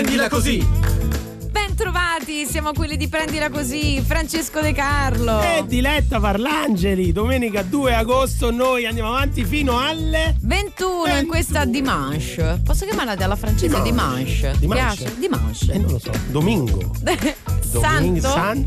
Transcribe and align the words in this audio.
Prendila 0.00 0.30
così. 0.30 0.66
Bentrovati, 1.50 2.46
siamo 2.46 2.72
quelli 2.72 2.96
di 2.96 3.06
Prendila 3.08 3.50
Così, 3.50 4.00
Francesco 4.00 4.62
De 4.62 4.72
Carlo. 4.72 5.42
E 5.42 5.62
Diletta 5.66 6.18
Parlangeli, 6.18 7.12
domenica 7.12 7.60
2 7.60 7.94
agosto 7.94 8.50
noi 8.50 8.86
andiamo 8.86 9.10
avanti 9.10 9.44
fino 9.44 9.78
alle 9.78 10.36
21 10.40 11.18
in 11.18 11.26
questa 11.26 11.66
Dimanche. 11.66 12.62
Posso 12.64 12.86
chiamarla 12.86 13.14
della 13.14 13.36
francese 13.36 13.82
Dimanche? 13.82 14.54
Dimanche? 14.58 15.02
Piace? 15.04 15.18
Dimanche. 15.18 15.72
Eh, 15.72 15.78
non 15.78 15.90
lo 15.90 15.98
so, 15.98 16.12
domingo. 16.30 16.92
Domin- 17.70 18.20
Santo? 18.22 18.28
San- 18.30 18.66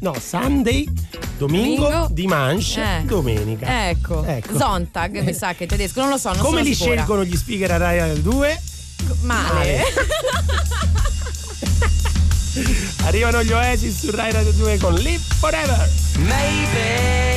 no, 0.00 0.14
Sunday, 0.18 0.88
domingo, 1.36 1.82
Domingo? 1.90 2.08
Dimanche, 2.10 2.80
Eh. 2.82 3.02
domenica. 3.04 3.90
Ecco. 3.90 4.24
Ecco. 4.24 4.56
Zontag 4.56 5.20
mi 5.22 5.34
sa 5.34 5.52
che 5.52 5.64
è 5.64 5.66
tedesco, 5.66 6.00
non 6.00 6.08
lo 6.08 6.16
so, 6.16 6.32
non 6.32 6.38
Come 6.42 6.62
li 6.62 6.74
sicura. 6.74 6.94
scelgono 6.96 7.24
gli 7.24 7.36
speaker 7.36 7.70
a 7.72 7.76
Rai 7.76 8.22
2? 8.22 8.62
Male. 9.20 9.84
Arrivano 13.04 13.42
gli 13.42 13.52
Oasis 13.52 13.98
su 13.98 14.10
Rai 14.10 14.32
Radio 14.32 14.52
2 14.52 14.78
con 14.78 14.94
Live 14.94 15.22
Forever. 15.38 15.88
Maybe 16.18 17.28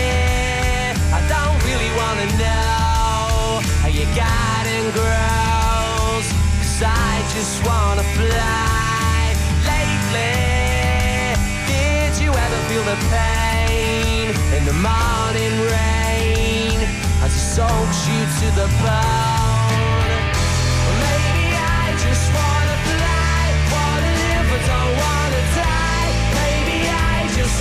I 1.11 1.21
don't 1.27 1.63
really 1.63 1.89
wanna 1.95 2.25
know 2.37 3.61
how 3.81 3.89
you 3.89 4.05
got 4.15 4.65
and 4.65 4.91
grows. 4.93 6.25
Cause 6.59 6.81
I 6.81 7.21
just 7.33 7.63
wanna 7.65 8.03
fly. 8.15 9.35
Lately, 9.65 11.35
did 11.67 12.17
you 12.19 12.31
ever 12.31 12.57
feel 12.67 12.83
the 12.83 12.97
pain 13.09 14.33
in 14.57 14.65
the 14.65 14.73
morning 14.73 15.59
rain 15.69 16.79
as 17.21 17.31
it 17.35 17.55
soaks 17.55 18.07
you 18.07 18.25
to 18.39 18.51
the 18.55 18.67
bone? 18.81 19.32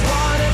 Just 0.02 0.10
wanna 0.10 0.51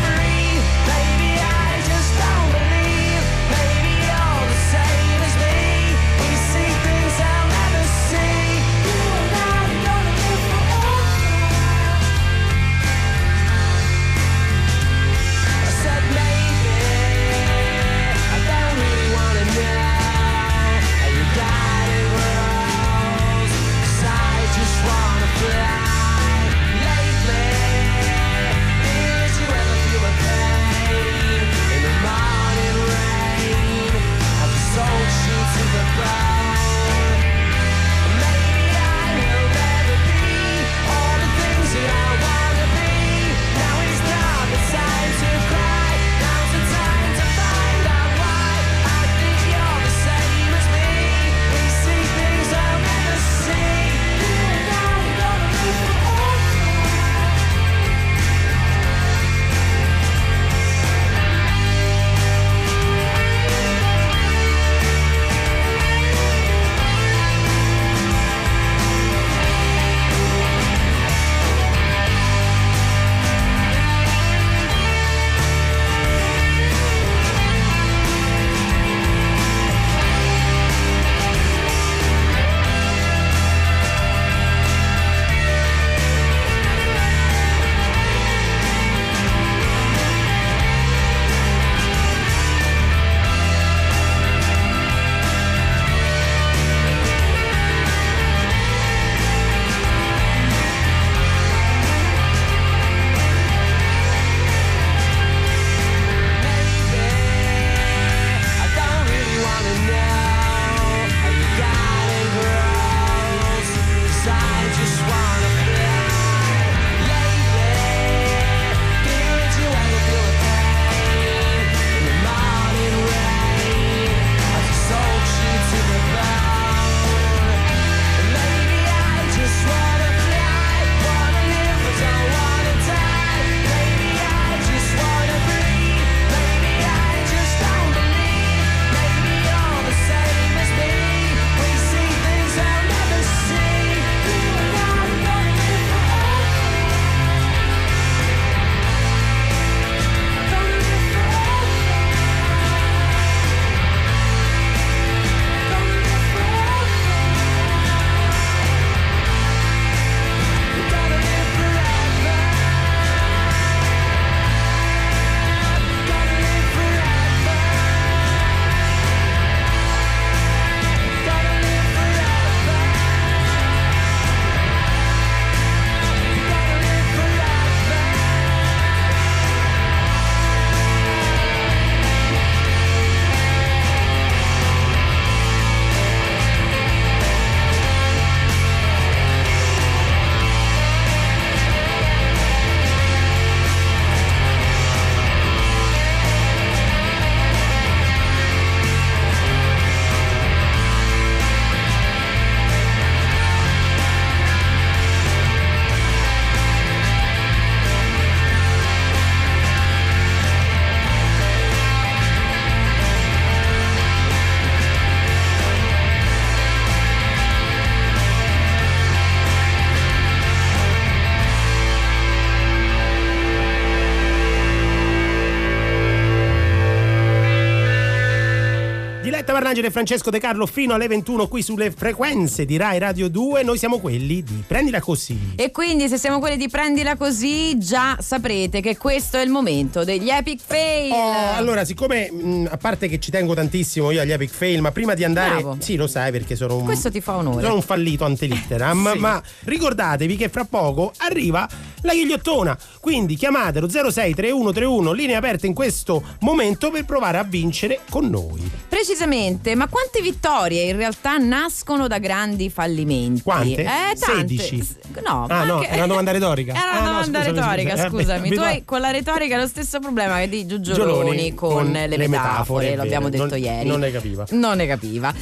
Michelangelo 229.68 229.86
e 229.88 229.90
Francesco 229.90 230.30
De 230.30 230.40
Carlo 230.40 230.64
fino 230.64 230.94
alle 230.94 231.08
21 231.08 231.46
qui 231.46 231.60
sulle 231.60 231.90
frequenze 231.90 232.64
di 232.64 232.78
Rai 232.78 232.98
Radio 232.98 233.28
2. 233.28 233.62
Noi 233.64 233.76
siamo 233.76 233.98
quelli 233.98 234.42
di 234.42 234.64
Prendila 234.66 234.98
Così. 234.98 235.52
E 235.56 235.70
quindi 235.70 236.08
se 236.08 236.16
siamo 236.16 236.38
quelli 236.38 236.56
di 236.56 236.70
Prendila 236.70 237.16
Così, 237.16 237.76
già 237.76 238.16
saprete 238.18 238.80
che 238.80 238.96
questo 238.96 239.36
è 239.36 239.42
il 239.42 239.50
momento 239.50 240.04
degli 240.04 240.30
epic 240.30 240.60
fail. 240.64 241.12
Oh, 241.12 241.52
allora, 241.54 241.84
siccome 241.84 242.30
mh, 242.30 242.68
a 242.70 242.78
parte 242.78 243.08
che 243.08 243.18
ci 243.18 243.30
tengo 243.30 243.52
tantissimo 243.52 244.10
io 244.10 244.22
agli 244.22 244.32
epic 244.32 244.50
fail, 244.50 244.80
ma 244.80 244.90
prima 244.90 245.12
di 245.12 245.24
andare... 245.24 245.60
Bravo. 245.60 245.76
Sì, 245.80 245.96
lo 245.96 246.06
sai 246.06 246.30
perché 246.32 246.56
sono 246.56 246.76
un... 246.76 246.84
Questo 246.84 247.10
ti 247.10 247.20
fa 247.20 247.36
onore. 247.36 247.60
Sono 247.60 247.74
un 247.74 247.82
fallito 247.82 248.24
antelitteram, 248.24 249.12
Sì. 249.12 249.18
ma 249.18 249.42
ricordatevi 249.64 250.36
che 250.36 250.48
fra 250.48 250.64
poco 250.64 251.12
arriva 251.18 251.68
la 252.02 252.14
ghigliottona. 252.14 252.78
Quindi 253.00 253.34
chiamatelo 253.36 253.86
063131, 253.86 255.12
linee 255.12 255.36
aperte 255.36 255.66
in 255.66 255.74
questo 255.74 256.22
momento 256.40 256.90
per 256.90 257.04
provare 257.04 257.36
a 257.36 257.42
vincere 257.42 258.00
con 258.08 258.28
noi. 258.30 258.70
Precisamente, 258.88 259.56
ma 259.74 259.86
quante 259.88 260.20
vittorie 260.22 260.82
in 260.84 260.96
realtà 260.96 261.36
nascono 261.36 262.06
da 262.06 262.18
grandi 262.18 262.70
fallimenti? 262.70 263.42
Quante? 263.42 263.82
Eh, 263.82 264.16
tante. 264.18 264.56
16. 264.56 264.82
S- 264.82 264.96
No, 265.24 265.46
Ah, 265.48 265.64
no, 265.64 265.76
anche- 265.76 265.88
è 265.88 265.96
una 265.96 266.06
domanda 266.06 266.30
retorica. 266.30 266.72
Era 266.78 266.90
una 266.90 266.98
Ah, 266.98 267.02
no, 267.02 267.10
domanda 267.10 267.38
scusami, 267.40 267.56
retorica, 267.58 267.90
scusami. 267.96 268.06
Eh, 268.06 268.22
scusami. 268.22 268.48
beh, 268.50 268.54
Tu 268.54 268.60
hai 268.62 268.84
con 268.84 269.00
la 269.00 269.10
retorica 269.10 269.56
lo 269.58 269.66
stesso 269.66 269.98
problema 270.00 270.38
che 270.38 270.48
di 270.48 270.66
Giugioloni 270.66 271.12
Gioloni 271.12 271.54
con, 271.54 271.72
con 271.72 271.90
le, 271.90 272.06
metafore, 272.16 272.28
metafore, 272.28 272.96
l'abbiamo 272.96 273.28
detto 273.28 273.44
Non- 273.46 273.58
ieri. 273.58 273.88
non 273.88 274.00
ne 274.00 274.10
capiva. 274.12 274.44
Non 274.50 274.76
ne 274.76 274.86
capiva. 274.86 275.34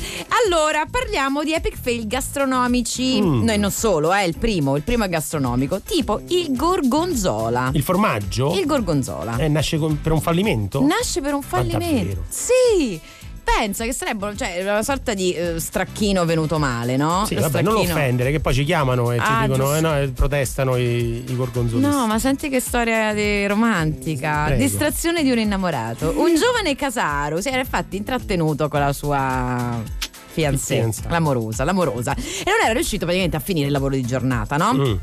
Allora, 0.44 0.86
parliamo 0.90 1.42
di 1.44 1.52
epic 1.52 1.76
fail 1.80 2.06
gastronomici. 2.06 3.20
Mm. 3.20 3.42
No, 3.44 3.52
e 3.52 3.56
non 3.56 3.70
solo, 3.70 4.12
è 4.12 4.22
il 4.22 4.36
primo, 4.38 4.76
il 4.76 4.82
primo 4.82 5.04
è 5.04 5.08
gastronomico, 5.08 5.80
tipo 5.82 6.20
il 6.28 6.56
gorgonzola. 6.56 7.70
Il 7.74 7.82
formaggio 7.82 8.54
Il 8.58 8.64
gorgonzola. 8.66 9.36
eh, 9.36 9.48
nasce 9.48 9.76
con- 9.78 10.00
per 10.00 10.12
un 10.12 10.20
fallimento? 10.20 10.80
Nasce 10.84 11.20
per 11.20 11.34
un 11.34 11.42
fallimento. 11.42 12.24
Sì! 12.28 12.98
Pensa 13.58 13.84
che 13.84 13.92
sarebbero, 13.92 14.34
cioè, 14.34 14.58
una 14.60 14.82
sorta 14.82 15.14
di 15.14 15.32
eh, 15.32 15.60
stracchino 15.60 16.24
venuto 16.24 16.58
male, 16.58 16.96
no? 16.96 17.24
Sì, 17.26 17.36
Lo 17.36 17.42
vabbè, 17.42 17.62
non 17.62 17.76
offendere, 17.76 18.30
che 18.32 18.40
poi 18.40 18.52
ci 18.52 18.64
chiamano 18.64 19.12
e 19.12 19.16
ci 19.18 19.22
Ah, 19.24 19.42
dicono, 19.42 19.62
giusto. 19.64 19.74
eh, 19.76 19.80
no, 19.80 19.98
e 19.98 20.08
protestano 20.08 20.76
i, 20.76 21.24
i 21.28 21.36
gorgonzoli. 21.36 21.80
No, 21.80 22.06
ma 22.06 22.18
senti 22.18 22.48
che 22.48 22.58
storia 22.60 23.14
di- 23.14 23.46
romantica. 23.46 24.44
Prego. 24.46 24.62
Distrazione 24.62 25.22
di 25.22 25.30
un 25.30 25.38
innamorato. 25.38 26.12
Un 26.16 26.34
giovane 26.34 26.74
casaro 26.74 27.40
si 27.40 27.48
era 27.48 27.60
infatti 27.60 27.96
intrattenuto 27.96 28.68
con 28.68 28.80
la 28.80 28.92
sua 28.92 29.80
fiancée, 30.32 30.90
l'amorosa, 31.08 31.64
l'amorosa. 31.64 32.14
E 32.14 32.44
non 32.50 32.60
era 32.64 32.72
riuscito 32.74 33.04
praticamente 33.04 33.36
a 33.36 33.40
finire 33.40 33.66
il 33.66 33.72
lavoro 33.72 33.94
di 33.94 34.02
giornata, 34.04 34.56
no? 34.56 34.74
Mm. 34.74 34.94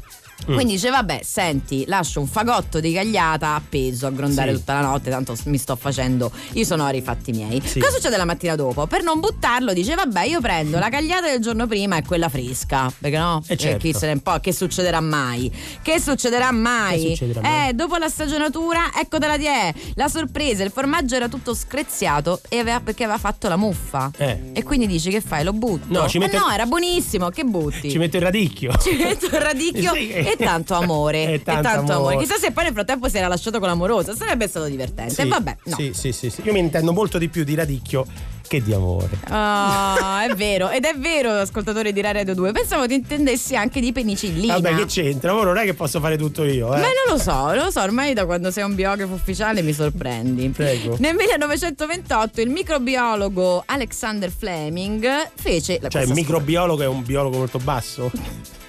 Mm. 0.50 0.56
Quindi 0.56 0.74
dice 0.74 0.90
vabbè 0.90 1.22
senti 1.24 1.86
lascio 1.88 2.20
un 2.20 2.28
fagotto 2.28 2.82
di 2.82 2.92
cagliata 2.92 3.56
appeso 3.56 4.08
a 4.08 4.12
grondare 4.12 4.52
Sì. 4.52 4.58
tutta 4.58 4.74
la 4.74 4.82
notte 4.82 5.10
tanto 5.10 5.34
mi 5.46 5.58
sto 5.58 5.78
facendo 5.78 6.30
i 6.54 6.66
sonori 6.66 7.02
fatti 7.02 7.32
miei 7.32 7.62
Sì. 7.64 7.80
cosa 7.80 7.94
succede 7.96 8.18
la 8.18 8.26
mattina 8.26 8.56
dopo? 8.58 8.86
per 8.86 9.04
non 9.04 9.22
buttarlo 9.22 9.72
dice 9.72 9.96
vabbè 9.96 10.24
io 10.26 10.42
prendo 10.42 10.80
la 10.80 10.90
cagliata 10.90 11.28
del 11.30 11.40
giorno 11.40 11.66
prima 11.66 11.96
e 11.96 12.04
quella 12.04 12.28
fresca 12.28 12.92
perché 13.00 13.18
no? 13.18 13.42
Eh, 13.48 13.56
certo. 13.56 13.78
chi 13.78 13.94
se 13.94 14.08
ne 14.08 14.20
può 14.20 14.38
che 14.42 14.52
succederà 14.52 15.00
mai 15.00 15.50
che 15.82 16.02
succederà 16.02 16.52
mai 16.52 17.00
Che 17.02 17.10
succederà 17.16 17.40
mai? 17.42 17.70
eh 17.70 17.74
dopo 17.74 17.96
la 17.96 18.10
stagionatura 18.10 18.92
eccotela 19.00 19.38
di 19.38 19.46
è 19.46 19.74
la 19.94 20.10
sorpresa 20.10 20.62
il 20.64 20.72
formaggio 20.72 21.16
era 21.16 21.30
tutto 21.30 21.54
screziato 21.56 22.42
e 22.50 22.58
aveva- 22.60 22.82
perché 22.82 23.04
aveva 23.06 23.18
fatto 23.18 23.48
la 23.48 23.56
muffa 23.56 24.12
Eh. 24.18 24.50
e 24.52 24.64
quindi 24.64 24.88
dici 24.88 25.10
che 25.10 25.22
fai 25.22 25.46
lo 25.46 25.54
butto 25.54 25.86
No, 25.88 26.10
ci 26.10 26.18
Eh 26.18 26.20
mette- 26.20 26.38
no 26.38 26.50
era 26.52 26.66
buonissimo 26.66 27.30
che 27.30 27.46
butti 27.46 27.90
Ci 27.90 27.98
metto 27.98 28.18
il 28.18 28.24
radicchio. 28.24 28.76
ci 28.84 28.94
metto 28.98 29.28
il 29.28 29.32
radicchio 29.40 29.92
Sì, 30.04 30.23
e 30.32 30.36
tanto 30.38 30.74
amore. 30.74 31.34
E 31.34 31.44
tanto 31.44 31.94
amore. 31.94 32.18
Chissà 32.18 32.38
se 32.38 32.52
poi 32.52 32.66
nel 32.66 32.74
frattempo 32.74 33.08
si 33.10 33.18
era 33.18 33.28
lasciato 33.28 33.60
con 33.60 33.68
l'amorosa. 33.68 34.16
Sarebbe 34.16 34.48
stato 34.48 34.66
divertente. 34.66 35.14
Sì, 35.14 35.28
Vabbè, 35.28 35.58
no. 35.64 35.76
Sì, 35.76 35.92
sì, 35.94 36.12
sì, 36.12 36.30
sì. 36.30 36.42
Io 36.44 36.54
mi 36.54 36.60
intendo 36.60 36.94
molto 36.94 37.18
di 37.18 37.30
più 37.30 37.44
di 37.44 37.56
radicchio 37.56 38.06
che 38.48 38.62
di 38.62 38.74
amore. 38.74 39.10
Ah, 39.30 40.26
è 40.30 40.36
vero, 40.36 40.70
ed 40.70 40.86
è 40.86 40.94
vero, 40.96 41.32
ascoltatore 41.32 41.92
di 41.92 42.02
Radio 42.02 42.36
2. 42.36 42.52
Pensavo 42.52 42.86
ti 42.86 42.94
intendessi 42.94 43.56
anche 43.56 43.80
di 43.80 43.92
penicillina. 43.92 44.60
Vabbè, 44.60 44.76
che 44.76 44.86
c'entra? 44.86 45.34
Ora 45.34 45.46
non 45.46 45.58
è 45.58 45.66
che 45.66 45.74
posso 45.74 46.00
fare 46.00 46.18
tutto 46.18 46.44
io, 46.44 46.74
eh. 46.76 46.80
Beh, 46.80 46.82
non 46.82 47.16
lo 47.16 47.18
so, 47.18 47.54
lo 47.54 47.72
so, 47.72 47.82
ormai 47.82 48.14
da 48.14 48.26
quando 48.26 48.52
sei 48.52 48.64
un 48.64 48.76
biografo 48.76 49.14
ufficiale 49.14 49.62
mi 49.62 49.74
sorprendi. 49.74 50.50
Prego. 50.50 50.98
Nel 51.00 51.16
1928 51.16 52.42
il 52.42 52.50
microbiologo 52.50 53.64
Alexander 53.66 54.30
Fleming 54.30 55.32
fece 55.34 55.80
la 55.82 55.90
Cioè, 55.90 56.04
il 56.04 56.14
microbiologo 56.14 56.84
è 56.84 56.88
un 56.88 57.02
biologo 57.04 57.38
molto 57.38 57.58
basso. 57.58 58.12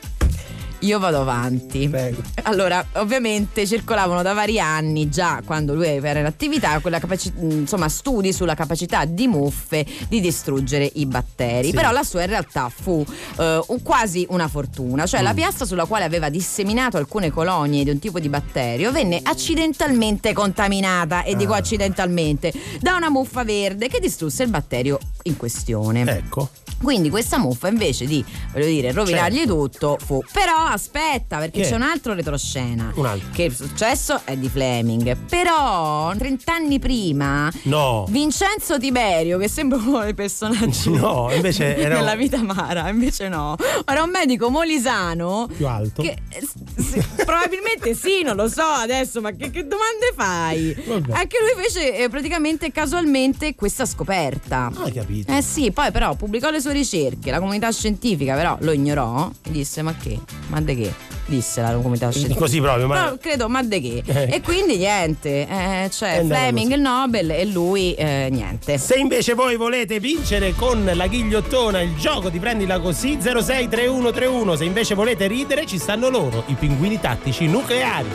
Io 0.85 0.99
vado 0.99 1.21
avanti. 1.23 1.89
Prego. 1.89 2.21
Allora, 2.43 2.85
ovviamente 2.95 3.67
circolavano 3.67 4.21
da 4.23 4.33
vari 4.35 4.61
anni, 4.61 5.09
già 5.09 5.41
quando 5.45 5.75
lui 5.75 5.87
era 5.87 6.19
in 6.21 6.27
attività, 6.27 6.79
quella 6.81 6.99
capaci- 6.99 7.33
insomma, 7.41 7.89
studi 7.89 8.33
sulla 8.35 8.55
capacità 8.55 9.05
di 9.07 9.27
muffe 9.27 9.87
di 10.09 10.21
distruggere 10.21 10.91
i 10.95 11.07
batteri. 11.07 11.69
Sì. 11.69 11.75
Però 11.75 11.91
la 11.91 12.03
sua 12.03 12.21
in 12.23 12.29
realtà 12.29 12.69
fu 12.75 13.05
eh, 13.39 13.61
un- 13.69 13.83
quasi 13.83 14.27
una 14.31 14.47
fortuna, 14.49 15.07
cioè 15.07 15.23
la 15.23 15.33
Mm. 15.33 15.37
piastra 15.37 15.65
sulla 15.67 15.87
quale 15.87 16.05
aveva 16.05 16.29
disseminato 16.29 16.97
alcune 16.99 17.31
colonie 17.31 17.83
di 17.85 17.91
un 17.91 17.99
tipo 17.99 18.21
di 18.21 18.29
batterio 18.29 18.93
venne 18.93 19.21
accidentalmente 19.23 20.33
contaminata, 20.33 21.23
e 21.23 21.35
dico 21.37 21.53
Ah. 21.55 21.59
accidentalmente, 21.59 22.53
da 22.81 22.95
una 22.97 23.09
muffa 23.11 23.43
verde 23.45 23.89
che 23.89 24.01
distrusse 24.01 24.43
il 24.43 24.51
batterio 24.51 24.99
in 25.23 25.37
questione. 25.37 26.03
Ecco. 26.03 26.51
Quindi 26.83 27.09
questa 27.09 27.39
muffa 27.39 27.69
invece 27.69 28.05
di, 28.05 28.23
voglio 28.53 28.67
dire, 28.67 28.93
rovinargli 28.93 29.39
Certo. 29.39 29.55
tutto 29.69 29.97
fu. 30.05 30.21
Però 30.33 30.74
aspetta, 30.75 31.39
perché 31.39 31.63
c'è 31.63 31.75
un 31.75 31.83
altro 31.83 32.13
retroscena. 32.15 32.93
Un 32.95 33.07
altro. 33.07 33.29
Che 33.33 33.43
il 33.45 33.55
successo 33.55 34.21
è 34.25 34.37
di 34.37 34.49
Fleming. 34.49 35.17
Però, 35.29 36.13
30 36.17 36.53
anni 36.53 36.79
prima, 36.79 37.51
No. 37.63 38.05
Vincenzo 38.09 38.79
Tiberio, 38.79 39.39
che 39.39 39.49
sembra 39.49 39.79
uno 39.79 40.01
dei 40.03 40.15
personaggi 40.15 40.91
No, 40.95 41.31
invece 41.33 41.77
era 41.77 41.97
nella 41.97 42.13
un- 42.13 42.19
vita 42.19 42.39
amara, 42.39 42.89
invece 42.89 43.29
no. 43.29 43.57
Era 43.87 44.03
un 44.03 44.11
medico 44.11 44.51
molisano. 44.51 45.49
Più 45.57 45.67
alto. 45.67 46.03
Che, 46.03 46.17
eh, 46.29 46.41
s- 46.43 47.25
probabilmente 47.25 47.95
sì, 47.95 48.23
non 48.23 48.37
lo 48.37 48.49
so 48.49 48.63
adesso, 48.63 49.21
ma 49.21 49.31
che, 49.33 49.51
che 49.51 49.63
domande 49.67 50.13
fai? 50.15 50.75
Vabbè. 50.87 51.13
Anche 51.13 51.37
lui 51.41 51.63
fece 51.63 51.97
eh, 51.99 52.09
praticamente 52.09 52.71
casualmente 52.73 53.55
questa 53.55 53.87
scoperta. 53.87 54.71
Ah, 54.75 54.83
hai 54.85 54.93
capito. 54.93 55.33
Eh 55.33 55.43
sì, 55.43 55.71
poi 55.71 55.91
però 55.91 56.15
pubblicò 56.15 56.51
le 56.51 56.61
sue 56.61 56.73
ricerche, 56.73 57.31
la 57.31 57.39
comunità 57.39 57.71
scientifica 57.73 58.35
però 58.35 58.57
lo 58.61 58.73
ignorò 58.73 59.31
e 59.43 59.51
disse 59.51 59.83
ma 59.83 59.95
che? 59.95 60.19
Ma 60.49 60.61
de 60.65 60.75
che? 60.77 60.93
Disse 61.27 61.61
la 61.63 61.73
comunità 61.73 62.11
scientifica. 62.11 62.41
Così 62.41 62.61
proprio, 62.61 62.87
ma 62.87 63.05
Però 63.05 63.17
credo, 63.19 63.49
ma 63.49 63.63
de 63.63 63.81
che? 63.81 64.03
Eh. 64.05 64.35
E 64.35 64.41
quindi 64.43 64.77
niente, 64.77 65.47
eh, 65.49 65.89
cioè 65.91 66.23
Fleming 66.27 66.67
così. 66.69 66.73
il 66.75 66.81
Nobel 66.81 67.31
e 67.31 67.45
lui 67.47 67.95
eh, 67.95 68.29
niente. 68.31 68.77
Se 68.79 68.95
invece 68.97 69.35
voi 69.35 69.57
volete 69.57 70.01
vincere 70.01 70.53
con 70.55 70.91
la 70.93 71.07
ghigliottona 71.07 71.81
il 71.81 71.95
gioco 71.97 72.29
di 72.29 72.39
prendila 72.39 72.79
così 72.81 73.19
063131, 73.21 74.57
se 74.57 74.65
invece 74.65 74.95
volete 74.95 75.27
ridere 75.27 75.65
ci 75.67 75.79
stanno 75.79 76.09
loro, 76.09 76.45
i 76.47 76.55
pinguini 76.55 77.01
tattici 77.01 77.47
nucleari. 77.47 78.09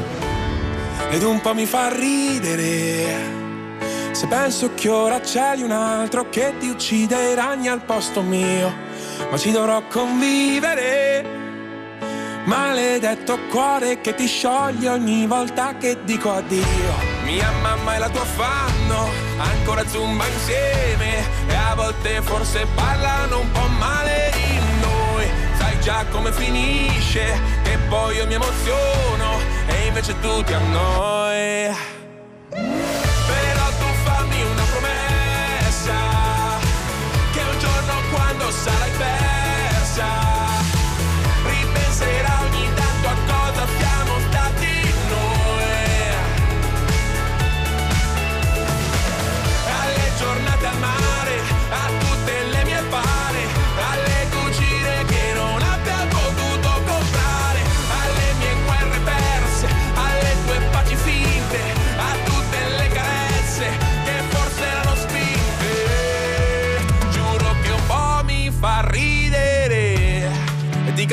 ed 1.11 1.23
un 1.23 1.41
po' 1.41 1.53
mi 1.53 1.65
fa 1.65 1.89
ridere. 1.95 3.37
Se 4.11 4.27
penso 4.27 4.71
che 4.75 4.89
ora 4.89 5.19
c'è 5.19 5.55
di 5.55 5.63
un 5.63 5.71
altro 5.71 6.29
che 6.29 6.53
ti 6.59 6.67
uccide 6.67 7.31
i 7.31 7.35
ragni 7.35 7.67
al 7.69 7.81
posto 7.83 8.21
mio, 8.21 8.71
ma 9.31 9.37
ci 9.37 9.51
dovrò 9.51 9.81
convivere. 9.87 11.38
Maledetto 12.49 13.37
cuore 13.51 14.01
che 14.01 14.15
ti 14.15 14.25
scioglie 14.25 14.89
ogni 14.89 15.27
volta 15.27 15.77
che 15.77 15.99
dico 16.03 16.33
addio. 16.33 16.93
Mia 17.23 17.51
mamma 17.61 17.93
e 17.93 17.99
la 17.99 18.09
tua 18.09 18.25
fanno 18.25 19.07
ancora 19.37 19.87
zumba 19.87 20.25
insieme 20.25 21.19
e 21.47 21.53
a 21.53 21.75
volte 21.75 22.23
forse 22.23 22.65
parlano 22.73 23.41
un 23.41 23.51
po' 23.51 23.67
male 23.77 24.31
di 24.33 24.59
noi. 24.81 25.27
Sai 25.59 25.79
già 25.81 26.03
come 26.09 26.31
finisce, 26.31 27.39
che 27.61 27.77
poi 27.87 28.15
io 28.15 28.25
mi 28.25 28.33
emoziono 28.33 29.39
e 29.67 29.85
invece 29.85 30.19
tu 30.19 30.41
ti 30.41 30.53
annoi. 30.53 31.71
Però 32.49 33.65
tu 33.77 33.89
fammi 34.05 34.41
una 34.41 34.63
promessa, 34.71 35.93
che 37.31 37.41
un 37.41 37.59
giorno 37.59 37.93
quando 38.11 38.49
sarai 38.49 38.91
persa, 38.97 40.28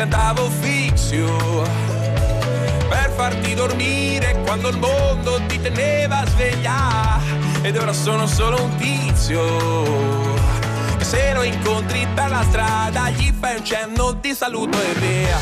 ti 0.06 0.08
cantavo 0.08 0.48
fixio 0.60 1.62
per 2.88 3.10
farti 3.16 3.54
dormire 3.54 4.40
quando 4.44 4.68
il 4.68 4.78
mondo 4.78 5.40
ti 5.46 5.60
teneva 5.60 6.24
sveglia. 6.26 7.18
Ed 7.62 7.76
ora 7.76 7.92
sono 7.92 8.28
solo 8.28 8.62
un 8.62 8.76
tizio 8.76 9.42
Se 11.00 11.32
lo 11.34 11.42
incontri 11.42 12.06
per 12.14 12.30
la 12.30 12.44
strada 12.48 13.10
gli 13.10 13.32
fai 13.36 13.56
un 13.56 13.64
cenno 13.64 14.12
di 14.12 14.34
saluto 14.34 14.78
e 14.80 14.92
via. 15.00 15.38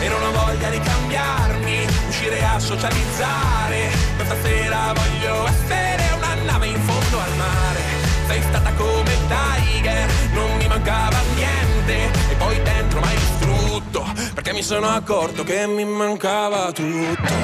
E 0.00 0.08
non 0.08 0.22
ho 0.22 0.30
voglia 0.44 0.68
di 0.70 0.78
cambiarmi, 0.78 1.86
uscire 2.08 2.44
a 2.44 2.58
socializzare. 2.58 3.90
Questa 4.16 4.36
sera 4.42 4.92
voglio 4.92 5.46
essere 5.46 6.10
una 6.16 6.34
nave 6.44 6.66
in 6.66 6.80
fondo 6.80 7.18
al 7.18 7.36
mare. 7.36 7.80
Sei 8.28 8.42
stata 8.42 8.72
come 8.74 9.16
Tiger, 9.28 10.08
non 10.32 10.53
mancava 10.74 11.20
niente 11.36 12.10
E 12.30 12.34
poi 12.36 12.60
dentro 12.62 13.00
m'hai 13.00 13.16
distrutto 13.16 14.04
Perché 14.34 14.52
mi 14.52 14.62
sono 14.62 14.88
accorto 14.88 15.44
che 15.44 15.66
mi 15.66 15.84
mancava 15.84 16.72
tutto. 16.72 17.34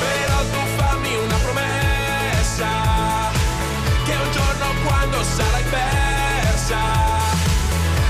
Però 0.00 0.38
tu 0.52 0.60
fammi 0.76 1.14
una 1.16 1.36
promessa 1.36 2.68
Che 4.04 4.12
un 4.12 4.32
giorno 4.32 4.66
quando 4.84 5.22
sarai 5.22 5.64
persa 5.70 6.80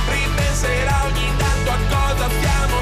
Ripenserà 0.08 1.04
ogni 1.04 1.28
tanto 1.36 1.70
a 1.70 1.78
cosa 1.88 2.28
siamo 2.40 2.81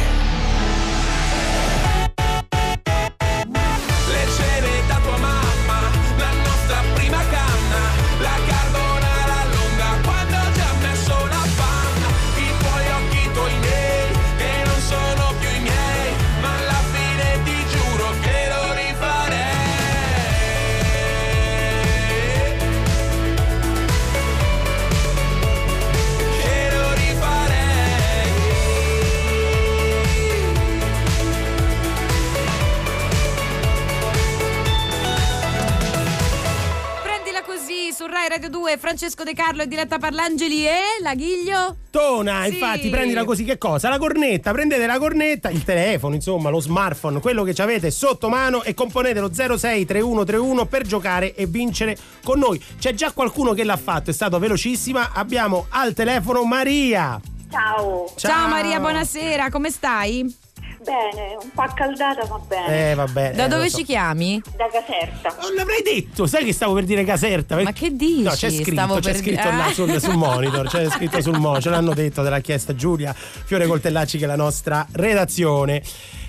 Carlo 39.51 39.63
e 39.63 39.67
Diletta 39.67 39.97
Parlangeli 39.97 40.65
e 40.65 40.79
la 41.01 41.13
Ghiglio. 41.13 41.75
Tona, 41.89 42.43
Sì. 42.45 42.53
infatti, 42.53 42.89
prendila 42.89 43.25
così 43.25 43.43
che 43.43 43.57
cosa? 43.57 43.89
La 43.89 43.97
cornetta, 43.97 44.53
prendete 44.53 44.85
la 44.85 44.97
cornetta, 44.97 45.49
il 45.49 45.65
telefono, 45.65 46.15
insomma, 46.15 46.49
lo 46.49 46.61
smartphone, 46.61 47.19
quello 47.19 47.43
che 47.43 47.61
avete 47.61 47.91
sotto 47.91 48.29
mano 48.29 48.63
e 48.63 48.73
componete 48.73 49.19
lo 49.19 49.29
063131 49.29 50.65
per 50.67 50.83
giocare 50.83 51.35
e 51.35 51.47
vincere 51.47 51.97
con 52.23 52.39
noi. 52.39 52.63
C'è 52.79 52.93
già 52.93 53.11
qualcuno 53.11 53.51
che 53.51 53.65
l'ha 53.65 53.75
fatto, 53.75 54.09
è 54.09 54.13
stato 54.13 54.39
velocissima. 54.39 55.11
Abbiamo 55.13 55.65
al 55.71 55.93
telefono 55.93 56.45
Maria. 56.45 57.19
Ciao, 57.51 58.09
Ciao, 58.15 58.47
Maria, 58.47 58.79
buonasera, 58.79 59.49
come 59.49 59.69
stai? 59.69 60.40
Bene, 60.83 61.37
un 61.41 61.49
po' 61.53 61.61
accaldata 61.61 62.25
ma 62.27 62.39
bene. 62.39 62.91
Eh, 62.91 62.95
vabbè. 62.95 63.33
Da 63.33 63.45
eh, 63.45 63.47
dove 63.47 63.69
so. 63.69 63.77
ci 63.77 63.83
chiami? 63.83 64.41
Da 64.55 64.67
Caserta. 64.71 65.35
Non 65.41 65.53
l'avrei 65.55 65.81
detto, 65.81 66.25
sai 66.25 66.43
che 66.43 66.53
stavo 66.53 66.73
per 66.73 66.83
dire 66.83 67.03
Caserta? 67.03 67.61
Ma 67.61 67.71
che 67.71 67.95
dici? 67.95 68.23
No, 68.23 68.31
c'è 68.31 68.49
scritto, 68.49 68.71
Stavo 68.71 68.99
c'è 68.99 69.13
scritto 69.13 69.41
dire- 69.49 69.55
là 69.57 69.71
sul, 69.71 69.99
sul 70.01 70.15
monitor, 70.15 70.67
c'è 70.67 70.89
scritto 70.89 71.21
sul 71.21 71.37
monitor, 71.37 71.61
ce 71.61 71.69
l'hanno 71.69 71.93
detto, 71.93 72.23
te 72.23 72.29
l'ha 72.29 72.39
chiesta 72.39 72.75
Giulia 72.75 73.13
Fiore 73.13 73.67
Coltellacci 73.67 74.17
che 74.17 74.23
è 74.25 74.27
la 74.27 74.35
nostra 74.35 74.85
redazione. 74.93 75.81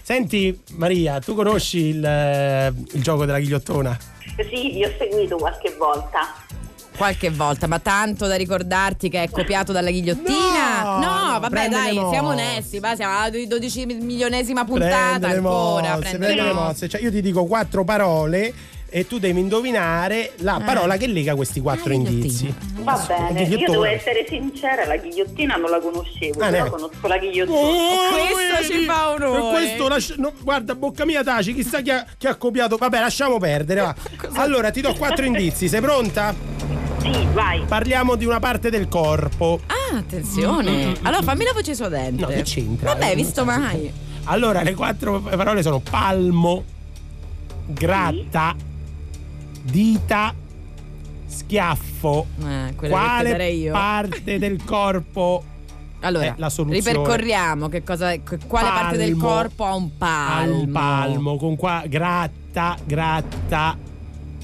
Senti 0.03 0.61
Maria, 0.73 1.21
tu 1.21 1.35
conosci 1.35 1.79
il, 1.79 2.05
eh, 2.05 2.73
il 2.93 3.03
gioco 3.03 3.25
della 3.25 3.39
ghigliottona? 3.39 3.97
Sì, 4.37 4.73
vi 4.73 4.85
ho 4.85 4.93
seguito 4.99 5.37
qualche 5.37 5.75
volta. 5.79 6.35
Qualche 6.97 7.31
volta, 7.31 7.67
ma 7.67 7.79
tanto 7.79 8.27
da 8.27 8.35
ricordarti 8.37 9.09
che 9.09 9.23
è 9.25 9.31
copiato 9.31 9.73
dalla 9.73 9.91
ghigliottina? 9.91 10.83
No, 10.83 10.99
No, 10.99 10.99
no, 11.33 11.39
vabbè, 11.41 11.49
prende 11.49 11.77
dai, 11.77 11.95
siamo 12.11 12.29
onesti, 12.29 12.81
ma 12.81 12.95
siamo 12.95 13.19
alla 13.19 13.31
12 13.31 13.87
milionesima 13.87 14.65
puntata 14.65 15.19
prende 15.19 15.37
ancora. 15.39 15.89
mosse, 15.97 15.99
prende 16.01 16.19
prende 16.27 16.43
le 16.43 16.53
mosse. 16.53 16.89
Cioè, 16.89 17.01
io 17.01 17.11
ti 17.11 17.21
dico 17.23 17.45
quattro 17.47 17.83
parole 17.83 18.53
e 18.95 19.07
tu 19.07 19.19
devi 19.19 19.41
indovinare 19.41 20.33
la 20.41 20.59
Eh. 20.61 20.65
parola 20.65 20.97
che 20.99 21.07
lega 21.07 21.35
questi 21.35 21.61
quattro 21.61 21.89
ghigliottina. 21.91 22.11
indizi. 22.15 22.55
Va 22.83 23.05
bene, 23.09 23.43
io 23.45 23.57
devo 23.57 23.85
essere 23.85 24.27
sincera, 24.29 24.85
la 24.85 24.97
ghigliottina 24.97 25.57
non 25.57 25.71
la 25.71 25.81
conoscevo, 25.81 26.41
Ah, 26.41 26.51
però 26.51 26.69
conosco 26.71 27.07
la 27.09 27.17
ghigliottina. 27.19 27.57
Oh, 27.59 28.33
questo 28.33 28.73
ci 28.73 28.85
fa 28.85 29.09
onore. 29.11 29.41
Per 29.41 29.51
questo 29.51 29.89
lascia- 29.89 30.15
no, 30.19 30.33
guarda, 30.43 30.75
bocca 30.75 31.05
mia 31.07 31.25
taci, 31.25 31.55
chissà 31.55 31.81
chi 31.81 31.91
ha, 31.91 32.05
chi 32.19 32.27
ha 32.27 32.35
copiato. 32.37 32.77
Vabbè, 32.77 33.01
lasciamo 33.01 33.39
perdere. 33.39 33.81
Va. 33.81 33.95
Allora, 34.43 34.71
ti 34.71 34.83
do 34.83 34.93
quattro 34.95 35.25
indizi. 35.25 35.69
Sei 35.69 35.81
pronta? 35.81 36.35
Sì, 37.03 37.27
vai. 37.33 37.63
Parliamo 37.67 38.15
di 38.17 38.25
una 38.25 38.39
parte 38.39 38.71
del 38.71 38.89
corpo. 38.89 39.61
Ah, 39.67 39.97
attenzione. 39.99 40.95
Allora 41.03 41.23
fammi 41.23 41.45
la 41.45 41.53
voce 41.53 41.75
suadente. 41.75 42.25
Mm, 42.25 42.29
No, 42.29 42.35
che 42.35 42.43
c'entra? 42.43 42.93
Vabbè, 42.95 43.15
visto 43.17 43.45
mai. 43.45 43.93
Allora, 44.25 44.63
le 44.63 44.75
quattro 44.75 45.21
parole 45.21 45.63
sono 45.63 45.81
palmo, 45.81 46.63
gratta, 47.67 48.55
dita, 49.63 50.33
schiaffo. 51.27 52.27
Eh, 52.39 52.73
quelle 52.77 52.77
che 52.77 52.89
Quale 52.89 53.31
darei 53.31 53.59
io. 53.61 53.73
parte 53.73 54.39
del 54.39 54.63
corpo 54.65 55.45
Allora, 56.01 56.25
è 56.27 56.35
la 56.37 56.51
soluzione? 56.51 56.93
ripercorriamo 56.99 57.69
che 57.69 57.83
cosa, 57.83 58.11
che- 58.13 58.39
quale 58.47 58.69
parte 58.69 58.97
del 58.97 59.17
Palmo. 59.17 59.27
corpo 59.27 59.65
ha 59.65 59.75
un 59.75 59.91
ha 59.93 59.97
palmo. 59.99 60.59
un 60.61 60.71
palmo 60.73 61.37
con 61.37 61.57
qua 61.57 61.83
gratta, 61.89 62.77
gratta, 62.85 63.77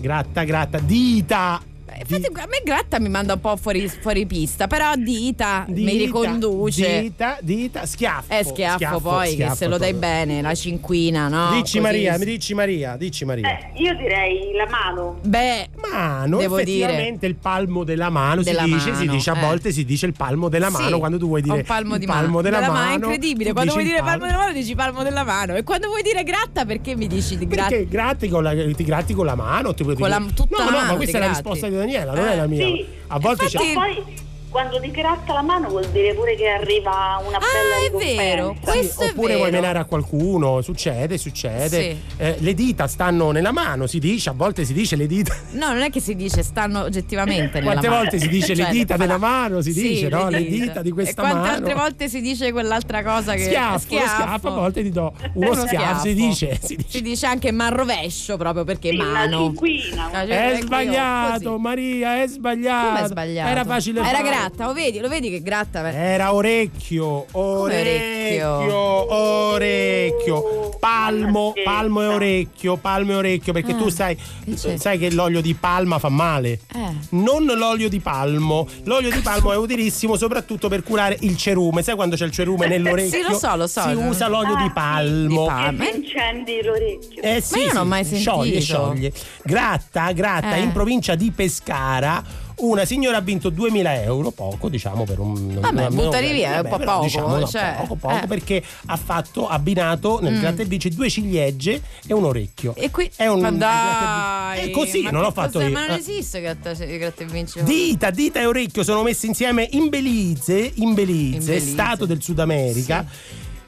gratta, 0.01 0.45
gratta, 0.45 0.79
dita. 0.81 1.61
Infatti, 2.01 2.27
a 2.41 2.47
me 2.47 2.61
Gratta 2.65 2.99
mi 3.01 3.09
manda 3.09 3.35
un 3.35 3.41
po' 3.41 3.57
fuori, 3.57 3.89
fuori 3.89 4.27
pista, 4.27 4.67
però 4.67 4.95
Dita, 4.97 5.65
mi 5.69 5.75
Dita, 5.85 5.91
riconduce. 6.05 7.01
Dita, 7.01 7.39
dita, 7.41 7.87
schiaffo. 7.87 8.33
È 8.33 8.43
schiaffo, 8.43 9.01
poi, 9.01 9.37
che 9.37 9.51
se 9.55 9.67
lo 9.67 9.79
dai 9.79 9.91
proprio. 9.91 10.11
bene, 10.13 10.43
la 10.43 10.55
cinquina, 10.55 11.29
no? 11.29 11.51
Dici 11.53 11.79
Così. 11.79 11.81
Maria, 11.81 12.19
mi 12.19 12.25
dici 12.25 12.55
Maria, 12.55 12.97
dici 12.97 13.25
Maria. 13.25 13.49
Eh, 13.49 13.71
io 13.83 13.95
direi 13.97 14.53
la 14.55 14.67
mano. 14.71 15.19
Beh, 15.23 15.69
Mano, 15.91 16.39
Devo 16.39 16.59
effettivamente 16.59 17.27
il 17.27 17.35
palmo 17.37 17.85
della 17.85 18.11
mano 18.11 18.43
Della 18.43 18.63
si 18.65 18.73
dice, 18.73 18.81
si 18.95 19.05
mano, 19.05 19.13
dice 19.13 19.31
a 19.31 19.37
eh. 19.37 19.41
volte 19.41 19.73
si 19.73 19.85
dice 19.85 20.07
il 20.07 20.13
palmo 20.13 20.49
della 20.49 20.71
mano 20.71 20.89
Sì, 20.95 20.99
quando 20.99 21.19
tu 21.19 21.27
vuoi 21.29 21.41
dire 21.43 21.63
palmo 21.63 21.97
di 21.99 22.07
palmo 22.07 22.27
mano. 22.37 22.43
della, 22.43 22.61
mano. 22.71 22.91
È 22.91 22.93
incredibile, 22.95 23.53
quando 23.53 23.73
vuoi 23.73 23.85
dire 23.85 24.01
palmo 24.03 24.27
della 24.27 24.39
mano 24.39 24.53
dici 24.53 24.75
palmo 24.75 25.03
della 25.03 25.25
mano 25.25 25.55
e 25.57 25.63
quando 25.63 25.89
vuoi 25.89 26.03
dire 26.03 26.23
gratta 26.25 26.65
perché 26.65 26.95
mi 26.97 27.07
dici 27.07 27.37
di 27.39 27.47
gratta? 27.47 27.69
Perché 27.71 27.87
gratti 27.89 28.29
con 28.29 28.43
la, 28.43 28.53
ti 28.53 28.85
gratti 28.85 29.15
con 29.15 29.25
la 29.27 29.35
mano? 29.35 29.73
Ti 29.75 29.83
puoi 29.85 29.97
Con 29.97 30.09
dire- 30.09 30.21
la- 30.21 30.27
tutta 30.35 30.57
no, 30.57 30.65
la 30.65 30.71
no, 30.71 30.77
mano 30.77 30.91
ma 30.93 30.97
questa 30.97 31.17
è 31.17 31.21
la 31.21 31.29
risposta 31.29 31.69
di 31.69 31.75
Daniela, 31.89 32.13
non 32.13 32.29
Eh. 32.29 32.33
è 32.33 32.37
la 32.37 32.47
mia. 32.47 32.67
Sì. 32.67 32.87
A 33.09 33.19
volte 33.19 33.47
c'è. 33.47 33.73
Poi 33.73 34.05
quando 34.51 34.81
ti 34.81 34.91
gratta 34.91 35.33
la 35.35 35.43
mano 35.43 35.69
vuol 35.69 35.87
dire 35.89 36.15
pure 36.15 36.35
che 36.35 36.47
arriva 36.49 37.21
una 37.27 37.39
bella 37.39 37.75
Ah, 37.77 37.79
è 37.81 37.85
ricompensa. 37.85 38.23
vero, 38.23 38.55
Sì, 38.57 38.71
questo 38.71 39.03
è 39.03 39.07
oppure 39.11 39.27
vero. 39.29 39.39
vuoi 39.41 39.51
menare 39.51 39.79
a 39.79 39.85
qualcuno, 39.85 40.61
succede, 40.63 41.19
succede. 41.19 41.69
Sì. 41.69 41.97
Eh, 42.17 42.37
le 42.39 42.55
dita 42.55 42.87
stanno 42.87 43.31
nella 43.31 43.53
mano, 43.53 43.87
si 43.87 43.99
dice, 43.99 44.31
a 44.31 44.33
volte 44.33 44.65
si 44.65 44.73
dice 44.73 44.97
le 44.97 45.07
dita. 45.07 45.35
No, 45.53 45.69
non 45.73 45.83
è 45.83 45.91
che 45.91 46.01
si 46.01 46.15
dice 46.15 46.43
stanno 46.43 46.83
oggettivamente 46.83 47.59
nella 47.61 47.73
Quante 47.73 47.89
mano. 47.89 48.01
volte 48.01 48.19
si 48.19 48.29
dice 48.29 48.55
le 48.55 48.63
Cioè, 48.65 48.73
dita 48.73 48.95
fa 48.95 49.01
della 49.01 49.13
la- 49.13 49.19
mano, 49.19 49.61
si 49.61 49.73
Sì, 49.73 49.83
dice, 49.83 50.09
no? 50.09 50.29
Le 50.29 50.45
dita 50.45 50.83
di 50.83 50.91
questa 50.91 51.11
E 51.23 51.25
quante 51.25 51.39
mano. 51.39 51.53
altre 51.53 51.75
volte 51.75 52.09
si 52.09 52.21
dice 52.21 52.51
quell'altra 52.53 53.03
cosa 53.03 53.35
che 53.35 53.45
Schiaffo, 53.45 53.73
lo 53.73 53.79
schiaffo, 54.01 54.49
a 54.49 54.51
volte 54.51 54.83
ti 54.83 54.91
do 54.91 55.13
uno, 55.35 55.51
Uno 55.51 55.67
schiaffo, 55.67 56.01
si 56.07 56.15
dice, 56.15 56.59
si 56.63 56.77
dice. 56.77 56.89
Si 56.89 57.03
dice 57.03 57.27
anche 57.27 57.53
man 57.53 57.75
rovescio 57.75 58.37
proprio 58.37 58.65
perché 58.65 58.91
Sì, 58.91 58.97
mano. 58.97 59.39
cinquina. 59.39 60.07
Ah, 60.13 60.27
cioè, 60.27 60.29
È 60.29 60.53
ecco 60.55 60.67
sbagliato. 60.67 61.59
Maria, 61.59 62.23
è 62.23 62.27
sbagliato. 62.27 62.87
Come 62.89 63.03
è 63.03 63.07
sbagliato? 63.07 63.51
Era 63.51 63.65
facile 63.65 64.01
Era 64.01 64.09
fare. 64.09 64.23
Gratta, 64.49 64.67
lo 64.67 64.73
vedi, 64.73 64.99
lo 64.99 65.09
vedi 65.09 65.31
che 65.31 65.43
gratta. 65.43 65.93
Era 65.93 66.33
orecchio, 66.35 67.27
orecchio, 67.33 68.49
orecchio? 68.51 69.15
orecchio. 69.15 70.77
palmo, 70.79 71.53
palmo 71.65 72.03
e 72.03 72.07
orecchio, 72.07 72.77
palmo 72.77 73.13
e 73.13 73.15
orecchio, 73.17 73.53
perché 73.53 73.73
Ah, 73.73 73.77
tu 73.77 73.89
sai, 73.89 74.17
che 74.45 74.55
c'è? 74.55 74.77
sai 74.77 74.99
che 74.99 75.11
l'olio 75.13 75.41
di 75.41 75.55
palma 75.55 75.99
fa 75.99 76.09
male. 76.09 76.61
Eh. 76.75 76.91
Non 77.11 77.45
l'olio 77.45 77.89
di 77.89 78.01
palmo. 78.01 78.67
L'olio 78.85 79.11
di 79.11 79.21
palmo 79.21 79.53
è 79.53 79.57
utilissimo 79.57 80.17
soprattutto 80.17 80.69
per 80.69 80.83
curare 80.83 81.17
il 81.21 81.37
cerume. 81.37 81.83
Sai 81.83 81.95
quando 81.95 82.17
c'è 82.17 82.25
il 82.25 82.31
cerume 82.31 82.67
nell'orecchio? 82.69 83.23
Sì, 83.23 83.29
lo 83.29 83.37
so, 83.37 83.57
lo 83.57 83.67
so. 83.67 83.83
Si 83.83 83.93
usa 83.95 84.29
l'olio 84.29 84.55
Ah, 84.55 84.63
di 84.63 84.71
palmo. 84.71 85.43
Di 85.43 85.49
palma. 85.49 85.89
Incendi 85.89 86.63
l'orecchio. 86.63 87.23
Eh 87.23 87.41
sì, 87.41 87.59
io 87.61 87.73
non 87.73 87.83
ho 87.83 87.85
mai 87.85 88.05
sentito. 88.05 88.31
Scioglie, 88.31 88.61
scioglie. 88.61 89.13
Gratta, 89.43 90.13
gratta, 90.13 90.55
Eh. 90.57 90.61
in 90.61 90.73
provincia 90.73 91.15
di 91.15 91.31
Pescara. 91.33 92.47
Una 92.59 92.85
signora 92.85 93.19
ha 93.19 93.21
vinto 93.21 93.51
2000 93.51 94.03
euro, 94.03 94.31
poco 94.31 94.69
diciamo 94.69 95.05
per 95.05 95.19
un... 95.21 95.61
Vabbè, 95.61 95.87
una- 95.87 95.91
buttali 95.91 96.33
via, 96.33 96.57
è 96.57 96.59
un 96.61 96.69
po' 96.69 96.77
però, 96.77 96.93
poco, 96.95 97.05
diciamo, 97.05 97.37
no, 97.37 97.47
cioè, 97.47 97.75
poco, 97.79 97.95
poco, 97.95 98.15
eh. 98.15 98.25
Mm. 98.25 98.29
perché 98.29 98.63
ha 98.87 98.97
fatto 98.97 99.49
abbinato 99.49 100.21
nel 100.21 100.41
gratta 100.41 100.63
e 100.63 100.65
vinci 100.65 100.89
due 100.91 101.09
ciliegie 101.09 101.81
e 102.07 102.13
un 102.13 102.25
orecchio. 102.25 102.75
E 102.75 102.91
qui 102.91 103.11
è 103.17 103.27
un 103.27 103.41
ma 103.41 103.51
dai, 103.53 104.69
È 104.69 104.71
così, 104.71 105.03
non 105.03 105.23
l'ho 105.23 105.31
fatto 105.31 105.61
io. 105.61 105.71
Ma 105.71 105.87
non 105.87 105.97
esiste 105.99 106.41
gratta, 106.41 106.73
gratta 106.73 107.23
e 107.23 107.27
vinci. 107.27 107.63
Dita, 107.63 108.11
dita 108.11 108.41
e 108.41 108.47
orecchio 108.47 108.83
sono 108.83 109.03
messi 109.03 109.27
insieme 109.27 109.69
in 109.73 109.89
Belize, 109.89 110.73
in 110.75 110.95
Belize, 110.95 111.37
In 111.39 111.45
Belize. 111.45 111.61
stato 111.61 112.07
del 112.07 112.23
Sud 112.23 112.39
America. 112.41 113.07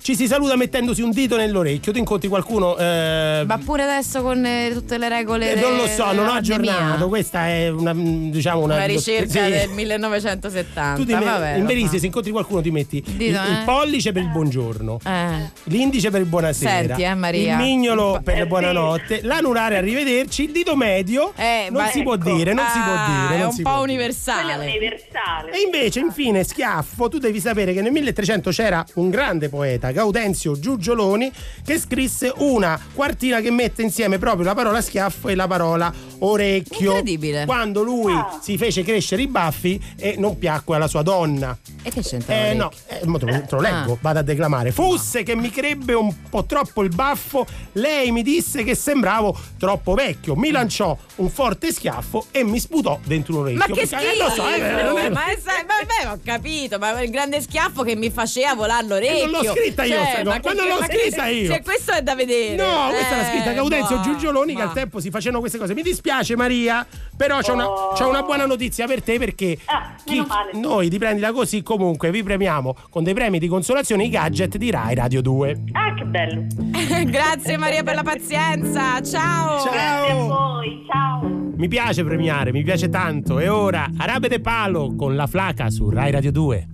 Ci 0.03 0.17
si 0.17 0.27
saluta 0.27 0.57
mettendosi 0.57 1.03
un 1.03 1.11
dito 1.11 1.37
nell'orecchio. 1.37 1.93
Tu 1.93 1.99
incontri 1.99 2.29
qualcuno. 2.29 2.75
eh, 2.79 3.43
Ma 3.47 3.59
pure 3.59 3.83
adesso 3.83 4.23
con 4.23 4.45
eh, 4.47 4.71
tutte 4.73 4.97
le 4.97 5.09
regole. 5.11 5.53
eh, 5.53 5.61
non 5.61 5.77
lo 5.77 5.87
so, 5.87 6.11
non 6.13 6.27
ho 6.27 6.33
aggiornato. 6.33 7.09
Questa 7.09 7.47
è 7.49 7.69
una, 7.69 7.93
mm, 7.93 8.31
diciamo 8.31 8.63
una, 8.63 8.77
Una 8.77 8.87
ricerca 8.87 9.45
sì. 9.45 9.51
del 9.51 9.69
1970. 9.69 10.95
Tu 10.97 11.05
ti 11.05 11.13
vabbè, 11.13 11.57
in 11.57 11.67
Belize, 11.67 11.99
se 11.99 12.07
incontri 12.07 12.31
qualcuno, 12.33 12.63
ti 12.63 12.71
metti 12.71 12.97
il, 12.97 13.03
Dito, 13.13 13.33
il 13.43 13.59
eh. 13.61 13.63
pollice 13.65 14.13
per 14.13 14.23
il 14.23 14.29
buongiorno, 14.31 15.01
Eh. 15.05 15.51
l'indice 15.65 16.11
per 16.11 16.21
il 16.23 16.27
buonasera, 16.27 16.97
Senti, 16.97 17.03
eh, 17.03 17.43
il 17.43 17.57
mignolo 17.57 18.21
per 18.25 18.39
il 18.39 18.47
buonanotte, 18.47 19.21
l'anulare 19.25 19.77
arrivederci, 19.77 20.45
il 20.45 20.53
dito 20.53 20.77
medio 20.77 21.33
Eh, 21.37 21.69
non 21.71 21.87
si 21.89 22.03
può 22.03 22.15
ecco. 22.15 22.35
dire, 22.35 22.55
non 22.55 22.65
si 22.73 22.79
può 22.81 22.93
Ah, 22.95 23.27
dire. 23.29 23.41
È 23.41 23.45
un 23.45 23.57
po' 23.57 23.63
può 23.71 23.81
universale. 23.83 24.55
universale. 24.55 25.51
E 25.53 25.61
invece, 25.65 26.01
infine, 26.01 26.43
schiaffo, 26.43 27.09
tu 27.09 27.19
devi 27.19 27.39
sapere 27.39 27.73
che 27.75 27.83
nel 27.83 27.93
1300 27.93 28.51
c'era 28.51 28.85
un 28.95 29.11
grande 29.11 29.49
poeta, 29.51 29.90
Gaudenzio 29.93 30.59
Giugioloni, 30.59 31.31
che 31.65 31.79
scrisse 31.79 32.33
una 32.37 32.79
quartina 32.95 33.41
che 33.41 33.51
mette 33.51 33.83
insieme 33.83 34.19
proprio 34.19 34.45
la 34.45 34.55
parola 34.55 34.81
schiaffo 34.81 35.29
e 35.29 35.35
la 35.35 35.47
parola 35.47 35.93
orecchio. 36.19 36.91
Incredibile. 36.91 37.45
Quando 37.47 37.83
lui 37.83 38.13
Ah. 38.13 38.39
si 38.43 38.57
fece 38.57 38.83
crescere 38.83 39.23
i 39.23 39.27
baffi 39.27 39.81
e 39.97 40.15
non 40.19 40.39
piacque 40.39 40.77
alla 40.77 40.89
sua 40.89 41.03
donna. 41.03 41.57
E 41.83 41.91
che 41.91 42.03
c'entra? 42.03 42.35
Eh 42.35 42.55
l'orecchio? 42.55 42.63
no, 42.63 42.99
eh, 42.99 43.07
mo 43.07 43.19
te, 43.19 43.25
lo, 43.27 43.33
te 43.33 43.47
lo 43.51 43.61
leggo, 43.61 43.93
Ah. 43.95 43.99
vado 44.01 44.19
a 44.19 44.23
declamare. 44.23 44.73
Fosse 44.73 45.23
che 45.23 45.35
mi 45.37 45.51
crebbe 45.51 45.95
un 45.95 46.15
po' 46.29 46.45
troppo 46.45 46.83
il 46.83 46.91
baffo, 46.95 47.47
lei 47.73 48.11
mi 48.13 48.23
disse 48.23 48.63
che 48.65 48.75
sembravo 48.75 49.37
troppo 49.59 49.95
vecchio. 49.95 50.35
Mi 50.37 50.51
lanciò 50.51 50.97
un 51.17 51.31
forte 51.31 51.73
schiaffo 51.73 52.27
e 52.31 52.45
mi 52.45 52.59
sputò 52.61 52.99
dentro 53.05 53.35
un 53.35 53.41
orecchio. 53.41 53.59
Ma 53.59 53.75
che 53.75 53.87
schifo! 53.87 54.03
eh, 54.03 54.17
lo 54.17 54.31
so, 54.31 54.47
eh, 54.49 54.83
non 54.83 54.99
è- 54.99 55.09
ma, 55.11 55.27
è, 55.27 55.39
sai- 55.43 55.65
vabbè, 55.67 56.13
ho 56.15 56.21
capito, 56.25 56.79
ma 56.79 57.01
il 57.01 57.11
grande 57.11 57.41
schiaffo 57.41 57.83
che 57.83 57.97
mi 57.97 58.11
faceva 58.11 58.55
volare 58.55 58.87
l'orecchio. 58.87 59.23
Eh, 59.23 59.27
non 59.31 59.43
l'ho 59.45 59.53
scritta 59.81 59.97
io, 59.99 60.05
Cioè, 60.15 60.25
ma 60.25 60.41
ma 60.43 60.53
non 60.53 60.67
l'ho 60.69 60.77
che- 60.87 60.99
scritta 60.99 61.27
io. 61.27 61.53
Se 61.53 61.63
questo 61.63 61.93
è 61.93 62.03
da 62.03 62.15
vedere. 62.15 62.57
No, 62.57 62.89
questa 62.91 63.15
era 63.17 63.25
scritta 63.31 63.51
Eh, 63.51 63.55
Gaudenzio 63.55 63.97
boh, 63.97 64.03
Giugioloni 64.03 64.53
che 64.55 64.63
ma- 64.63 64.69
al 64.69 64.73
tempo 64.75 65.01
si 65.01 65.11
facevano 65.11 65.41
queste 65.41 65.59
cose. 65.59 65.75
Mi 65.75 65.83
dispiace 65.83 66.37
Maria, 66.37 66.87
però 67.17 67.39
Oh. 67.39 67.93
c'ho 67.95 68.09
una 68.09 68.23
buona 68.23 68.47
notizia 68.47 68.87
per 68.87 69.03
te 69.03 69.19
perché 69.19 69.59
Ah, 69.67 69.95
male. 70.27 70.51
noi 70.55 70.89
di 70.89 70.99
prendila 70.99 71.33
così 71.33 71.63
comunque 71.63 72.11
vi 72.11 72.23
premiamo 72.23 72.77
con 72.91 73.03
dei 73.05 73.15
premi 73.15 73.39
di 73.39 73.49
consolazione 73.49 74.05
i 74.05 74.09
gadget 74.09 74.57
di 74.57 74.71
Rai 74.71 74.95
Radio 74.95 75.21
2. 75.23 75.63
Ah, 75.73 75.95
che 75.95 76.05
bello. 76.05 76.45
Grazie 77.07 77.57
Maria 77.57 77.83
per 77.83 77.95
la 77.95 78.03
pazienza. 78.03 79.01
Ciao. 79.01 79.61
Ciao. 79.61 79.71
Grazie 79.71 80.13
a 80.13 80.15
voi, 80.15 80.87
ciao. 80.91 81.39
Mi 81.57 81.69
piace 81.69 82.05
premiare, 82.05 82.53
mi 82.53 82.63
piace 82.63 82.89
tanto. 82.89 83.39
E 83.39 83.49
ora 83.49 83.89
Arabe 83.99 84.29
de 84.29 84.41
Palo 84.41 84.95
con 84.97 85.15
la 85.17 85.27
flaca 85.27 85.69
su 85.71 85.91
Rai 85.91 86.11
Radio 86.11 86.33
2. 86.33 86.67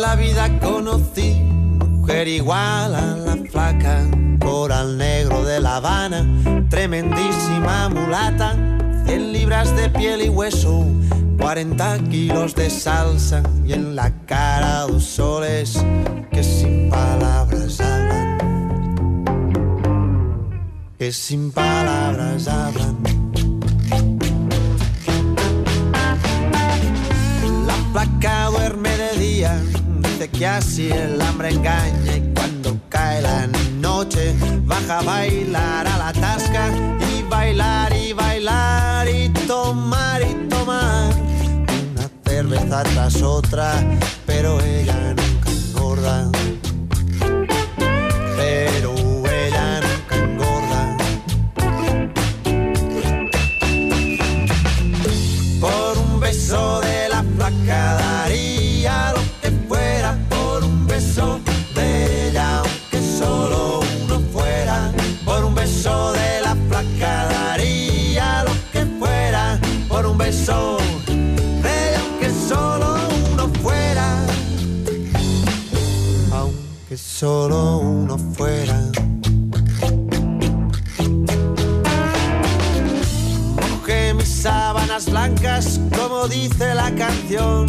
La 0.00 0.14
vida 0.14 0.48
conocí 0.60 1.34
mujer 1.34 2.28
igual 2.28 2.94
a 2.94 3.16
la 3.16 3.36
flaca, 3.50 4.06
coral 4.38 4.96
negro 4.96 5.44
de 5.44 5.58
La 5.58 5.76
Habana, 5.76 6.24
tremendísima 6.70 7.88
mulata, 7.88 8.54
100 9.06 9.32
libras 9.32 9.74
de 9.74 9.90
piel 9.90 10.22
y 10.22 10.28
hueso, 10.28 10.86
40 11.40 11.98
kilos 12.10 12.54
de 12.54 12.70
salsa 12.70 13.42
y 13.66 13.72
en 13.72 13.96
la 13.96 14.12
cara 14.24 14.82
dos 14.82 15.02
soles 15.02 15.84
que 16.30 16.44
sin 16.44 16.88
palabras 16.88 17.80
hablan, 17.80 18.38
que 20.96 21.10
sin 21.10 21.50
palabras 21.50 22.46
hablan. 22.46 22.96
La 27.66 27.74
placa 27.92 28.46
duerme 28.46 28.96
de 28.96 29.18
día, 29.18 29.60
dice 30.32 30.38
que 30.38 30.46
así 30.46 30.90
el 30.90 31.20
hambre 31.20 31.50
engaña 31.50 32.16
y 32.16 32.32
cuando 32.34 32.78
cae 32.88 33.22
la 33.22 33.46
noche 33.80 34.34
baja 34.64 34.98
a 34.98 35.02
bailar 35.02 35.86
a 35.86 35.98
la 35.98 36.12
tasca 36.12 36.70
y 37.10 37.22
bailar 37.22 37.92
y 37.96 38.12
bailar 38.12 39.08
y 39.08 39.28
tomar 39.46 40.22
y 40.22 40.48
tomar 40.48 41.14
una 41.92 42.08
cerveza 42.24 42.82
tras 42.82 43.22
otra, 43.22 43.74
pero 44.26 44.60
ella 44.60 45.14
nunca 45.14 45.50
engorda. 45.50 46.37
Canción, 86.94 87.66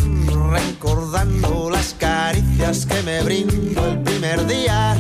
recordando 0.52 1.70
las 1.70 1.94
caricias 1.98 2.86
que 2.86 3.02
me 3.04 3.22
brindó 3.22 3.86
el 3.88 4.00
primer 4.00 4.46
día 4.48 4.96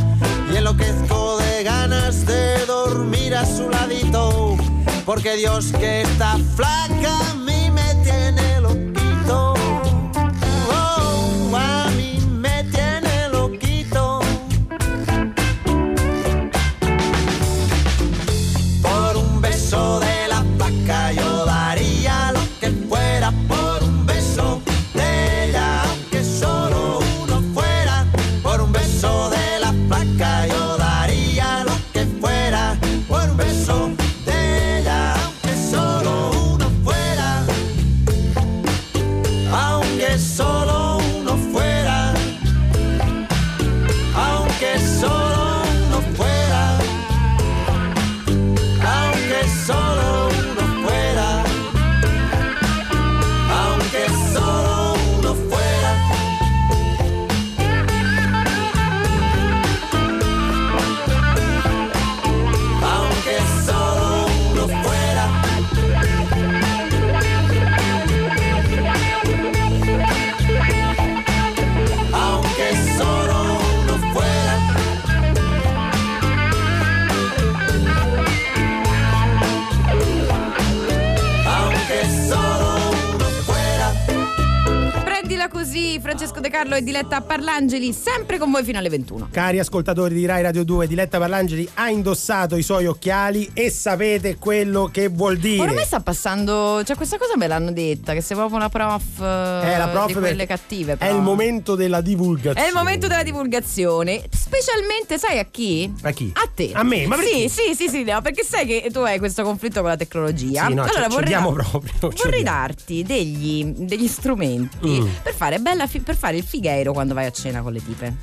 y 0.51 0.57
enloquezco 0.57 1.37
de 1.37 1.63
ganas 1.63 2.25
de 2.25 2.65
dormir 2.65 3.35
a 3.35 3.45
su 3.45 3.69
ladito, 3.69 4.57
porque 5.05 5.35
Dios 5.35 5.71
que 5.71 6.01
está 6.01 6.37
flaca 6.55 7.38
Francesco 86.39 86.41
De 86.41 86.49
Carlo 86.49 86.75
e 86.75 86.83
Diletta 86.83 87.21
Parlangeli, 87.21 87.91
sempre 87.93 88.37
con 88.37 88.49
voi 88.51 88.63
fino 88.63 88.77
alle 88.79 88.89
21. 88.89 89.27
Cari 89.31 89.59
ascoltatori 89.59 90.15
di 90.15 90.25
Rai 90.25 90.41
Radio 90.41 90.63
2, 90.63 90.87
Diletta 90.87 91.17
Parlangeli 91.19 91.67
ha 91.75 91.89
indossato 91.89 92.55
i 92.55 92.63
suoi 92.63 92.85
occhiali 92.85 93.49
e 93.53 93.69
sapete 93.69 94.37
quello 94.37 94.89
che 94.91 95.09
vuol 95.09 95.37
dire. 95.37 95.61
Ormai 95.61 95.85
sta 95.85 95.99
passando, 95.99 96.81
cioè 96.85 96.95
questa 96.95 97.17
cosa 97.17 97.35
me 97.35 97.47
l'hanno 97.47 97.71
detta, 97.71 98.13
che 98.13 98.21
sei 98.21 98.37
proprio 98.37 98.57
una 98.57 98.69
prof, 98.69 99.19
Eh, 99.19 99.77
la 99.77 99.89
prof 99.91 100.07
di 100.07 100.13
quelle 100.13 100.45
cattive. 100.45 100.93
È 100.93 100.97
però. 100.97 101.15
il 101.15 101.21
momento 101.21 101.75
della 101.75 102.01
divulgazione. 102.01 102.65
È 102.65 102.69
il 102.69 102.73
momento 102.75 103.07
della 103.07 103.23
divulgazione, 103.23 104.23
specialmente 104.31 105.17
sai 105.17 105.39
a 105.39 105.45
chi? 105.45 105.91
A 106.03 106.11
chi? 106.11 106.31
A 106.33 106.49
te. 106.53 106.71
A 106.73 106.83
me? 106.83 107.05
Ma 107.05 107.15
perché? 107.17 107.49
Sì, 107.49 107.49
sì, 107.49 107.75
sì, 107.75 107.87
sì, 107.89 108.03
Leo, 108.03 108.21
perché 108.21 108.43
sai 108.43 108.65
che 108.65 108.89
tu 108.91 108.99
hai 108.99 109.19
questo 109.19 109.43
conflitto 109.43 109.81
con 109.81 109.89
la 109.89 109.97
tecnologia. 109.97 110.67
Sì, 110.67 110.73
no, 110.73 110.87
ce 110.87 111.07
vorrei, 111.09 111.35
vorrei 111.99 112.43
darti 112.43 113.03
degli, 113.03 113.65
degli 113.65 114.07
strumenti 114.07 114.67
Mm. 114.99 115.07
per, 115.23 115.33
fare 115.33 115.59
bella 115.59 115.87
fi- 115.87 115.99
per 115.99 116.15
fare 116.15 116.28
il 116.37 116.43
figheiro 116.43 116.93
quando 116.93 117.13
vai 117.13 117.25
a 117.25 117.31
cena 117.31 117.61
con 117.61 117.73
le 117.73 117.83
tipe. 117.83 118.13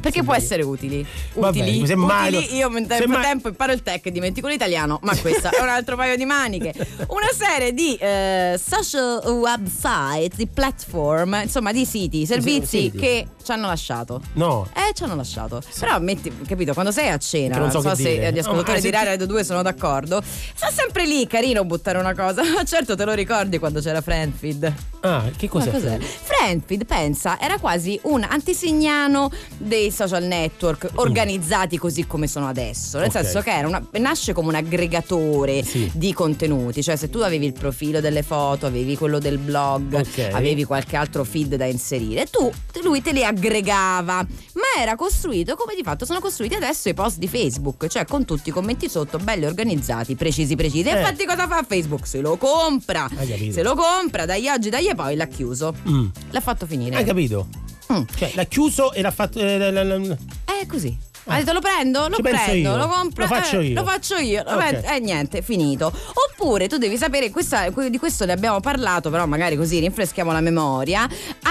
Perché 0.00 0.22
può 0.22 0.34
essere 0.34 0.62
utili. 0.62 1.06
Vabbè, 1.34 1.58
Utili. 1.60 1.86
semmai 1.86 2.34
utili. 2.34 2.56
Io 2.56 2.68
nel 2.68 2.86
frattempo 2.86 3.48
imparo 3.48 3.72
il 3.72 3.82
tech 3.82 4.06
e 4.06 4.10
dimentico 4.10 4.48
l'italiano, 4.48 4.98
ma 5.02 5.16
questo 5.16 5.48
è 5.50 5.60
un 5.60 5.68
altro 5.68 5.96
paio 5.96 6.16
di 6.16 6.24
maniche. 6.24 6.72
Una 7.08 7.28
serie 7.32 7.72
di 7.74 7.94
eh, 7.96 8.58
social 8.62 9.22
website, 9.26 10.36
di 10.36 10.46
platform, 10.46 11.40
insomma 11.42 11.72
di 11.72 11.84
siti, 11.84 12.24
servizi 12.26 12.80
siti. 12.82 12.98
che 12.98 13.26
ci 13.42 13.50
hanno 13.52 13.66
lasciato. 13.66 14.20
No. 14.34 14.66
Eh, 14.74 14.92
ci 14.94 15.02
hanno 15.04 15.16
lasciato. 15.16 15.62
Però 15.78 15.98
metti, 16.00 16.32
capito, 16.46 16.72
quando 16.72 16.92
sei 16.92 17.08
a 17.08 17.18
cena, 17.18 17.54
Che 17.54 17.60
non 17.60 17.68
non 17.68 17.82
so 17.82 17.88
so, 17.88 17.94
che 17.94 18.02
se 18.02 18.10
dire. 18.12 18.32
gli 18.32 18.38
ascoltatori 18.38 18.78
Oh, 18.78 18.80
di 18.80 18.90
ti- 18.90 19.04
Radio 19.04 19.26
2 19.26 19.44
sono 19.44 19.62
d'accordo. 19.62 20.22
Sta 20.54 20.70
sempre 20.70 21.06
lì, 21.06 21.26
carino 21.26 21.64
buttare 21.64 21.98
una 21.98 22.14
cosa. 22.14 22.42
Certo 22.64 22.96
te 22.96 23.04
lo 23.04 23.12
ricordi 23.12 23.58
quando 23.58 23.80
c'era 23.80 24.00
Friendfeed. 24.00 24.72
Ah, 25.00 25.24
che 25.36 25.48
cos'è? 25.48 25.66
Ma 25.66 25.72
cos'è? 25.72 25.98
Friendfeed, 25.98 26.84
pensa, 26.84 27.40
era 27.40 27.58
quasi 27.58 27.98
un 28.04 28.22
antisignano 28.22 29.30
dei 29.70 29.92
social 29.92 30.24
network 30.24 30.90
organizzati 30.96 31.78
così 31.78 32.04
come 32.08 32.26
sono 32.26 32.48
adesso. 32.48 32.98
Nel 32.98 33.06
Ok. 33.06 33.12
senso 33.12 33.40
che 33.40 33.52
era 33.52 33.68
una- 33.68 33.86
nasce 34.00 34.32
come 34.32 34.48
un 34.48 34.56
aggregatore 34.56 35.62
Sì. 35.62 35.88
di 35.94 36.12
contenuti. 36.12 36.82
Cioè, 36.82 36.96
se 36.96 37.08
tu 37.08 37.18
avevi 37.20 37.46
il 37.46 37.52
profilo 37.52 38.00
delle 38.00 38.24
foto, 38.24 38.66
avevi 38.66 38.96
quello 38.96 39.20
del 39.20 39.38
blog, 39.38 39.94
Ok. 39.94 40.30
avevi 40.32 40.64
qualche 40.64 40.96
altro 40.96 41.22
feed 41.22 41.54
da 41.54 41.66
inserire, 41.66 42.26
tu 42.26 42.50
lui 42.82 43.00
te 43.00 43.12
li 43.12 43.24
aggregava. 43.24 44.16
Ma 44.54 44.80
era 44.82 44.96
costruito 44.96 45.54
come 45.54 45.74
di 45.76 45.82
fatto 45.84 46.04
sono 46.04 46.18
costruiti 46.18 46.54
adesso 46.56 46.88
i 46.88 46.94
post 46.94 47.18
di 47.18 47.28
Facebook, 47.28 47.86
cioè 47.86 48.04
con 48.06 48.24
tutti 48.24 48.48
i 48.48 48.52
commenti 48.52 48.88
sotto, 48.88 49.18
belli 49.18 49.44
organizzati, 49.44 50.16
precisi, 50.16 50.56
precisi. 50.56 50.88
E 50.88 50.94
Eh. 50.94 50.98
infatti 50.98 51.24
cosa 51.26 51.46
fa 51.46 51.62
Facebook? 51.66 52.06
Se 52.08 52.20
lo 52.20 52.36
compra. 52.36 53.08
Se 53.52 53.62
lo 53.62 53.76
compra, 53.76 54.26
dagli 54.26 54.48
oggi, 54.48 54.68
dagli 54.68 54.92
poi 54.96 55.14
l'ha 55.14 55.26
chiuso. 55.26 55.72
Mm. 55.88 56.06
L'ha 56.30 56.40
fatto 56.40 56.66
finire. 56.66 56.96
Hai 56.96 57.04
capito? 57.04 57.46
Mm. 57.92 58.02
Cioè, 58.16 58.32
l'ha 58.34 58.44
chiuso 58.44 58.92
e 58.92 59.02
l'ha 59.02 59.10
fatto. 59.10 59.38
eh, 59.40 59.58
la- 59.70 59.82
la- 59.84 60.16
È 60.44 60.66
così. 60.66 60.96
Ha 61.26 61.36
detto 61.38 61.52
lo 61.52 61.60
prendo, 61.60 62.08
lo 62.08 62.16
Ci 62.16 62.22
prendo, 62.22 62.76
lo 62.76 62.88
compro, 62.88 63.22
Lo 63.24 63.28
faccio 63.28 63.58
eh, 63.60 63.66
io. 63.66 63.74
lo 63.74 63.84
faccio 63.84 64.16
io, 64.16 64.42
lo 64.42 64.52
Ok. 64.52 64.56
prendo, 64.56 64.86
e 64.88 64.98
niente, 65.00 65.42
finito. 65.42 65.92
Oppure 66.30 66.66
tu 66.66 66.76
devi 66.78 66.96
sapere, 66.96 67.30
questa- 67.30 67.68
di 67.68 67.98
questo 67.98 68.24
ne 68.24 68.32
abbiamo 68.32 68.58
parlato, 68.60 69.10
però 69.10 69.26
magari 69.26 69.54
così 69.56 69.78
rinfreschiamo 69.80 70.32
la 70.32 70.40
memoria. 70.40 71.06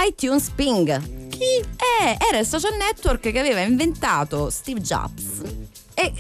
iTunes 0.08 0.50
Ping. 0.56 1.28
Chi? 1.30 1.44
Eh, 1.44 2.18
era 2.30 2.40
il 2.40 2.46
social 2.48 2.76
network 2.78 3.32
che 3.32 3.40
aveva 3.40 3.62
inventato 3.62 4.50
Steve 4.50 4.82
Jobs. 4.82 5.42
E 5.94 6.12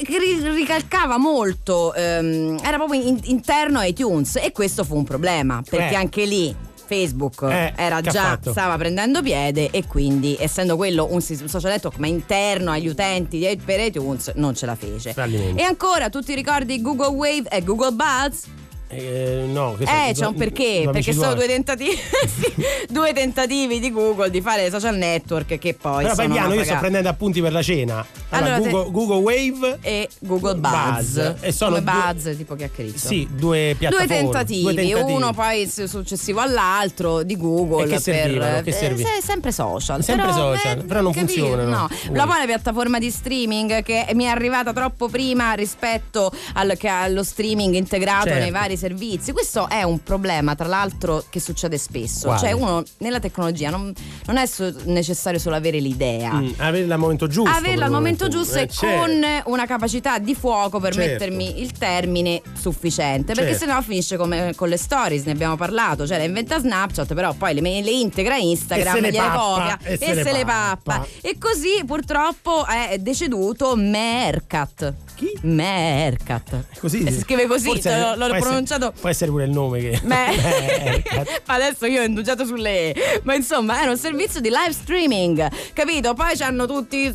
ricalcava 0.53 1.17
molto, 1.17 1.93
ehm, 1.93 2.60
era 2.63 2.77
proprio 2.77 3.01
in- 3.01 3.19
interno 3.23 3.79
a 3.79 3.86
iTunes 3.86 4.36
e 4.36 4.51
questo 4.51 4.84
fu 4.84 4.95
un 4.95 5.03
problema 5.05 5.62
perché 5.67 5.93
Eh. 5.93 5.95
anche 5.95 6.25
lì 6.25 6.55
Facebook 6.89 7.43
Eh, 7.43 7.73
era 7.75 8.02
già 8.02 8.12
fatto? 8.12 8.52
stava 8.52 8.75
prendendo 8.78 9.21
piede 9.21 9.69
e 9.69 9.86
quindi 9.86 10.36
essendo 10.39 10.75
quello 10.75 11.08
un 11.12 11.21
social 11.21 11.71
network 11.71 11.97
ma 11.99 12.08
interno 12.08 12.71
agli 12.71 12.88
utenti 12.88 13.38
di- 13.38 13.60
per 13.63 13.80
iTunes 13.80 14.32
non 14.36 14.56
ce 14.56 14.65
la 14.65 14.75
fece. 14.75 15.13
Fallimento. 15.13 15.62
E 15.62 15.63
ancora 15.65 16.10
tu 16.10 16.21
ti 16.21 16.34
ricordi 16.34 16.82
Google 16.82 17.10
Wave 17.15 17.47
e 17.49 17.63
Google 17.63 17.91
Buzz? 17.91 18.45
Eh, 18.91 19.43
no, 19.47 19.75
che 19.78 19.84
Eh, 19.84 20.13
c'è 20.13 20.25
un 20.25 20.34
due- 20.36 20.45
perché, 20.45 20.82
due 20.84 20.91
perché 20.93 21.13
sono 21.13 21.36
due 21.36 21.45
tentativi, 21.45 21.91
sì, 22.25 22.54
due 22.89 23.13
tentativi 23.13 23.80
di 23.80 23.91
Google 23.91 24.32
di 24.32 24.41
fare 24.41 24.69
social 24.71 24.97
network 24.97 25.60
che 25.60 25.75
poi 25.80 26.02
Però 26.04 26.15
sono 26.15 26.34
piano, 26.34 26.54
io 26.56 26.63
sto 26.63 26.78
prendendo 26.80 27.08
appunti 27.08 27.39
per 27.39 27.52
la 27.52 27.62
cena. 27.62 28.04
Allora, 28.30 28.56
Allora, 28.56 28.67
te- 28.67 28.71
Google, 28.71 28.91
Google 28.91 29.17
Wave. 29.52 29.78
e 29.82 30.10
Google 30.19 30.56
Buzz, 30.56 31.13
Buzz. 31.19 31.34
E 31.41 31.52
sono 31.52 31.80
due- 31.80 31.82
Buzz 31.91 32.36
tipo 32.36 32.56
chiacchiericcio. 32.56 32.97
Sì, 32.97 33.28
due 33.30 33.38
Due 33.39 33.75
piattaforme. 33.78 34.08
tentativi, 34.15 34.62
due 34.63 34.73
tentativi. 34.73 35.12
uno 35.12 35.34
poi 35.34 35.69
successivo 35.69 36.39
all'altro 36.39 37.21
di 37.21 37.38
Google 37.38 37.84
E 37.84 37.86
che 37.86 37.91
per 37.93 38.02
servivano? 38.02 38.62
Che 38.63 38.69
eh, 38.69 39.21
sempre 39.21 39.52
social. 39.52 40.04
Sempre 40.04 40.25
però, 40.30 40.56
social, 40.56 40.80
eh, 40.80 40.84
però 40.84 41.02
non 41.02 41.12
capito? 41.13 41.34
funzionano. 41.45 41.69
No, 41.69 41.88
la 42.13 42.25
buona 42.25 42.45
piattaforma 42.45 42.97
di 42.97 43.12
streaming 43.12 43.84
che 43.84 44.08
mi 44.15 44.23
è 44.23 44.28
arrivata 44.30 44.73
troppo 44.73 45.08
prima 45.10 45.54
rispetto 45.54 46.32
al- 46.54 46.75
che 46.78 46.88
allo 46.88 47.23
streaming 47.23 47.75
integrato 47.75 48.25
Certo. 48.28 48.39
nei 48.41 48.52
vari 48.52 48.78
servizi. 48.79 49.31
Questo 49.31 49.69
è 49.69 49.83
un 49.83 50.01
problema, 50.01 50.55
tra 50.55 50.67
l'altro, 50.67 51.23
che 51.29 51.39
succede 51.39 51.77
spesso. 51.77 52.25
Quale? 52.27 52.39
Cioè, 52.39 52.51
uno 52.53 52.83
nella 52.99 53.19
tecnologia 53.19 53.69
non, 53.69 53.93
non 54.25 54.37
è 54.37 54.47
so- 54.47 54.73
necessario 54.85 55.39
solo 55.39 55.55
avere 55.55 55.79
l'idea. 55.79 56.33
Mm, 56.33 56.49
averla 56.57 56.95
al 56.95 56.99
momento 56.99 57.27
giusto. 57.27 57.55
Averla 57.55 57.85
al 57.85 57.91
momento 57.91 58.27
giusto 58.27 58.57
Eh, 58.57 58.63
e 58.63 58.67
certo. 58.67 58.99
con 59.01 59.51
una 59.53 59.65
capacità 59.67 60.17
di 60.17 60.33
fuoco 60.33 60.79
per 60.79 60.93
Certo. 60.93 61.11
mettermi 61.11 61.61
il 61.61 61.71
termine 61.73 62.41
sufficiente. 62.59 63.33
Perché 63.33 63.51
Certo. 63.51 63.65
sennò 63.67 63.81
finisce 63.81 64.17
come 64.17 64.53
con 64.55 64.69
le 64.69 64.77
stories, 64.77 65.25
ne 65.25 65.33
abbiamo 65.33 65.55
parlato. 65.55 66.07
Cioè, 66.07 66.17
le 66.17 66.25
inventa 66.25 66.59
Snapchat, 66.59 67.13
però 67.13 67.33
poi 67.33 67.53
le, 67.53 67.61
le 67.61 67.91
integra 67.91 68.37
Instagram, 68.37 68.95
E 68.95 69.01
se 69.01 69.11
le 69.11 69.17
copia 69.35 69.79
e 69.83 69.97
se 69.97 70.13
le 70.31 70.45
pappa. 70.45 70.93
pappa. 70.93 71.07
E 71.21 71.37
così 71.37 71.83
purtroppo 71.85 72.65
è 72.65 72.97
deceduto 72.99 73.75
Mercat. 73.75 74.93
Chi? 75.19 75.38
Mercat. 75.41 76.63
Così 76.79 77.03
E 77.03 77.12
si 77.12 77.19
scrive 77.19 77.45
così, 77.45 77.65
Forse 77.65 77.89
l'ho- 77.99 78.12
l'ho 78.12 78.15
può 78.15 78.25
essere- 78.27 78.39
pronunciato. 78.39 78.93
può 78.97 79.10
essere 79.10 79.32
pure 79.32 79.43
il 79.43 79.49
nome 79.51 79.79
che. 79.82 79.99
Mercat. 80.08 81.41
ma 81.45 81.53
adesso 81.55 81.86
io 81.88 82.01
ho 82.01 82.05
indugiato 82.05 82.45
sulle. 82.45 82.93
Ma 83.23 83.36
insomma, 83.36 83.82
era 83.82 83.91
un 83.91 83.97
servizio 83.97 84.39
di 84.39 84.47
live 84.49 84.71
streaming, 84.71 85.49
capito? 85.73 86.13
Poi 86.13 86.38
ci 86.38 86.43
hanno 86.43 86.65
tutti 86.65 87.13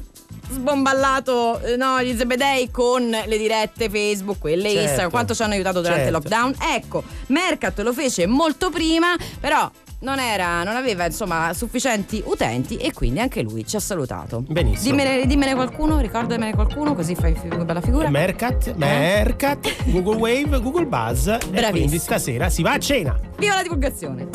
sbomballato 0.51 1.59
eh, 1.61 1.77
no, 1.77 2.03
gli 2.03 2.15
zebedei 2.15 2.71
con 2.71 3.09
le 3.09 3.39
dirette 3.39 3.89
Facebook, 3.89 4.39
quelle 4.39 4.65
Certo. 4.69 4.81
Instagram, 4.83 5.11
quanto 5.11 5.35
ci 5.35 5.43
hanno 5.43 5.55
aiutato 5.55 5.81
durante 5.81 6.05
Certo. 6.05 6.17
il 6.19 6.23
lockdown. 6.23 6.55
Ecco, 6.75 7.03
Mercat 7.29 7.81
lo 7.81 7.93
fece 7.95 8.27
molto 8.27 8.69
prima, 8.69 9.17
però 9.41 9.71
non, 10.05 10.21
era, 10.21 10.63
non 10.63 10.77
aveva 10.77 11.07
insomma 11.07 11.53
sufficienti 11.55 12.23
utenti 12.27 12.77
e 12.77 12.93
quindi 12.93 13.19
anche 13.21 13.43
lui 13.43 13.67
ci 13.67 13.75
ha 13.77 13.81
salutato. 13.81 14.45
Benissimo. 14.47 14.95
Dimmene, 14.95 15.27
dimmene 15.27 15.55
qualcuno, 15.55 15.99
ricordamene 15.99 16.55
qualcuno, 16.55 16.95
così 16.95 17.15
fai 17.15 17.35
una 17.51 17.65
bella 17.65 17.81
figura. 17.81 18.11
Mercat, 18.11 18.75
Mercat, 18.77 19.75
Google 19.87 20.17
Wave, 20.17 20.61
Google 20.61 20.87
Buzz. 20.87 21.27
E 21.27 21.39
Bravissimo. 21.39 21.71
quindi 21.71 21.99
stasera 21.99 22.49
si 22.51 22.63
va 22.63 22.73
a 22.75 22.79
cena. 22.79 23.19
Viva 23.39 23.55
la 23.55 23.63
divulgazione! 23.63 24.29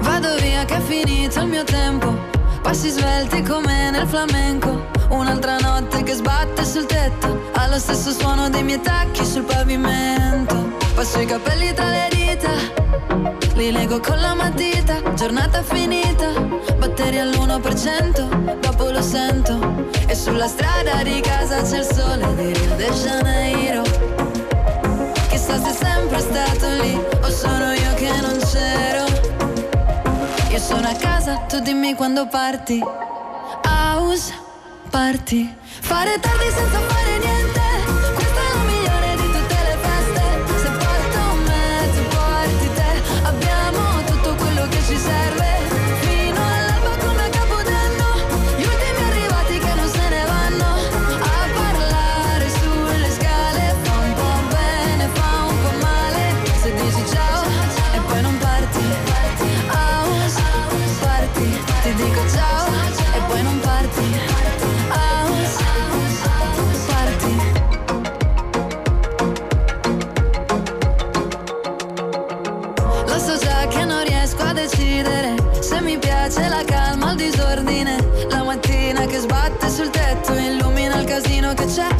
Vado 0.00 0.36
via 0.36 0.64
che 0.64 0.76
è 0.76 0.80
finito 0.80 1.40
il 1.40 1.46
mio 1.48 1.64
tempo. 1.64 2.14
Passi 2.62 2.90
svelti 2.90 3.42
come 3.42 3.90
nel 3.90 4.06
flamenco. 4.06 4.86
Un'altra 5.10 5.56
notte 5.58 6.02
che 6.02 6.14
sbatte 6.14 6.64
sul 6.64 6.86
tetto. 6.86 7.50
Allo 7.54 7.78
stesso 7.78 8.10
suono 8.10 8.48
dei 8.48 8.62
miei 8.62 8.80
tacchi 8.80 9.24
sul 9.24 9.42
pavimento. 9.44 10.54
Passo 10.94 11.20
i 11.20 11.26
capelli 11.26 11.72
tra 11.72 11.88
le 11.88 12.08
dita. 12.10 12.50
Li 13.54 13.70
leggo 13.70 14.00
con 14.00 14.20
la 14.20 14.34
matita. 14.34 15.00
Giornata 15.14 15.62
finita. 15.62 16.28
Batteri 16.76 17.18
all'1%. 17.20 18.58
Dopo 18.60 18.90
lo 18.90 19.02
sento. 19.02 19.88
E 20.06 20.14
sulla 20.14 20.46
strada 20.46 21.02
di 21.02 21.20
casa 21.20 21.62
c'è 21.62 21.78
il 21.78 21.88
sole 21.92 22.34
di 22.34 22.52
Rio 22.52 22.74
de 22.76 22.90
Janeiro. 22.90 23.82
Chissà 25.28 25.60
se 25.60 25.70
è 25.70 25.72
sempre 25.72 26.18
stato 26.20 26.66
lì 26.82 27.00
o 27.20 27.30
sono 27.30 27.72
io 27.72 27.94
che 27.94 28.10
non 28.20 28.38
c'ero. 28.38 29.04
Io 30.50 30.58
sono 30.58 30.88
a 30.88 30.94
casa, 30.94 31.15
tu 31.48 31.60
dimmi 31.60 31.94
quando 31.94 32.26
parti. 32.28 32.80
House 33.64 34.32
party. 34.90 35.52
Fare 35.80 36.20
tardi 36.20 36.50
senza 36.50 36.78
fare 36.78 37.18
niente. 37.18 37.65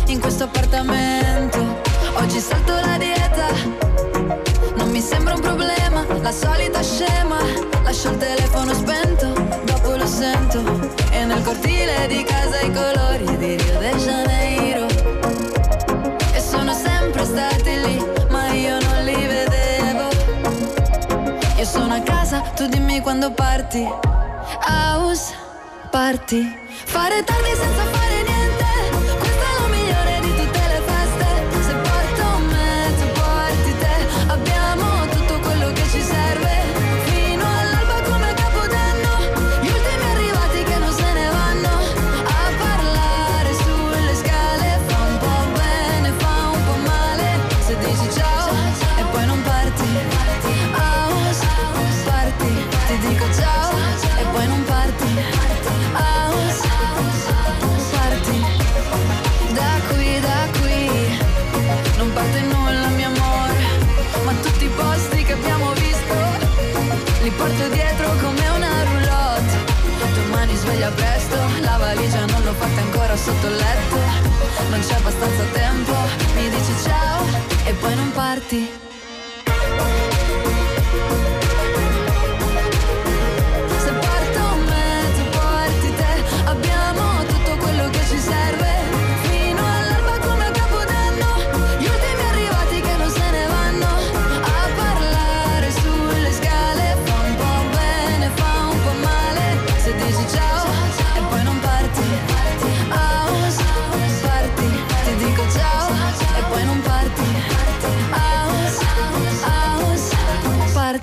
In 0.06 0.20
questo 0.20 0.44
appartamento. 0.44 1.82
Oggi 2.14 2.40
salto 2.40 2.72
la 2.72 2.96
dieta, 2.96 3.46
non 4.76 4.88
mi 4.90 5.02
sembra 5.02 5.34
un 5.34 5.40
problema, 5.40 6.02
la 6.22 6.32
solita 6.32 6.82
scema. 6.82 7.36
Lascio 7.82 8.10
il 8.10 8.16
telefono 8.16 8.72
spento, 8.72 9.32
dopo 9.64 9.96
lo 9.96 10.06
sento. 10.06 10.62
E 11.10 11.24
nel 11.26 11.42
cortile 11.42 12.06
di 12.08 12.24
casa 12.24 12.60
i 12.60 12.72
colori 12.72 13.36
di 13.36 13.56
Rio 13.56 13.78
de 13.78 13.94
Janeiro. 13.96 14.86
E 16.32 16.40
sono 16.40 16.72
sempre 16.72 17.24
stati 17.26 17.80
lì, 17.80 18.06
ma 18.30 18.52
io 18.52 18.78
non 18.80 19.04
li 19.04 19.26
vedevo. 19.26 20.08
Io 21.58 21.64
sono 21.66 21.94
a 21.94 22.00
casa, 22.00 22.40
tu 22.54 22.66
dimmi 22.66 23.00
quando 23.00 23.30
parti. 23.30 23.86
House 24.66 25.34
party. 25.90 26.64
Fare 26.84 27.22
tardi 27.24 27.54
senza 27.54 27.84
fare 27.90 28.15
sotto 73.16 73.46
il 73.46 73.56
letto. 73.56 73.96
Non 74.68 74.80
c'è 74.80 74.94
abbastanza 74.94 75.44
tempo, 75.52 75.92
mi 76.34 76.48
dici 76.50 76.72
ciao 76.82 77.24
e 77.64 77.72
poi 77.74 77.94
non 77.94 78.12
parti. 78.12 78.68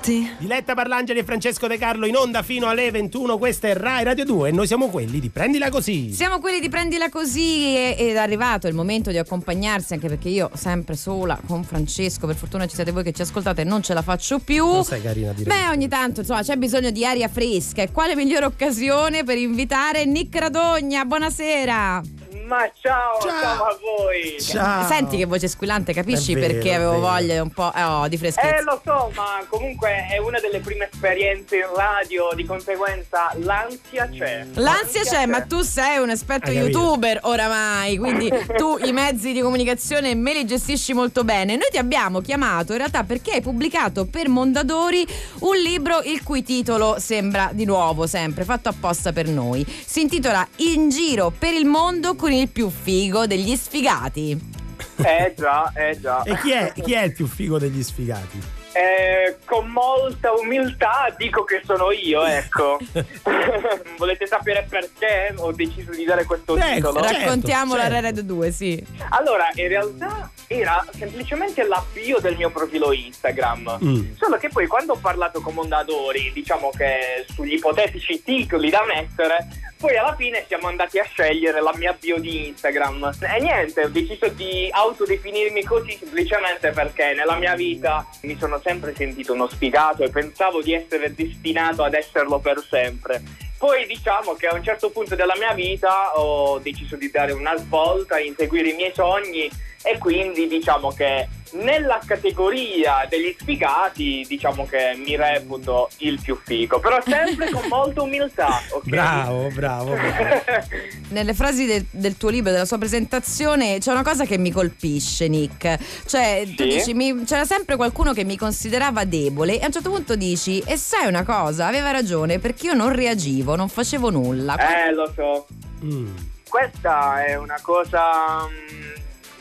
Parti. 0.04 0.30
Diletta 0.38 0.74
Parlangeli 0.74 1.20
e 1.20 1.24
Francesco 1.24 1.68
De 1.68 1.78
Carlo 1.78 2.06
in 2.06 2.16
onda 2.16 2.44
fino 2.44 2.68
alle 2.68 2.92
21. 2.92 3.38
Questa 3.38 3.70
è 3.70 3.76
Rai 3.76 4.04
Radio 4.04 4.26
2 4.26 4.50
e 4.50 4.52
noi 4.52 4.68
siamo 4.68 4.90
quelli 4.90 5.20
di 5.20 5.30
Prendila 5.30 5.70
Così. 5.70 6.12
Siamo 6.12 6.40
quelli 6.40 6.60
di 6.60 6.70
prendila 6.70 7.10
così 7.10 7.76
ed 7.76 8.16
è 8.16 8.18
arrivato 8.18 8.68
il 8.68 8.74
momento 8.74 9.12
di 9.12 9.18
accompagnarsi 9.18 9.94
anche 9.94 10.08
perché 10.08 10.30
io 10.30 10.52
sempre 10.54 10.96
sola 10.96 11.40
con 11.46 11.64
Francesco, 11.64 12.28
per 12.28 12.36
fortuna 12.36 12.66
ci 12.68 12.76
siete 12.76 12.92
voi 12.92 13.04
che 13.04 13.14
ci 13.14 13.22
ascoltate 13.22 13.62
e 13.62 13.64
non 13.64 13.82
ce 13.82 13.94
la 13.94 14.02
faccio 14.02 14.40
più. 14.40 14.66
Non 14.66 14.84
sei 14.84 15.02
carina 15.02 15.32
a 15.32 15.34
dire 15.34 15.50
Beh, 15.50 15.70
ogni 15.70 15.88
tanto 15.88 16.20
insomma 16.20 16.42
c'è 16.42 16.58
bisogno 16.58 16.92
di 16.92 17.06
aria 17.06 17.30
fresca 17.30 17.82
e 17.82 17.92
quale 17.92 18.16
migliore 18.16 18.46
occasione 18.46 19.24
per 19.24 19.38
invitare 19.38 20.06
Nick 20.06 20.36
Radogna? 20.38 21.06
Buonasera. 21.06 22.23
Ma 22.46 22.70
ciao, 22.82 23.20
Ciao. 23.22 23.42
ciao, 23.42 23.64
a 23.64 23.78
voi. 23.80 24.42
Ciao. 24.42 24.86
Senti 24.86 25.18
che 25.18 25.26
voce 25.26 25.48
squillante, 25.48 25.94
capisci 25.94 26.34
vero, 26.34 26.48
perché 26.48 26.74
avevo 26.74 27.00
voglia 27.00 27.42
un 27.42 27.52
po' 27.52 27.72
eh, 27.74 27.84
oh, 27.84 28.08
di 28.10 28.18
freschezza. 28.18 28.58
Eh, 28.58 28.64
lo 28.64 28.82
so, 28.84 29.12
ma 29.16 29.44
comunque 29.48 30.08
è 30.12 30.18
una 30.18 30.40
delle 30.40 30.60
prime 30.60 30.90
esperienze 30.92 31.58
in 31.58 31.68
radio, 31.74 32.32
di 32.36 32.44
conseguenza 32.44 33.32
l'ansia 33.36 34.10
c'è. 34.10 34.46
L'ansia 34.56 35.04
c'è, 35.04 35.26
ma 35.26 35.42
tu 35.42 35.62
sei 35.62 36.00
un 36.00 36.10
esperto 36.10 36.50
Hai 36.50 36.58
capito. 36.58 36.80
youtuber 36.80 37.20
oramai, 37.24 37.98
quindi 37.98 38.30
tu 38.58 38.78
i 38.84 38.92
mezzi 38.92 39.32
di 39.32 39.40
comunicazione 39.40 40.14
me 40.14 40.34
li 40.34 40.46
gestisci 40.46 40.94
molto 40.94 41.24
bene. 41.24 41.56
Noi 41.56 41.70
ti 41.72 41.78
abbiamo 41.78 42.20
chiamato 42.20 42.74
in 42.74 42.80
realtà 42.80 43.04
perché 43.04 43.36
hai 43.36 43.42
pubblicato 43.42 44.06
per 44.06 44.28
Mondadori 44.28 45.08
un 45.40 45.56
libro 45.58 46.02
il 46.02 46.22
cui 46.24 46.44
titolo 46.44 46.98
sembra 47.00 47.52
di 47.54 47.64
nuovo 47.64 48.06
sempre 48.06 48.44
fatto 48.44 48.68
apposta 48.68 49.14
per 49.14 49.28
noi. 49.28 49.66
Si 49.86 50.02
intitola 50.02 50.46
In 50.58 50.90
giro 50.90 51.32
per 51.38 51.54
il 51.54 51.66
mondo 51.66 52.16
con 52.16 52.32
il 52.36 52.50
più 52.50 52.70
figo 52.70 53.28
degli 53.28 53.56
sfigati. 53.56 54.52
Eh 54.98 55.34
già, 55.38 55.72
eh 55.74 56.00
già. 56.00 56.24
E 56.24 56.38
chi 56.40 56.52
è, 56.52 56.74
chi 56.74 56.94
è 56.94 57.04
il 57.04 57.14
più 57.14 57.28
figo 57.28 57.58
degli 57.58 57.82
sfigati? 57.82 58.63
Eh, 58.74 59.38
con 59.46 59.70
molta 59.70 60.32
umiltà 60.32 61.14
dico 61.16 61.44
che 61.44 61.62
sono 61.64 61.92
io, 61.92 62.24
ecco. 62.24 62.80
Volete 63.98 64.26
sapere 64.26 64.66
perché 64.68 65.34
ho 65.38 65.52
deciso 65.52 65.92
di 65.92 66.04
dare 66.06 66.26
questo 66.26 66.56
titolo? 66.56 67.02
Certo, 67.04 67.20
Raccontiamolo 67.20 67.80
a 67.80 67.90
certo. 67.90 68.02
Red 68.02 68.20
2, 68.22 68.52
sì. 68.52 68.84
Allora, 69.10 69.50
in 69.54 69.68
realtà 69.68 70.32
era 70.48 70.86
semplicemente 70.98 71.64
l'avvio 71.64 72.20
del 72.20 72.36
mio 72.36 72.50
profilo 72.50 72.92
Instagram. 72.92 73.80
Mm. 73.84 74.14
Solo 74.18 74.38
che 74.38 74.50
poi 74.50 74.68
quando 74.68 74.94
ho 74.94 74.98
parlato 74.98 75.42
con 75.42 75.54
Mondadori, 75.54 76.32
diciamo 76.34 76.72
che 76.76 77.26
sugli 77.34 77.54
ipotetici 77.54 78.24
titoli 78.24 78.70
da 78.70 78.84
mettere, 78.86 79.48
poi 79.84 79.98
alla 79.98 80.16
fine 80.16 80.46
siamo 80.48 80.68
andati 80.68 80.98
a 80.98 81.04
scegliere 81.04 81.62
la 81.62 81.74
mia 81.76 81.92
bio 82.00 82.18
di 82.18 82.48
Instagram. 82.48 83.12
E 83.20 83.42
niente, 83.42 83.84
ho 83.84 83.90
deciso 83.90 84.30
di 84.30 84.70
autodefinirmi 84.72 85.62
così 85.64 85.98
semplicemente 86.00 86.72
perché 86.72 87.14
nella 87.14 87.36
mia 87.36 87.54
vita 87.54 88.08
mi 88.22 88.38
sono 88.40 88.62
sempre 88.64 88.96
sentito 88.96 89.34
uno 89.34 89.48
sfigato 89.48 90.04
e 90.04 90.10
pensavo 90.10 90.62
di 90.62 90.74
essere 90.74 91.14
destinato 91.14 91.84
ad 91.84 91.94
esserlo 91.94 92.40
per 92.40 92.66
sempre. 92.68 93.22
Poi 93.58 93.86
diciamo 93.86 94.34
che 94.34 94.48
a 94.48 94.56
un 94.56 94.64
certo 94.64 94.90
punto 94.90 95.16
della 95.16 95.36
mia 95.38 95.54
vita 95.54 96.18
ho 96.20 96.60
deciso 96.60 96.96
di 96.96 97.10
dare 97.10 97.32
una 97.32 97.56
svolta, 97.58 98.20
inseguire 98.20 98.70
i 98.70 98.76
miei 98.76 98.92
sogni 98.94 99.50
e 99.84 99.98
quindi 99.98 100.48
diciamo 100.48 100.92
che 100.92 101.28
nella 101.54 102.00
categoria 102.06 103.06
degli 103.10 103.36
sfigati 103.40 104.26
diciamo 104.28 104.66
che 104.66 104.94
mi 104.98 105.16
reputo 105.16 105.90
il 105.98 106.20
più 106.22 106.38
figo, 106.44 106.80
però 106.80 107.00
sempre 107.06 107.50
con 107.52 107.64
molta 107.70 108.02
umiltà. 108.02 108.62
ok? 108.72 108.84
Bravo, 108.90 109.50
bravo. 109.54 109.94
bravo. 109.94 110.42
Nelle 111.10 111.34
frasi 111.34 111.66
del, 111.66 111.86
del 111.92 112.18
tuo 112.18 112.30
libro, 112.30 112.52
della 112.52 112.66
sua 112.66 112.78
presentazione, 112.78 113.78
c'è 113.80 113.92
una 113.92 114.04
cosa 114.04 114.26
che 114.26 114.38
mi 114.38 114.52
colpisce, 114.52 115.28
Nick. 115.28 115.78
Cioè, 116.06 116.44
tu 116.56 116.64
Sì? 116.64 116.70
dici, 116.70 116.94
mi- 116.94 117.24
c'era 117.24 117.46
sempre 117.46 117.76
qualcuno 117.76 118.14
che 118.14 118.24
mi 118.24 118.38
considerava 118.38 119.04
debole 119.06 119.60
e 119.60 119.64
a 119.64 119.68
un 119.68 119.72
certo 119.72 119.90
punto 119.92 120.16
dici, 120.16 120.60
e 120.66 120.76
sai 120.78 121.08
una 121.08 121.24
cosa, 121.24 121.68
aveva 121.68 121.92
ragione 121.92 122.40
perché 122.40 122.68
io 122.68 122.74
non 122.74 122.94
reagivo, 122.94 123.56
non 123.56 123.70
facevo 123.70 124.10
nulla. 124.10 124.56
Eh, 124.88 124.92
lo 124.94 125.12
so. 125.16 125.48
Mm. 125.84 126.16
Questa 126.50 127.26
è 127.26 127.36
una 127.36 127.58
cosa 127.62 128.48
mm, 128.48 128.92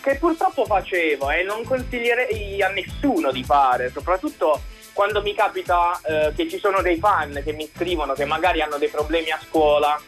che 0.03 0.17
purtroppo 0.17 0.65
facevo 0.65 1.31
e 1.31 1.43
non 1.45 1.65
consiglierei 1.65 2.61
a 2.63 2.69
nessuno 2.69 3.31
di 3.31 3.45
fare, 3.45 3.91
soprattutto 3.91 4.61
quando 4.93 5.23
mi 5.23 5.35
capita 5.35 5.99
eh, 6.05 6.33
che 6.35 6.49
ci 6.49 6.59
sono 6.59 6.83
dei 6.83 6.99
fan 6.99 7.41
che 7.45 7.53
mi 7.53 7.71
scrivono 7.75 8.13
che 8.13 8.25
magari 8.25 8.61
hanno 8.61 8.77
dei 8.77 8.89
problemi 8.89 9.31
a 9.31 9.41
scuola. 9.43 9.99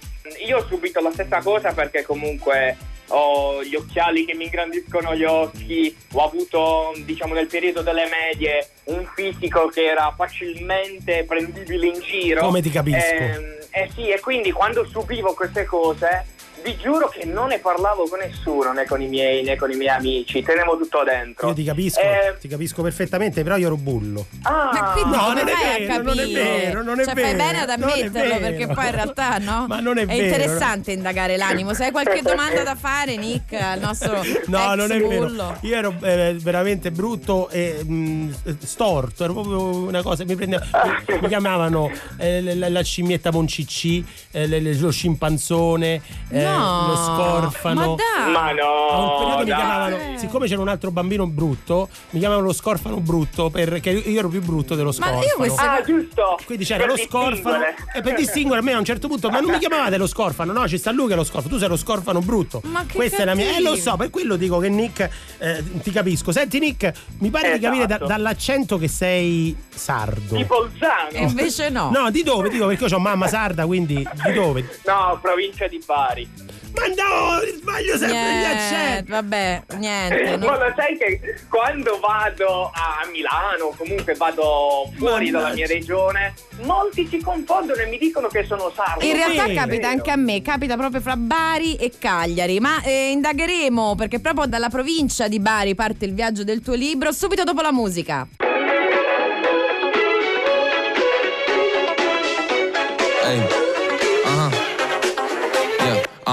Io 0.46 0.58
ho 0.58 0.66
subito 0.66 1.00
la 1.00 1.10
stessa 1.10 1.40
cosa 1.40 1.72
perché 1.72 2.02
comunque 2.02 2.76
ho 3.08 3.62
gli 3.62 3.74
occhiali 3.74 4.24
che 4.24 4.34
mi 4.34 4.44
ingrandiscono 4.44 5.14
gli 5.14 5.24
occhi, 5.24 5.94
ho 6.12 6.24
avuto 6.24 6.92
diciamo 7.04 7.34
nel 7.34 7.46
periodo 7.46 7.82
delle 7.82 8.08
medie 8.08 8.70
un 8.84 9.06
fisico 9.14 9.66
che 9.66 9.84
era 9.84 10.12
facilmente 10.16 11.24
prendibile 11.24 11.86
in 11.86 12.00
giro. 12.00 12.40
Come 12.40 12.62
ti 12.62 12.70
capisco. 12.70 13.14
Ehm, 13.14 13.58
eh 13.70 13.90
sì, 13.94 14.08
e 14.08 14.20
quindi 14.20 14.52
quando 14.52 14.86
subivo 14.86 15.34
queste 15.34 15.64
cose, 15.64 16.26
vi 16.64 16.76
giuro 16.76 17.08
che 17.08 17.24
non 17.26 17.48
ne 17.48 17.58
parlavo 17.58 18.08
con 18.08 18.18
nessuno, 18.20 18.72
né 18.72 18.84
con 18.86 19.00
i 19.02 19.06
miei 19.06 19.42
né 19.42 19.56
con 19.56 19.70
i 19.70 19.74
miei 19.76 19.90
amici, 19.90 20.42
tenevo 20.42 20.76
tutto 20.78 21.02
dentro. 21.04 21.48
Io 21.48 21.54
ti 21.54 21.64
capisco, 21.64 22.00
Eh, 22.00 22.36
ti 22.40 22.48
capisco 22.48 22.82
perfettamente, 22.82 23.42
però 23.42 23.56
io 23.56 23.66
ero 23.66 23.76
bullo. 23.76 24.26
ah, 24.42 24.70
Ma 24.72 24.92
quindi 24.92 25.16
No, 25.16 25.26
non 25.32 25.38
è 25.38 25.44
vero, 25.44 26.02
non 26.02 26.18
è 26.18 26.26
vero, 26.26 26.82
non 26.82 27.00
è 27.00 27.04
cioè, 27.04 27.14
vero, 27.14 27.26
fai 27.28 27.36
bene 27.36 27.60
ad 27.60 27.68
è 27.68 27.72
ammetterlo 27.74 28.34
vero. 28.38 28.38
perché 28.38 28.66
poi 28.66 28.84
in 28.86 28.90
realtà 28.92 29.38
no. 29.38 29.66
Ma 29.68 29.80
non 29.80 29.98
è 29.98 30.06
vero. 30.06 30.22
interessante 30.24 30.92
indagare 30.92 31.36
l'animo. 31.36 31.74
Se 31.74 31.84
hai 31.84 31.90
qualche 31.90 32.22
domanda 32.22 32.62
da 32.62 32.74
fare, 32.74 33.16
Nick, 33.16 33.52
al 33.54 33.78
nostro 33.80 34.12
No, 34.46 34.58
ex 34.72 34.74
non 34.76 34.90
è 34.92 34.98
vero. 35.00 35.08
bullo. 35.26 35.56
Io 35.62 35.76
ero 35.76 35.94
eh, 36.02 36.36
veramente 36.40 36.90
brutto 36.90 37.48
e 37.50 37.84
mh, 37.84 38.56
storto. 38.64 39.24
Ero 39.24 39.32
proprio 39.34 39.76
una 39.86 40.02
cosa. 40.02 40.24
Mi, 40.24 40.34
prendeva, 40.34 40.64
mi, 41.08 41.18
mi 41.20 41.28
chiamavano 41.28 41.90
eh, 42.18 42.54
la, 42.54 42.68
la 42.68 42.82
scimmietta 42.82 43.30
Moncicci, 43.30 44.04
eh, 44.30 44.46
le- 44.46 44.60
le- 44.60 44.74
lo 44.78 44.90
scimpanzone. 44.90 46.00
eh, 46.30 46.42
No, 46.42 46.53
No, 46.56 46.86
lo 46.88 46.96
scorfano. 46.96 47.80
ma 47.80 47.94
dai. 47.96 48.32
Ma 48.32 48.52
no, 48.52 48.88
A 48.90 48.98
un 48.98 49.18
periodo 49.18 49.38
mi 49.38 49.44
dai. 49.44 49.56
chiamavano, 49.56 50.18
siccome 50.18 50.46
c'era 50.46 50.60
un 50.60 50.68
altro 50.68 50.90
bambino 50.90 51.26
brutto, 51.26 51.88
mi 52.10 52.18
chiamavano 52.20 52.46
lo 52.46 52.52
scorfano 52.52 52.96
brutto 53.00 53.50
perché 53.50 53.90
io 53.90 54.18
ero 54.18 54.28
più 54.28 54.42
brutto 54.42 54.74
dello 54.74 54.92
Ma 54.98 55.06
io 55.10 55.12
scorfano. 55.20 55.36
queste- 55.36 55.62
Ah, 55.64 55.82
giusto. 55.82 56.38
Quindi 56.44 56.64
c'era 56.64 56.84
Per 56.86 56.88
lo 56.88 56.96
scorfano 56.96 57.64
e 57.94 58.00
per 58.02 58.14
distinguere 58.14 58.60
a 58.60 58.64
me 58.64 58.72
a 58.72 58.78
un 58.78 58.84
certo 58.84 59.08
punto, 59.08 59.30
ma 59.30 59.40
non 59.40 59.50
mi 59.50 59.58
chiamavate 59.58 59.96
lo 59.96 60.06
scorfano, 60.06 60.52
no, 60.52 60.68
ci 60.68 60.78
sta 60.78 60.90
lui 60.92 61.06
che 61.08 61.14
è 61.14 61.16
lo 61.16 61.24
scorfano, 61.24 61.52
tu 61.54 61.58
sei 61.58 61.68
lo 61.68 61.76
scorfano 61.76 62.20
brutto. 62.20 62.60
Ma 62.64 62.84
che 62.86 62.94
Questa 62.94 63.22
è 63.22 63.24
la 63.24 63.34
mia. 63.34 63.44
Eh 63.46 63.48
cattivo. 63.52 63.70
lo 63.70 63.76
so, 63.76 63.96
per 63.96 64.10
quello 64.10 64.36
dico 64.36 64.58
che 64.58 64.68
Nick 64.68 65.08
eh, 65.38 65.62
ti 65.82 65.90
capisco. 65.90 66.32
Senti 66.32 66.58
Nick, 66.58 66.92
mi 67.18 67.30
pare 67.30 67.52
di 67.54 67.58
capire 67.60 67.86
da- 67.86 67.94
Esatto. 67.96 68.06
dall'accento 68.06 68.78
che 68.78 68.88
sei 68.88 69.56
sardo. 69.68 70.36
Di 70.36 70.44
Bolzano. 70.44 71.08
E 71.10 71.22
invece 71.22 71.68
no. 71.70 71.90
No, 71.90 72.10
di 72.10 72.22
dove? 72.22 72.48
Dico 72.48 72.66
perché 72.66 72.84
io 72.84 72.96
ho 72.96 72.98
mamma 73.00 73.26
sarda, 73.28 73.66
quindi 73.66 73.96
di 74.24 74.32
dove? 74.32 74.78
No, 74.86 75.18
provincia 75.20 75.66
di 75.66 75.82
Bari. 75.84 76.28
Ma 76.74 76.86
no, 76.88 77.40
sbaglio 77.56 77.96
sempre 77.96 78.16
gli 78.16 78.20
Niente, 78.20 78.74
accenti. 78.74 79.10
vabbè, 79.12 79.62
niente. 79.76 80.24
Ma 80.24 80.36
non- 80.36 80.58
lo 80.58 80.72
sai 80.76 80.96
che 80.98 81.20
quando 81.48 82.00
vado 82.00 82.64
a 82.74 83.06
Milano, 83.12 83.72
comunque 83.76 84.14
vado 84.14 84.90
fuori 84.96 85.26
Mannaggia. 85.30 85.38
dalla 85.38 85.54
mia 85.54 85.66
regione, 85.68 86.34
molti 86.62 87.06
si 87.06 87.20
confondono 87.20 87.80
e 87.80 87.86
mi 87.86 87.96
dicono 87.98 88.26
che 88.26 88.44
sono 88.44 88.72
sardo. 88.74 89.04
In 89.04 89.12
realtà 89.14 89.46
Vero. 89.46 89.60
capita 89.60 89.88
anche 89.88 90.10
a 90.10 90.16
me, 90.16 90.42
capita 90.42 90.76
proprio 90.76 91.00
fra 91.00 91.14
Bari 91.16 91.76
e 91.76 91.92
Cagliari, 91.96 92.58
ma 92.58 92.82
eh, 92.82 93.10
indagheremo 93.10 93.94
perché 93.94 94.18
proprio 94.18 94.46
dalla 94.46 94.68
provincia 94.68 95.28
di 95.28 95.38
Bari 95.38 95.76
parte 95.76 96.04
il 96.06 96.12
viaggio 96.14 96.42
del 96.42 96.60
tuo 96.60 96.74
libro 96.74 97.12
subito 97.12 97.44
dopo 97.44 97.60
la 97.60 97.72
musica. 97.72 98.26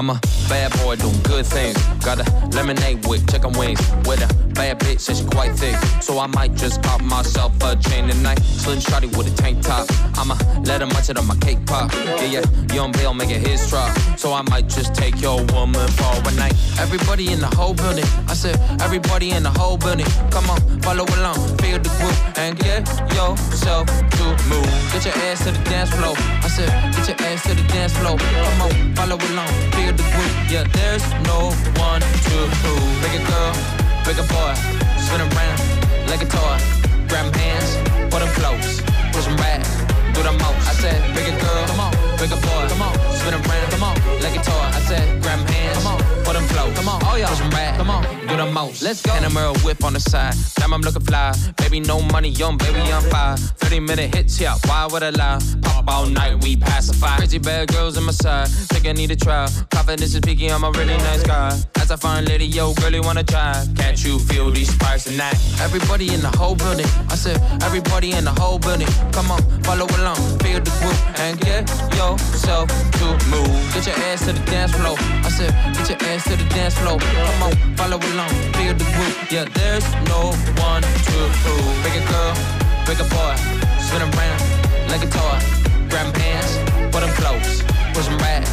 I'm 0.02 0.10
a 0.10 0.20
bad 0.50 0.72
boy 0.82 0.96
doing 0.96 1.22
good 1.22 1.46
things. 1.46 1.78
Got 2.04 2.28
a 2.28 2.48
lemonade 2.56 3.06
with 3.06 3.30
chicken 3.30 3.52
wings. 3.52 3.80
With 4.08 4.20
a 4.24 4.51
bad 4.62 4.80
bitch, 4.80 5.10
and 5.10 5.18
she 5.18 5.26
quite 5.26 5.54
thick. 5.58 5.76
So 6.02 6.20
I 6.20 6.28
might 6.28 6.54
just 6.54 6.82
pop 6.84 7.02
myself 7.02 7.52
a 7.64 7.76
chain 7.76 8.08
tonight. 8.08 8.40
Slim 8.62 8.78
shotty 8.78 9.10
with 9.18 9.34
a 9.34 9.36
tank 9.42 9.64
top. 9.64 9.88
I'ma 10.20 10.36
let 10.70 10.82
her 10.82 10.88
munch 10.94 11.10
it 11.10 11.18
on 11.18 11.26
my 11.26 11.36
cake 11.38 11.66
pop. 11.66 11.92
Yeah, 11.94 12.36
yeah, 12.36 12.76
young 12.76 12.92
Bill 12.92 13.14
make 13.14 13.32
it 13.32 13.42
his 13.48 13.60
drop. 13.70 13.90
So 14.18 14.34
I 14.34 14.44
might 14.54 14.68
just 14.70 14.94
take 14.94 15.20
your 15.20 15.38
woman 15.54 15.88
for 15.98 16.14
a 16.30 16.34
night. 16.44 16.54
Everybody 16.80 17.32
in 17.34 17.40
the 17.40 17.52
whole 17.58 17.74
building. 17.74 18.06
I 18.28 18.36
said, 18.36 18.56
everybody 18.82 19.32
in 19.32 19.42
the 19.44 19.54
whole 19.60 19.78
building. 19.78 20.10
Come 20.30 20.48
on, 20.54 20.60
follow 20.82 21.06
along, 21.18 21.40
feel 21.62 21.80
the 21.80 21.92
groove, 21.98 22.22
and 22.38 22.54
get 22.60 22.86
yourself 23.18 23.88
to 24.18 24.26
move. 24.52 24.70
Get 24.94 25.06
your 25.06 25.18
ass 25.26 25.44
to 25.46 25.52
the 25.58 25.64
dance 25.74 25.90
floor. 25.90 26.14
I 26.46 26.50
said, 26.56 26.70
get 26.96 27.08
your 27.10 27.20
ass 27.28 27.44
to 27.48 27.54
the 27.56 27.66
dance 27.74 27.94
floor. 27.98 28.18
Come 28.18 28.62
on, 28.66 28.72
follow 28.96 29.18
along, 29.30 29.54
feel 29.74 29.94
the 30.00 30.06
groove. 30.14 30.36
Yeah, 30.54 30.66
there's 30.78 31.06
no 31.26 31.50
one 31.82 32.02
to 32.02 32.38
prove. 32.62 32.90
Big 33.02 33.18
a 33.18 33.26
girl, 33.26 33.54
big 34.14 34.20
a 34.20 34.28
boy, 34.28 34.54
spin 34.98 35.22
around 35.22 35.60
like 36.10 36.22
a 36.22 36.26
toy. 36.26 36.58
Grab 37.08 37.34
hands, 37.34 37.78
put 38.12 38.20
them 38.20 38.32
close, 38.40 38.82
push 39.14 39.28
'em 39.28 39.38
back, 39.38 39.62
do 40.14 40.22
the 40.24 40.34
most. 40.34 40.68
I 40.70 40.74
said, 40.82 41.00
big 41.16 41.28
a 41.28 41.36
girl, 41.40 41.64
come 41.68 41.80
on, 41.80 42.11
big 42.22 42.32
a 42.32 42.36
boy, 42.36 42.64
come 42.70 42.84
on, 42.84 42.94
spin 43.18 43.34
around, 43.34 43.72
come 43.72 43.84
on, 43.84 43.96
like 44.22 44.38
a 44.38 44.44
toy. 44.44 44.54
I 44.54 44.80
said, 44.86 45.22
grab 45.24 45.40
hands, 45.50 45.78
come 45.78 45.88
on, 45.88 46.00
put 46.24 46.34
them 46.34 46.48
close, 46.54 46.74
come 46.78 46.88
on, 46.88 47.02
oh 47.06 47.16
yeah, 47.16 47.28
push 47.28 47.40
back, 47.50 47.78
come 47.78 47.90
on, 47.90 48.04
do 48.28 48.38
the 48.38 48.46
most. 48.46 48.84
Let's 48.84 49.02
go. 49.02 49.12
And 49.14 49.26
a 49.26 49.30
mirror 49.32 49.54
whip 49.64 49.84
on 49.84 49.94
the 49.94 50.00
side, 50.00 50.36
damn 50.56 50.74
I'm 50.74 50.82
looking 50.82 51.02
fly. 51.02 51.34
Baby, 51.58 51.80
no 51.80 52.02
money, 52.14 52.30
young 52.30 52.58
baby, 52.58 52.80
I'm 52.80 53.02
fine. 53.10 53.38
30 53.38 53.80
minute 53.80 54.16
hits, 54.16 54.40
yeah, 54.40 54.56
why 54.66 54.88
would 54.92 55.02
I 55.02 55.10
lie? 55.10 55.40
Pop 55.64 55.88
all 55.88 56.06
night, 56.06 56.44
we 56.44 56.56
pacify. 56.58 57.18
Crazy 57.18 57.40
bad 57.40 57.70
girls 57.70 57.98
in 57.98 58.04
my 58.04 58.12
side, 58.12 58.48
think 58.70 58.86
I 58.88 58.92
need 58.92 59.10
a 59.10 59.16
try. 59.16 59.48
Confidence 59.72 60.14
is 60.14 60.22
peaky, 60.22 60.52
I'm 60.52 60.64
a 60.64 60.72
really 60.72 60.98
nice 60.98 61.24
guy. 61.24 61.58
As 61.78 61.90
I 61.90 61.96
find 61.96 62.28
lady, 62.28 62.46
yo, 62.46 62.74
girl, 62.76 62.94
you 62.94 63.02
wanna 63.02 63.24
try? 63.24 63.66
Can't 63.76 64.04
you 64.06 64.20
feel 64.20 64.52
these 64.52 64.72
sparks 64.72 65.06
tonight? 65.06 65.38
Everybody 65.60 66.14
in 66.14 66.22
the 66.22 66.34
whole 66.38 66.56
building, 66.56 66.86
I 67.10 67.16
said, 67.16 67.42
everybody 67.64 68.12
in 68.12 68.26
the 68.26 68.32
whole 68.40 68.60
building. 68.60 68.88
Come 69.12 69.32
on, 69.32 69.42
follow 69.64 69.88
along, 69.98 70.18
feel 70.40 70.60
the 70.62 70.72
groove, 70.80 71.02
and 71.18 71.40
get 71.42 71.68
yourself 72.18 72.68
to 73.00 73.06
move. 73.30 73.74
Get 73.74 73.88
your 73.88 73.96
ass 74.10 74.26
to 74.26 74.34
the 74.34 74.44
dance 74.52 74.72
floor. 74.72 74.96
I 75.24 75.30
said, 75.30 75.52
get 75.76 75.90
your 75.90 76.00
ass 76.10 76.24
to 76.26 76.36
the 76.36 76.48
dance 76.50 76.76
floor. 76.78 77.00
Come 77.00 77.44
on, 77.44 77.54
follow 77.76 77.98
along, 77.98 78.34
feel 78.56 78.74
the 78.74 78.88
groove. 78.96 79.16
Yeah, 79.32 79.46
there's 79.54 79.86
no 80.08 80.34
one 80.60 80.82
to 80.82 81.18
prove. 81.44 81.74
Big 81.84 81.96
a 82.02 82.04
girl, 82.12 82.34
big 82.88 83.00
a 83.00 83.08
boy, 83.16 83.36
spin 83.86 84.02
around 84.02 84.42
like 84.92 85.04
a 85.04 85.10
toy. 85.10 85.38
Grab 85.90 86.16
hands, 86.18 86.52
put 86.92 87.04
'em 87.04 87.14
close, 87.20 87.64
push 87.94 88.08
'em 88.08 88.18
back, 88.18 88.44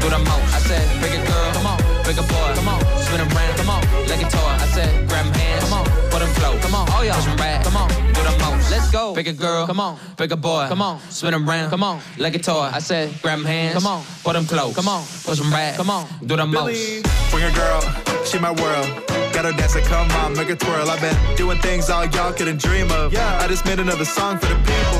do 0.00 0.08
the 0.08 0.18
most. 0.18 0.48
I 0.56 0.60
said, 0.68 0.84
big 1.00 1.12
a 1.18 1.22
girl, 1.26 1.52
come 1.56 1.66
on, 1.72 1.95
big 2.06 2.18
a 2.18 2.22
boy, 2.22 2.54
come 2.54 2.68
on, 2.68 2.80
spin 3.02 3.20
around, 3.20 3.56
come 3.56 3.70
on, 3.70 3.82
like 4.06 4.22
a 4.22 4.30
toy. 4.30 4.38
I 4.38 4.66
said, 4.74 5.08
grab 5.08 5.26
'em 5.26 5.32
hands, 5.34 5.64
come 5.64 5.72
on, 5.72 5.84
put 6.10 6.22
'em 6.22 6.32
close, 6.34 6.62
come 6.62 6.74
on, 6.74 6.86
oh 6.92 7.02
yeah, 7.02 7.14
push 7.16 7.26
'em 7.26 7.36
back, 7.36 7.64
come 7.64 7.76
on, 7.76 7.88
do 7.88 8.22
the 8.22 8.34
most. 8.44 8.70
Let's 8.70 8.90
go, 8.90 9.14
big 9.14 9.28
a 9.28 9.32
girl, 9.32 9.66
come 9.66 9.80
on, 9.80 9.98
big 10.16 10.32
a 10.32 10.36
boy, 10.36 10.66
come 10.68 10.82
on, 10.82 11.00
spin 11.10 11.34
around, 11.34 11.70
come 11.70 11.82
on, 11.82 12.00
like 12.18 12.34
a 12.36 12.38
toy. 12.38 12.70
I 12.72 12.78
said, 12.78 13.10
grab 13.22 13.38
'em 13.40 13.44
hands, 13.44 13.74
come 13.74 13.86
on, 13.86 14.04
put 14.22 14.36
'em 14.36 14.46
close, 14.46 14.74
come 14.74 14.88
on, 14.88 15.04
push 15.24 15.40
'em 15.40 15.50
back, 15.50 15.76
come 15.76 15.90
on, 15.90 16.06
do 16.24 16.36
the 16.36 16.46
most. 16.46 17.02
Bring 17.30 17.44
a 17.44 17.50
girl, 17.50 17.80
she 18.24 18.38
my 18.38 18.52
world. 18.52 18.88
Got 19.32 19.44
her 19.44 19.52
dancing, 19.52 19.84
come 19.84 20.10
on, 20.22 20.32
make 20.34 20.48
her 20.48 20.56
twirl. 20.56 20.88
I've 20.88 21.00
been 21.00 21.14
doing 21.36 21.58
things 21.60 21.90
all 21.90 22.06
y'all 22.06 22.32
couldn't 22.32 22.58
dream 22.58 22.90
of. 22.90 23.12
Yeah. 23.12 23.38
I 23.42 23.46
just 23.48 23.66
made 23.66 23.78
another 23.78 24.06
song 24.06 24.38
for 24.38 24.46
the 24.46 24.58
people. 24.70 24.98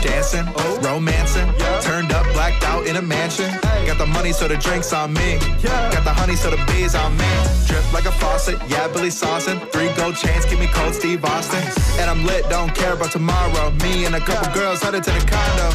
Dancing, 0.00 0.46
romancing, 0.80 1.52
turned 1.82 2.12
up, 2.12 2.24
blacked 2.34 2.62
out 2.62 2.86
in 2.86 2.94
a 2.96 3.02
mansion. 3.02 3.50
Got 3.86 3.98
the 3.98 4.06
money, 4.06 4.32
so 4.32 4.48
the 4.48 4.56
drinks 4.56 4.92
on 4.92 5.12
me. 5.12 5.38
Got 5.62 6.04
the 6.04 6.12
honey, 6.12 6.36
so 6.36 6.50
the 6.50 6.56
bees 6.66 6.94
on 6.94 7.16
me. 7.16 7.30
Drip 7.66 7.84
like 7.92 8.06
a 8.06 8.12
faucet, 8.12 8.58
yeah, 8.68 8.88
Billy 8.88 9.08
saucing. 9.08 9.60
Three 9.72 9.92
gold 9.94 10.16
chains, 10.16 10.44
keep 10.46 10.58
me 10.58 10.68
cold, 10.68 10.94
Steve 10.94 11.24
Austin. 11.24 11.62
And 12.00 12.08
I'm 12.10 12.24
lit, 12.24 12.48
don't 12.48 12.74
care 12.74 12.94
about 12.94 13.12
tomorrow. 13.12 13.70
Me 13.82 14.06
and 14.06 14.14
a 14.14 14.20
couple 14.20 14.52
girls 14.54 14.82
headed 14.82 15.04
to 15.04 15.10
the 15.10 15.24
condo. 15.26 15.68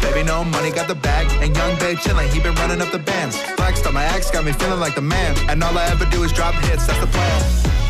Baby, 0.00 0.24
no 0.24 0.44
money, 0.44 0.70
got 0.70 0.88
the 0.88 0.94
bag. 0.94 1.30
And 1.42 1.54
young 1.54 1.78
babe 1.78 1.98
chillin', 1.98 2.28
he 2.32 2.40
been 2.40 2.54
running 2.56 2.80
up 2.80 2.90
the 2.90 2.98
bands. 2.98 3.36
Flexed 3.56 3.86
on 3.86 3.94
my 3.94 4.04
ex, 4.06 4.30
got 4.30 4.44
me 4.44 4.52
feeling 4.52 4.80
like 4.80 4.94
the 4.94 5.02
man. 5.02 5.36
And 5.48 5.62
all 5.62 5.76
I 5.76 5.86
ever 5.86 6.06
do 6.06 6.24
is 6.24 6.32
drop 6.32 6.54
hits, 6.64 6.86
that's 6.86 6.98
the 7.00 7.06
plan. 7.06 7.81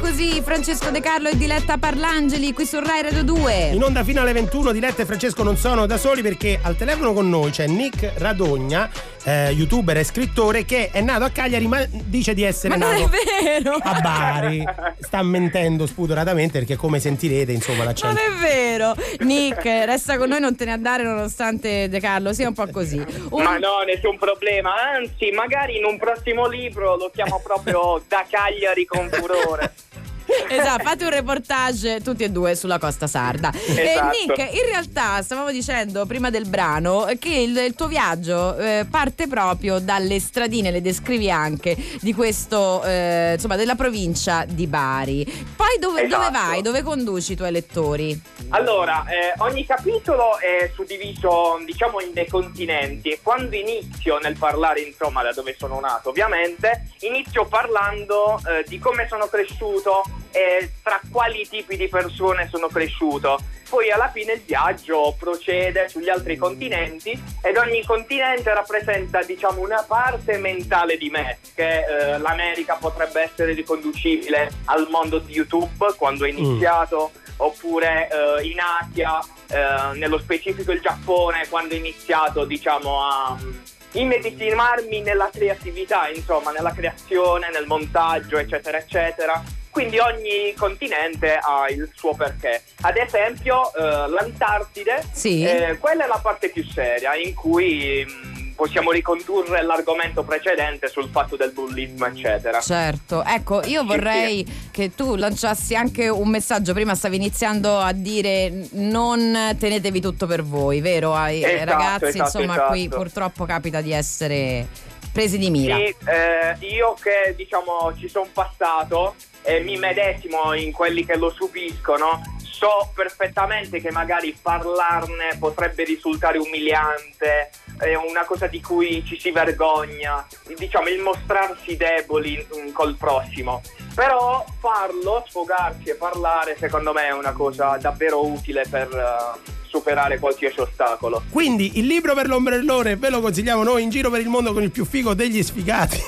Così, 0.00 0.40
Francesco 0.42 0.90
De 0.90 1.00
Carlo 1.00 1.28
e 1.28 1.36
Diletta 1.36 1.76
Parlangeli 1.78 2.52
qui 2.52 2.64
su 2.64 2.78
Rai 2.80 3.02
Radio 3.02 3.22
2. 3.22 3.70
In 3.72 3.82
onda 3.82 4.02
fino 4.02 4.20
alle 4.20 4.32
21, 4.32 4.72
Diletta 4.72 5.02
e 5.02 5.04
Francesco 5.06 5.42
non 5.42 5.56
sono 5.56 5.86
da 5.86 5.98
soli 5.98 6.22
perché 6.22 6.58
al 6.62 6.76
telefono 6.76 7.12
con 7.12 7.28
noi 7.28 7.50
c'è 7.50 7.66
Nick 7.66 8.12
Radogna, 8.16 8.88
eh, 9.24 9.50
youtuber 9.50 9.96
e 9.98 10.04
scrittore 10.04 10.64
che 10.64 10.90
è 10.90 11.00
nato 11.02 11.24
a 11.24 11.30
Cagliari 11.30 11.66
ma 11.66 11.84
dice 11.90 12.32
di 12.34 12.42
essere 12.42 12.76
Ma 12.76 12.86
non 12.86 13.00
nato 13.00 13.10
è 13.14 13.42
vero! 13.42 13.76
a 13.80 14.00
Bari. 14.00 14.64
Sta 15.00 15.22
mentendo 15.22 15.86
spudoratamente 15.86 16.58
perché 16.58 16.76
come 16.76 16.98
sentirete 17.00 17.52
insomma 17.52 17.78
Non 17.84 17.86
l'accento. 17.86 18.20
è 18.20 18.40
vero! 18.40 18.94
Nick, 19.20 19.62
resta 19.64 20.16
con 20.16 20.28
noi, 20.30 20.40
non 20.40 20.56
te 20.56 20.64
ne 20.64 20.72
andare 20.72 21.02
nonostante 21.02 21.88
De 21.88 22.00
Carlo 22.00 22.32
sia 22.32 22.48
un 22.48 22.54
po' 22.54 22.66
così. 22.70 22.96
Un- 23.30 23.42
Ma 23.42 23.58
no, 23.58 23.80
nessun 23.86 24.16
problema. 24.18 24.70
Anzi, 24.94 25.30
magari 25.30 25.76
in 25.76 25.84
un 25.84 25.98
prossimo 25.98 26.46
libro 26.48 26.96
lo 26.96 27.10
chiamo 27.12 27.40
proprio 27.42 28.02
Da 28.08 28.24
Cagliari 28.28 28.84
con 28.86 29.08
furore. 29.10 29.72
Esatto, 30.50 30.82
fate 30.82 31.04
un 31.04 31.10
reportage 31.10 32.00
tutti 32.02 32.24
e 32.24 32.30
due 32.30 32.54
sulla 32.54 32.78
costa 32.78 33.06
sarda. 33.06 33.52
Esatto. 33.52 34.16
Nick, 34.18 34.38
in 34.52 34.64
realtà 34.64 35.22
stavamo 35.22 35.50
dicendo 35.50 36.06
prima 36.06 36.30
del 36.30 36.46
brano 36.46 37.08
che 37.18 37.28
il, 37.28 37.56
il 37.56 37.74
tuo 37.74 37.86
viaggio 37.86 38.56
eh, 38.56 38.86
parte 38.90 39.26
proprio 39.26 39.78
dalle 39.78 40.18
stradine, 40.20 40.70
le 40.70 40.80
descrivi 40.80 41.30
anche, 41.30 41.76
di 42.00 42.12
questo, 42.14 42.82
eh, 42.84 43.32
insomma, 43.34 43.56
della 43.56 43.74
provincia 43.74 44.44
di 44.46 44.66
Bari. 44.66 45.24
Poi 45.56 45.78
dove, 45.78 46.06
dove 46.06 46.26
Esatto. 46.26 46.32
vai? 46.32 46.62
Dove 46.62 46.82
conduci 46.82 47.32
i 47.32 47.36
tuoi 47.36 47.52
lettori? 47.52 48.20
Allora, 48.50 49.04
eh, 49.06 49.34
ogni 49.38 49.64
capitolo 49.64 50.38
è 50.38 50.70
suddiviso, 50.74 51.60
diciamo, 51.64 52.00
in 52.00 52.12
dei 52.12 52.26
continenti 52.26 53.10
e 53.10 53.20
quando 53.22 53.54
inizio 53.54 54.18
nel 54.18 54.36
parlare, 54.36 54.80
insomma, 54.80 55.22
da 55.22 55.32
dove 55.32 55.54
sono 55.56 55.78
nato, 55.80 56.08
ovviamente, 56.10 56.88
inizio 57.00 57.46
parlando 57.46 58.40
eh, 58.46 58.64
di 58.66 58.78
come 58.78 59.06
sono 59.08 59.26
cresciuto 59.26 60.02
e 60.30 60.72
tra 60.82 61.00
quali 61.10 61.48
tipi 61.48 61.76
di 61.76 61.88
persone 61.88 62.48
sono 62.48 62.68
cresciuto. 62.68 63.38
Poi 63.68 63.88
alla 63.92 64.10
fine 64.10 64.32
il 64.32 64.42
viaggio 64.44 65.14
procede 65.16 65.88
sugli 65.88 66.08
altri 66.08 66.36
continenti 66.36 67.10
ed 67.40 67.56
ogni 67.56 67.84
continente 67.84 68.52
rappresenta, 68.52 69.22
diciamo, 69.22 69.60
una 69.60 69.84
parte 69.86 70.38
mentale 70.38 70.96
di 70.96 71.08
me, 71.08 71.38
che 71.54 71.84
eh, 71.84 72.18
l'America 72.18 72.74
potrebbe 72.74 73.22
essere 73.22 73.52
riconducibile 73.52 74.50
al 74.64 74.88
mondo 74.90 75.18
di 75.18 75.34
YouTube 75.34 75.94
quando 75.96 76.24
è 76.24 76.30
iniziato 76.30 77.12
oppure 77.40 78.08
eh, 78.08 78.46
in 78.46 78.58
Asia, 78.58 79.20
eh, 79.48 79.96
nello 79.96 80.18
specifico 80.18 80.72
il 80.72 80.80
Giappone, 80.80 81.46
quando 81.48 81.74
ho 81.74 81.76
iniziato 81.76 82.44
diciamo 82.44 83.02
a 83.02 83.38
mm, 83.40 83.58
immedesimarmi 83.92 85.00
nella 85.00 85.30
creatività, 85.32 86.08
insomma, 86.08 86.50
nella 86.50 86.72
creazione, 86.72 87.50
nel 87.50 87.66
montaggio, 87.66 88.38
eccetera, 88.38 88.78
eccetera. 88.78 89.42
Quindi 89.70 89.98
ogni 89.98 90.52
continente 90.56 91.34
ha 91.34 91.68
il 91.70 91.88
suo 91.94 92.14
perché. 92.14 92.62
Ad 92.82 92.96
esempio, 92.96 93.72
eh, 93.74 94.08
l'Antartide, 94.08 95.02
Sì. 95.12 95.44
eh, 95.44 95.78
quella 95.78 96.04
è 96.04 96.06
la 96.08 96.18
parte 96.22 96.50
più 96.50 96.64
seria 96.64 97.14
in 97.14 97.34
cui 97.34 98.04
mh, 98.04 98.54
possiamo 98.56 98.90
ricondurre 98.90 99.62
l'argomento 99.62 100.22
precedente 100.22 100.88
sul 100.88 101.08
fatto 101.10 101.36
del 101.36 101.52
bullismo, 101.52 102.06
eccetera. 102.06 102.60
Certo, 102.60 103.24
ecco, 103.24 103.62
io 103.64 103.84
vorrei 103.84 104.44
che 104.70 104.94
tu 104.94 105.14
lanciassi 105.14 105.74
anche 105.74 106.08
un 106.08 106.28
messaggio. 106.28 106.74
Prima 106.74 106.94
stavi 106.94 107.16
iniziando 107.16 107.78
a 107.78 107.92
dire 107.92 108.52
non 108.72 109.56
tenetevi 109.58 110.00
tutto 110.00 110.26
per 110.26 110.42
voi, 110.42 110.80
vero? 110.80 111.14
Ai 111.14 111.42
Esatto, 111.42 111.64
ragazzi, 111.64 112.04
esatto, 112.18 112.40
insomma, 112.40 112.60
qui 112.66 112.80
esatto. 112.84 112.96
purtroppo 112.96 113.44
capita 113.46 113.80
di 113.80 113.92
essere 113.92 114.66
presi 115.12 115.38
di 115.38 115.50
mira. 115.50 115.76
Sì, 115.76 115.94
eh, 116.06 116.56
io 116.66 116.94
che 116.94 117.34
diciamo 117.36 117.94
ci 117.96 118.08
sono 118.08 118.28
passato 118.32 119.14
e 119.42 119.60
mi 119.60 119.76
medesimo 119.76 120.54
in 120.54 120.72
quelli 120.72 121.04
che 121.04 121.16
lo 121.16 121.30
subiscono, 121.30 122.20
so 122.60 122.90
perfettamente 122.94 123.80
che 123.80 123.90
magari 123.90 124.36
parlarne 124.40 125.38
potrebbe 125.38 125.82
risultare 125.82 126.36
umiliante, 126.36 127.48
è 127.78 127.94
una 127.94 128.26
cosa 128.26 128.48
di 128.48 128.60
cui 128.60 129.02
ci 129.06 129.18
si 129.18 129.30
vergogna, 129.30 130.26
diciamo 130.58 130.88
il 130.88 131.00
mostrarsi 131.00 131.78
deboli 131.78 132.36
mm, 132.36 132.72
col 132.72 132.96
prossimo. 132.96 133.62
Però 133.94 134.44
farlo, 134.60 135.24
sfogarsi 135.26 135.88
e 135.88 135.94
parlare, 135.94 136.54
secondo 136.58 136.92
me 136.92 137.06
è 137.06 137.12
una 137.12 137.32
cosa 137.32 137.78
davvero 137.78 138.26
utile 138.26 138.66
per 138.68 138.88
eh, 138.92 139.50
superare 139.66 140.18
qualsiasi 140.18 140.60
ostacolo. 140.60 141.22
Quindi 141.30 141.78
il 141.78 141.86
libro 141.86 142.12
per 142.12 142.28
l'ombrellone 142.28 142.96
ve 142.96 143.08
lo 143.08 143.22
consigliamo 143.22 143.62
noi 143.62 143.84
in 143.84 143.88
giro 143.88 144.10
per 144.10 144.20
il 144.20 144.28
mondo 144.28 144.52
con 144.52 144.62
il 144.62 144.70
più 144.70 144.84
figo 144.84 145.14
degli 145.14 145.42
sfigati. 145.42 145.98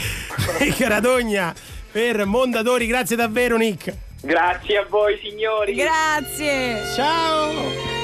Nick 0.58 0.80
Radogna 0.80 1.54
per 1.90 2.24
Mondadori, 2.24 2.86
grazie 2.86 3.14
davvero 3.14 3.58
Nick. 3.58 4.11
Grazie 4.22 4.78
a 4.78 4.86
voi 4.88 5.18
signori. 5.22 5.74
Grazie. 5.74 6.94
Ciao. 6.94 8.01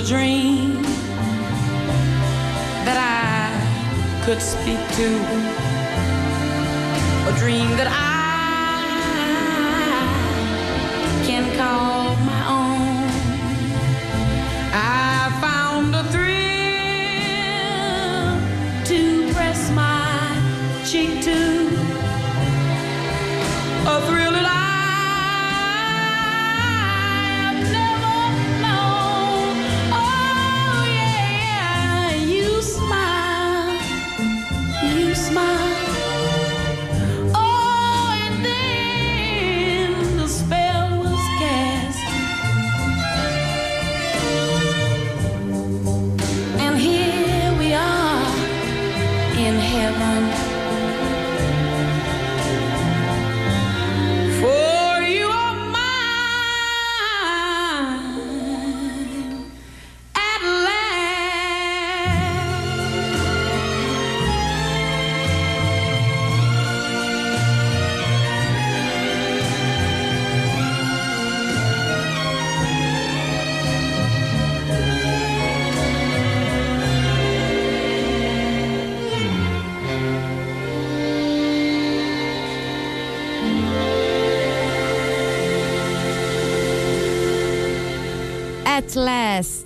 A 0.00 0.02
dream 0.02 0.82
that 2.86 2.96
I 2.96 4.24
could 4.24 4.40
speak 4.40 4.80
to, 4.96 5.08
a 7.28 7.38
dream 7.38 7.68
that 7.76 7.86
I 7.86 8.09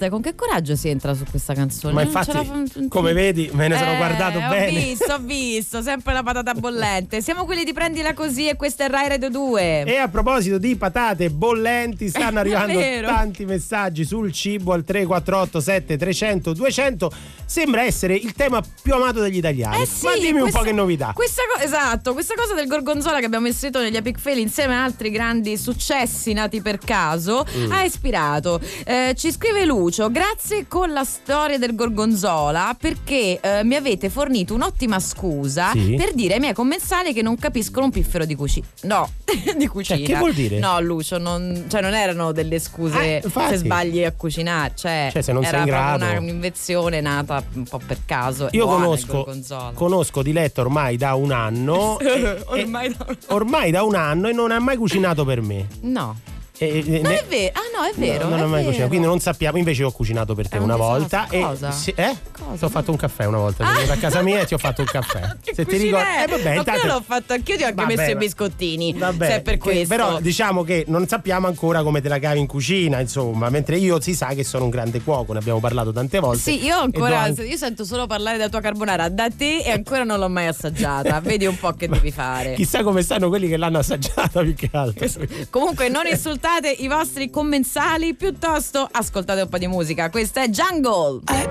last, 0.05 0.11
con 0.11 0.21
che 0.23 0.35
coraggio 0.35 0.77
si 0.77 0.89
entra 0.89 1.15
su 1.15 1.25
questa 1.29 1.55
canzone? 1.55 1.93
Ma 1.95 2.03
infatti, 2.03 2.33
la 2.33 2.87
come 2.89 3.13
vedi, 3.13 3.49
me 3.53 3.69
ne 3.69 3.77
sono 3.77 3.93
Eh, 3.93 3.97
guardato 3.97 4.39
ho 4.39 4.49
bene. 4.49 4.79
visto, 4.79 5.13
ho 5.15 5.19
visto, 5.19 5.83
sempre 5.83 6.13
la 6.13 6.23
patata 6.23 6.55
bollente. 6.55 7.21
Siamo 7.23 7.45
quelli 7.45 7.65
di 7.65 7.73
prendila 7.73 8.15
così 8.15 8.49
e 8.49 8.57
questa 8.57 8.85
è 8.85 8.89
Rai 8.89 9.09
Radio 9.09 9.31
2. 9.31 9.85
E 9.85 9.97
a 9.97 10.09
proposito 10.09 10.59
di 10.59 10.77
patate 10.77 11.31
bollenti, 11.31 12.09
stanno 12.09 12.39
arrivando 12.41 12.79
tanti 13.05 13.45
messaggi 13.45 14.05
sul 14.05 14.33
cibo 14.33 14.73
al 14.73 14.85
348 14.85 15.61
7300 15.61 16.53
200. 16.53 17.13
Sembra 17.47 17.83
essere 17.83 18.15
il 18.15 18.33
tema 18.33 18.63
più 18.83 18.95
amato 18.95 19.21
degli 19.21 19.37
italiani. 19.37 19.83
Eh 19.83 19.87
sì, 19.87 20.07
Ma 20.07 20.15
dimmi 20.15 20.29
un 20.37 20.41
questa- 20.41 20.59
po' 20.59 20.65
che 20.65 20.73
novità. 20.73 21.13
Questa 21.15 21.43
co- 21.55 21.61
esatto, 21.63 22.13
questa 22.13 22.35
cosa 22.35 22.55
del 22.55 22.67
gorgonzola 22.67 23.19
che 23.21 23.27
abbiamo 23.27 23.47
inserito 23.47 23.81
negli 23.81 23.97
Epic 23.97 24.19
Fail 24.19 24.39
insieme 24.39 24.75
a 24.75 24.83
altri 24.85 25.11
grandi 25.11 25.57
successi 25.57 26.33
nati 26.33 26.61
per 26.63 26.79
caso 26.79 27.45
Mm. 27.57 27.71
ha 27.73 27.85
ispirato. 27.85 28.61
Eh, 28.85 29.15
ci 29.17 29.31
scrive 29.31 29.65
Lucio, 29.97 30.11
grazie 30.11 30.66
con 30.66 30.92
la 30.92 31.05
storia 31.05 31.57
del 31.57 31.76
gorgonzola 31.76 32.74
perché 32.76 33.38
eh, 33.40 33.62
mi 33.62 33.76
avete 33.76 34.11
fornito 34.11 34.53
un'ottima 34.53 34.99
scusa 34.99 35.70
Sì. 35.70 35.95
per 35.97 36.14
dire 36.14 36.34
ai 36.34 36.40
miei 36.40 36.53
commensali 36.53 37.12
che 37.12 37.22
non 37.22 37.36
capiscono 37.36 37.84
un 37.86 37.92
piffero 37.92 38.24
di 38.24 38.34
cucina. 38.34 38.66
No, 38.82 39.09
di 39.57 39.66
cucina. 39.68 39.99
Cioè, 39.99 40.07
che 40.07 40.16
vuol 40.16 40.32
dire? 40.32 40.59
No, 40.59 40.80
Lucio, 40.80 41.18
non, 41.18 41.66
cioè, 41.68 41.80
non 41.80 41.95
erano 41.95 42.32
delle 42.32 42.59
scuse 42.59 43.20
infatti. 43.22 43.51
se 43.51 43.57
sbagli 43.59 44.03
a 44.03 44.11
cucinare. 44.11 44.72
Cioè, 44.74 45.11
Cioè, 45.12 45.22
se 45.22 45.32
non 45.32 45.42
sei 45.45 45.53
era 45.53 45.61
in 45.61 45.66
grado. 45.66 46.05
una- 46.05 46.18
un'invenzione 46.18 47.01
nata 47.01 47.40
un 47.53 47.62
po' 47.62 47.80
per 47.86 47.99
caso. 48.05 48.49
Io 48.51 48.66
conosco, 48.66 49.28
conosco 49.74 50.22
Diletta 50.22 50.61
ormai 50.62 50.97
da 50.97 51.14
un 51.14 51.30
anno. 51.30 52.01
e- 52.03 52.42
Ormai 52.47 52.86
e- 52.88 52.95
da 52.97 53.05
un- 53.09 53.16
ormai 53.28 53.70
da 53.70 53.82
un 53.84 53.95
anno 53.95 54.28
e 54.28 54.32
non 54.32 54.51
ha 54.51 54.59
mai 54.59 54.76
cucinato 54.76 55.24
per 55.24 55.40
me. 55.40 55.68
No. 55.82 56.18
E- 56.57 56.79
e- 56.79 57.01
Non 57.01 57.11
ne- 57.13 57.21
è 57.21 57.25
vero. 57.27 57.53
Ah, 57.55 57.79
no, 57.81 57.85
è 57.85 57.93
vero. 57.97 58.25
No, 58.25 58.31
non 58.31 58.39
è 58.39 58.43
ho 58.43 58.47
mai 58.47 58.57
vero. 58.59 58.65
cucinato, 58.67 58.89
quindi 58.89 59.07
non 59.07 59.19
sappiamo. 59.19 59.59
Invece 59.59 59.83
ho 59.85 59.91
cucinato 59.91 60.35
per 60.37 60.49
te 60.49 60.57
un 60.59 60.65
una 60.65 60.75
disastro. 60.75 60.99
volta. 60.99 61.29
E 61.29 61.41
Cosa? 61.41 61.71
sì, 61.73 61.93
eh? 61.97 62.17
Cosa? 62.45 62.57
Ti 62.59 62.64
ho 62.64 62.68
fatto 62.68 62.90
un 62.90 62.97
caffè 62.97 63.24
una 63.26 63.38
volta. 63.38 63.64
Sono 63.64 63.76
venuto 63.76 63.92
a 63.92 63.97
casa 63.97 64.22
mia 64.22 64.40
e 64.40 64.47
ti 64.47 64.55
ho 64.55 64.59
fatto 64.59 64.80
un 64.82 64.86
caffè. 64.86 65.20
Che 65.45 65.55
Se 65.55 65.64
ti 65.66 65.76
ricordi. 65.76 66.07
Eh, 66.22 66.26
vabbè, 66.28 66.42
Ma 66.45 66.55
intanto- 66.55 66.80
quello 66.80 66.95
l'ho 66.95 67.05
fatto 67.07 67.32
anch'io, 67.32 67.57
ti 67.57 67.62
ho 67.62 67.66
anche 67.66 67.82
Vabbè, 67.82 67.97
messo 67.97 68.11
i 68.11 68.16
biscottini. 68.16 68.92
Vabbè, 68.95 69.26
se 69.26 69.34
è 69.36 69.42
per 69.42 69.53
che- 69.55 69.59
questo. 69.59 69.88
però 69.88 70.20
diciamo 70.20 70.62
che 70.64 70.84
non 70.88 71.07
sappiamo 71.07 71.47
ancora 71.47 71.82
come 71.82 72.01
te 72.01 72.09
la 72.09 72.18
cavi 72.18 72.38
in 72.40 72.47
cucina, 72.47 73.01
insomma, 73.01 73.51
mentre 73.51 73.76
io 73.76 74.01
si 74.01 74.14
sa 74.14 74.28
che 74.28 74.45
sono 74.45 74.64
un 74.64 74.70
grande 74.70 75.03
cuoco, 75.03 75.32
ne 75.32 75.38
abbiamo 75.40 75.61
parlato 75.61 75.92
tante 75.92 76.18
volte. 76.20 76.38
Sì, 76.53 76.64
io 76.64 76.78
ancora 76.78 77.20
anche- 77.20 77.45
io 77.45 77.57
sento 77.57 77.84
solo 77.84 78.07
parlare 78.07 78.36
della 78.36 78.49
tua 78.49 78.61
carbonara 78.61 79.09
da 79.09 79.28
te 79.30 79.59
e 79.59 79.70
ancora 79.70 80.05
non 80.05 80.18
l'ho 80.18 80.28
mai 80.28 80.47
assaggiata. 80.47 81.20
Vedi 81.24 81.47
un 81.47 81.59
po' 81.59 81.72
che 81.72 81.88
devi 81.88 82.11
fare. 82.11 82.55
Chissà 82.55 82.82
come 82.82 83.03
stanno 83.03 83.28
quelli 83.28 83.49
che 83.49 83.57
l'hanno 83.57 83.78
assaggiata 83.78 84.40
più 84.40 84.55
che 84.55 84.68
altro. 84.72 85.07
Comunque 85.51 85.88
non 85.88 86.07
insultate 86.07 86.68
i 86.70 86.88
vostri 86.88 87.30
commensali, 87.30 88.14
piuttosto 88.14 88.86
ascoltate 88.90 89.42
un 89.42 89.49
po' 89.49 89.59
di 89.59 89.66
musica. 89.66 90.11
Questa 90.11 90.42
è 90.42 90.49
Jungle. 90.49 91.20
I 91.30 91.47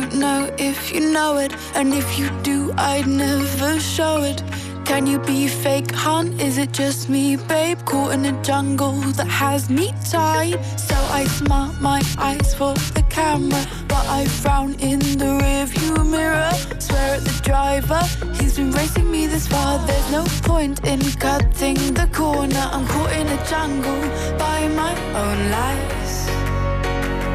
don't 0.00 0.14
know 0.14 0.50
if 0.58 0.90
you 0.90 1.00
know 1.00 1.36
it. 1.36 1.52
And 1.74 1.92
if 1.92 2.18
you 2.18 2.30
do, 2.42 2.72
I'd 2.78 3.06
never 3.06 3.78
show 3.78 4.22
it. 4.22 4.42
Can 4.86 5.06
you 5.06 5.18
be 5.18 5.48
fake, 5.48 5.90
hun? 5.90 6.26
Is 6.40 6.56
it 6.56 6.72
just 6.72 7.10
me, 7.10 7.36
babe? 7.36 7.78
Caught 7.84 8.12
in 8.14 8.24
a 8.24 8.42
jungle 8.42 8.98
that 9.18 9.28
has 9.28 9.68
me 9.68 9.92
tied. 10.10 10.58
So 10.78 10.96
I 11.20 11.24
smart 11.26 11.78
my 11.80 12.00
eyes 12.18 12.54
for 12.54 12.72
the 12.96 13.04
camera. 13.10 13.62
But 13.86 14.04
I 14.18 14.24
frown 14.42 14.74
in 14.90 15.00
the 15.22 15.30
rearview 15.42 15.94
mirror. 16.10 16.52
Swear 16.78 17.16
at 17.16 17.24
the 17.28 17.38
driver, 17.42 18.02
he's 18.38 18.56
been 18.56 18.70
racing 18.70 19.10
me 19.10 19.26
this 19.26 19.46
far. 19.46 19.78
There's 19.86 20.10
no 20.10 20.24
point 20.50 20.86
in 20.86 21.00
cutting 21.24 21.80
the 22.00 22.08
corner. 22.12 22.64
I'm 22.74 22.86
caught 22.86 23.12
in 23.12 23.26
a 23.28 23.38
jungle 23.52 24.02
by 24.38 24.68
my 24.68 24.92
own 25.22 25.50
lies 25.50 26.21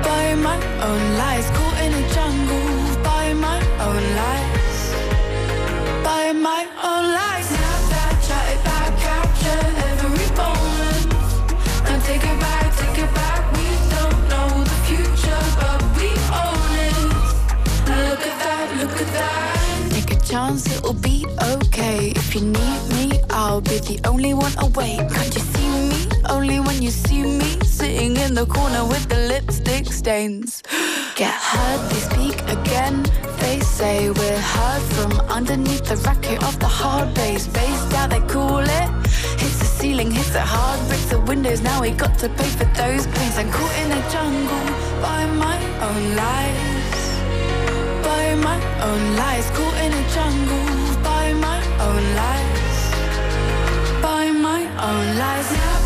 by 0.08 0.36
my 0.36 0.58
own 0.88 1.04
lies. 1.22 1.48
Caught 1.58 1.78
in 1.86 1.92
a 2.02 2.04
jungle 2.16 3.04
by 3.10 3.26
my 3.46 3.60
own 3.88 4.04
lies. 4.20 4.80
By 6.10 6.24
my 6.48 6.64
It'll 20.48 20.94
be 20.94 21.26
okay. 21.56 22.12
If 22.16 22.34
you 22.34 22.42
need 22.42 22.82
me, 22.96 23.20
I'll 23.30 23.60
be 23.60 23.80
the 23.80 24.00
only 24.06 24.34
one 24.34 24.54
awake. 24.60 24.98
Can't 24.98 25.36
you 25.36 25.42
see 25.42 25.70
me? 25.90 26.08
Only 26.30 26.60
when 26.62 26.82
you 26.82 26.90
see 26.90 27.24
me 27.24 27.60
sitting 27.66 28.16
in 28.16 28.34
the 28.34 28.46
corner 28.46 28.86
with 28.86 29.10
the 29.10 29.28
lipstick 29.28 29.92
stains. 29.92 30.64
Get 31.16 31.34
heard, 31.34 31.82
they 31.90 32.02
speak 32.10 32.38
again. 32.58 33.04
They 33.40 33.60
say 33.60 34.10
we're 34.10 34.40
heard 34.40 34.84
from 34.96 35.12
underneath 35.30 35.86
the 35.86 35.98
racket 36.08 36.42
of 36.44 36.58
the 36.60 36.72
hard 36.80 37.14
bass. 37.14 37.48
Bass 37.48 37.90
down, 37.92 38.10
they 38.10 38.22
call 38.22 38.60
it. 38.60 38.90
Hits 39.42 39.60
the 39.60 39.70
ceiling, 39.80 40.12
hits 40.12 40.34
it 40.34 40.48
hard, 40.56 40.80
breaks 40.88 41.10
the 41.10 41.20
windows. 41.20 41.62
Now 41.62 41.82
we 41.82 41.92
got 41.92 42.18
to 42.20 42.30
pay 42.30 42.52
for 42.60 42.70
those 42.82 43.06
pains. 43.06 43.38
I'm 43.38 43.52
caught 43.52 43.76
in 43.84 43.92
a 43.92 44.02
jungle 44.14 44.66
by 45.02 45.26
my 45.44 45.58
own 45.88 46.16
my 46.16 46.77
own 48.82 49.16
lies. 49.16 49.50
Caught 49.52 49.78
in 49.86 49.94
a 49.94 50.04
jungle 50.16 51.04
by 51.04 51.34
my 51.34 51.62
own 51.88 52.04
lies. 52.22 52.78
By 54.02 54.32
my 54.32 54.62
own 54.90 55.18
lies. 55.18 55.46
Snap 55.48 55.77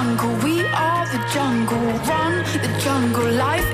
jungle, 0.00 0.34
we 0.44 0.64
are 0.68 1.06
the 1.12 1.20
jungle. 1.34 1.78
Run 2.08 2.42
the 2.64 2.70
jungle, 2.82 3.30
life 3.32 3.69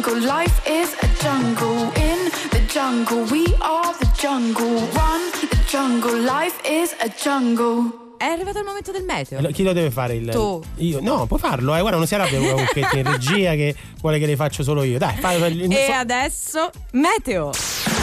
jungle, 0.00 0.20
life 0.20 0.60
is 0.66 0.94
a 1.02 1.08
jungle. 1.22 1.90
In 1.96 2.30
the 2.50 2.60
jungle, 2.72 3.24
we 3.30 3.44
are 3.60 3.94
the 3.98 4.08
jungle. 4.16 4.80
Run 4.94 5.20
the 5.40 5.58
jungle, 5.66 6.16
life 6.16 6.56
is 6.64 6.94
a 7.00 7.08
jungle. 7.08 8.06
È 8.16 8.24
arrivato 8.24 8.58
il 8.58 8.64
momento 8.64 8.92
del 8.92 9.04
meteo. 9.04 9.40
Chi 9.50 9.62
lo 9.62 9.72
deve 9.72 9.90
fare 9.90 10.14
il. 10.14 10.30
Tu. 10.30 10.62
Io? 10.76 11.00
No, 11.00 11.26
puoi 11.26 11.40
farlo, 11.40 11.74
eh. 11.74 11.80
Guarda, 11.80 11.98
non 11.98 12.06
si 12.06 12.14
arrabbia 12.14 12.38
con 12.38 12.64
Cucchetti 12.64 12.98
in 12.98 13.10
regia 13.10 13.54
che 13.54 13.74
vuole 14.00 14.18
che 14.18 14.26
le 14.26 14.36
faccio 14.36 14.62
solo 14.62 14.82
io. 14.82 14.98
Dai, 14.98 15.16
fai 15.16 15.40
il. 15.50 15.72
E 15.72 15.90
adesso 15.90 16.70
meteo. 16.92 17.97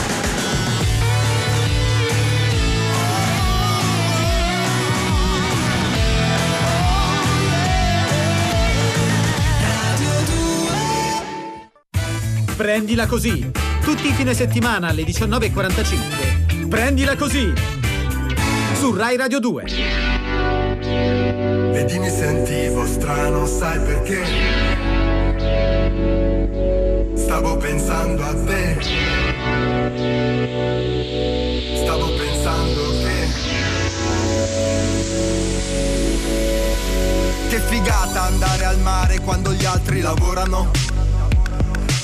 Prendila 12.56 13.06
così. 13.06 13.50
Tutti 13.82 14.08
i 14.08 14.12
fine 14.12 14.32
settimana 14.32 14.88
alle 14.88 15.02
19.45. 15.02 16.68
Prendila 16.68 17.14
così. 17.14 17.52
Su 18.72 18.94
Rai 18.94 19.18
Radio 19.18 19.40
2. 19.40 19.64
Vedi 21.72 21.98
mi 21.98 22.08
sentivo 22.08 22.86
strano, 22.86 23.44
sai 23.44 23.78
perché? 23.80 24.24
Stavo 27.14 27.58
pensando 27.58 28.24
a 28.24 28.34
te. 28.34 28.78
Stavo 31.76 32.14
pensando 32.16 32.90
che. 33.02 33.28
Che 37.50 37.60
figata 37.60 38.22
andare 38.22 38.64
al 38.64 38.78
mare 38.78 39.20
quando 39.20 39.52
gli 39.52 39.66
altri 39.66 40.00
lavorano. 40.00 40.70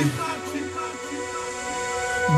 incontrarci. 0.00 0.30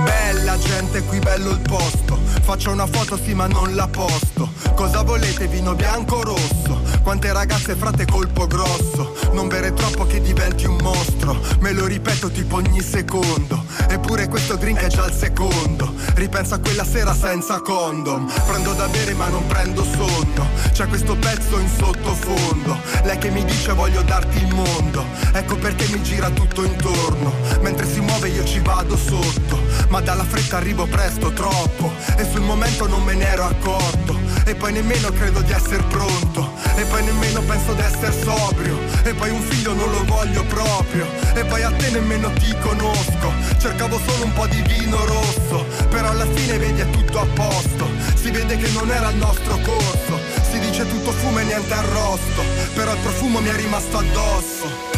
Bella 0.04 0.58
gente, 0.58 1.02
qui 1.04 1.18
bello 1.18 1.50
il 1.50 1.60
posto. 1.60 2.18
Faccio 2.42 2.70
una 2.70 2.86
foto 2.86 3.16
sì 3.16 3.34
ma 3.34 3.46
non 3.46 3.74
la 3.74 3.86
posto. 3.86 4.52
Cosa 4.74 5.02
volete, 5.02 5.46
vino 5.46 5.74
bianco 5.74 6.16
o 6.16 6.22
rosso? 6.22 6.83
Quante 7.04 7.30
ragazze 7.34 7.76
frate 7.76 8.06
colpo 8.06 8.46
grosso. 8.46 9.14
Non 9.32 9.46
bere 9.46 9.74
troppo 9.74 10.06
che 10.06 10.22
diventi 10.22 10.64
un 10.64 10.78
mostro. 10.80 11.38
Me 11.60 11.72
lo 11.72 11.84
ripeto 11.84 12.30
tipo 12.30 12.56
ogni 12.56 12.80
secondo. 12.80 13.62
Eppure 13.90 14.26
questo 14.26 14.56
drink 14.56 14.80
è 14.80 14.86
già 14.86 15.04
il 15.04 15.12
secondo. 15.12 15.92
Ripenso 16.14 16.54
a 16.54 16.58
quella 16.60 16.82
sera 16.82 17.14
senza 17.14 17.60
condom. 17.60 18.26
Prendo 18.46 18.72
da 18.72 18.88
bere 18.88 19.12
ma 19.12 19.28
non 19.28 19.46
prendo 19.46 19.84
sonno. 19.84 20.48
C'è 20.72 20.86
questo 20.88 21.14
pezzo 21.16 21.58
in 21.58 21.68
sottofondo. 21.68 22.80
Lei 23.02 23.18
che 23.18 23.28
mi 23.28 23.44
dice 23.44 23.74
voglio 23.74 24.00
darti 24.00 24.38
il 24.38 24.54
mondo. 24.54 25.04
Ecco 25.34 25.56
perché 25.56 25.86
mi 25.88 26.02
gira 26.02 26.30
tutto 26.30 26.64
intorno. 26.64 27.34
Mentre 27.60 27.86
si 27.86 28.00
muove 28.00 28.30
io 28.30 28.44
ci 28.46 28.60
vado 28.60 28.96
sotto. 28.96 29.60
Ma 29.88 30.00
dalla 30.00 30.24
fretta 30.24 30.56
arrivo 30.56 30.86
presto, 30.86 31.34
troppo. 31.34 31.92
E 32.16 32.24
sul 32.24 32.40
momento 32.40 32.86
non 32.86 33.04
me 33.04 33.12
ne 33.12 33.28
ero 33.28 33.44
accorto. 33.44 34.18
E 34.46 34.54
poi 34.54 34.72
nemmeno 34.72 35.10
credo 35.10 35.42
di 35.42 35.52
essere 35.52 35.82
pronto. 35.82 36.53
E 36.76 36.84
poi 36.84 37.04
nemmeno 37.04 37.40
penso 37.42 37.72
di 37.74 37.82
essere 37.82 38.12
sobrio. 38.12 38.78
E 39.04 39.14
poi 39.14 39.30
un 39.30 39.40
figlio 39.42 39.74
non 39.74 39.90
lo 39.90 40.04
voglio 40.04 40.44
proprio. 40.44 41.06
E 41.34 41.44
poi 41.44 41.62
a 41.62 41.70
te 41.70 41.90
nemmeno 41.90 42.30
ti 42.32 42.54
conosco. 42.60 43.32
Cercavo 43.58 44.00
solo 44.04 44.24
un 44.24 44.32
po' 44.32 44.46
di 44.46 44.60
vino 44.62 45.04
rosso. 45.04 45.64
Però 45.88 46.10
alla 46.10 46.26
fine 46.26 46.58
vedi 46.58 46.80
è 46.80 46.90
tutto 46.90 47.20
a 47.20 47.26
posto. 47.34 47.88
Si 48.14 48.30
vede 48.30 48.56
che 48.56 48.70
non 48.70 48.90
era 48.90 49.10
il 49.10 49.16
nostro 49.16 49.58
corso. 49.58 50.18
Si 50.50 50.58
dice 50.58 50.86
tutto 50.88 51.12
fumo 51.12 51.38
e 51.38 51.44
niente 51.44 51.72
arrosto. 51.72 52.42
Però 52.74 52.92
il 52.92 52.98
profumo 52.98 53.40
mi 53.40 53.48
è 53.48 53.54
rimasto 53.54 53.98
addosso. 53.98 54.92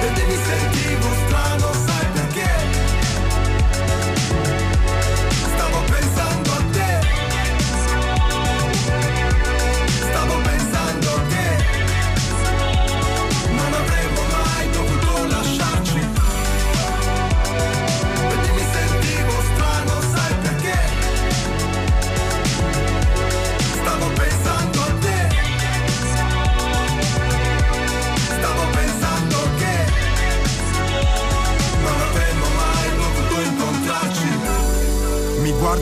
Vedi 0.00 0.22
mi 0.22 0.38
sentivo 0.46 1.08
strano, 1.26 1.87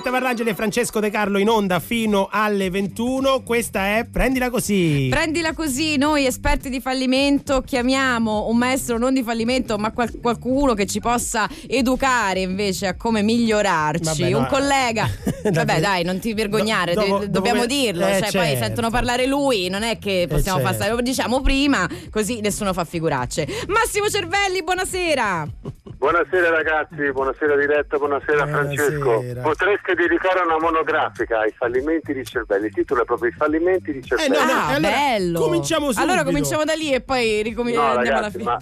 Diletta 0.00 0.18
Parlangeli 0.18 0.48
e 0.48 0.54
Francesco 0.54 0.98
De 0.98 1.10
Carlo 1.10 1.36
in 1.36 1.50
onda 1.50 1.78
fino 1.78 2.30
alle 2.32 2.70
21. 2.70 3.42
Questa 3.42 3.98
è 3.98 4.06
Prendila 4.10 4.48
così. 4.48 5.08
Prendila 5.10 5.52
così, 5.52 5.98
noi 5.98 6.24
esperti 6.24 6.70
di 6.70 6.80
fallimento 6.80 7.60
chiamiamo 7.60 8.48
un 8.48 8.56
maestro 8.56 8.96
non 8.96 9.12
di 9.12 9.22
fallimento, 9.22 9.76
ma 9.76 9.92
qual- 9.92 10.18
qualcuno 10.18 10.72
che 10.72 10.86
ci 10.86 11.00
possa 11.00 11.46
educare 11.68 12.40
invece 12.40 12.86
a 12.86 12.96
come 12.96 13.20
migliorarci. 13.20 14.04
Vabbè, 14.04 14.30
no, 14.30 14.38
un 14.38 14.44
eh. 14.44 14.48
collega. 14.48 15.10
Vabbè, 15.52 15.80
dai, 15.80 16.02
non 16.02 16.18
ti 16.18 16.32
vergognare, 16.32 16.94
Do- 16.94 17.00
dopo- 17.04 17.26
dobbiamo 17.26 17.60
dopo- 17.66 17.74
dirlo. 17.74 18.06
eh, 18.06 18.20
cioè, 18.22 18.30
poi 18.32 18.46
certo. 18.46 18.64
sentono 18.64 18.88
parlare 18.88 19.26
lui, 19.26 19.68
non 19.68 19.82
è 19.82 19.98
che 19.98 20.24
possiamo 20.30 20.60
certo. 20.60 20.72
passare, 20.72 20.94
lo 20.94 21.02
diciamo 21.02 21.42
prima, 21.42 21.86
così 22.10 22.40
nessuno 22.40 22.72
fa 22.72 22.86
figuracce. 22.86 23.46
Massimo 23.66 24.08
Cervelli, 24.08 24.62
buonasera. 24.62 25.46
Buonasera 26.00 26.48
ragazzi, 26.48 27.12
buonasera 27.12 27.56
Diretta, 27.56 27.98
buonasera, 27.98 28.46
Francesco. 28.46 29.22
Potreste 29.42 29.92
dedicare 29.94 30.40
una 30.46 30.58
monografica 30.58 31.40
ai 31.40 31.52
fallimenti 31.54 32.14
di 32.14 32.24
cervelli. 32.24 32.68
Il 32.68 32.72
titolo 32.72 33.02
è 33.02 33.04
proprio 33.04 33.28
I 33.28 33.34
fallimenti 33.36 33.92
di 33.92 34.02
cervelli. 34.02 34.34
ah, 34.34 34.78
bello. 34.80 35.38
cominciamo 35.40 35.88
Allora 35.88 36.20
subito. 36.20 36.24
cominciamo 36.24 36.64
da 36.64 36.72
lì 36.72 36.94
e 36.94 37.02
poi 37.02 37.42
ricominciamo 37.42 37.86
No 37.92 37.92
andiamo 37.98 38.18
alla 38.18 38.30
fine. 38.30 38.44
ma 38.44 38.58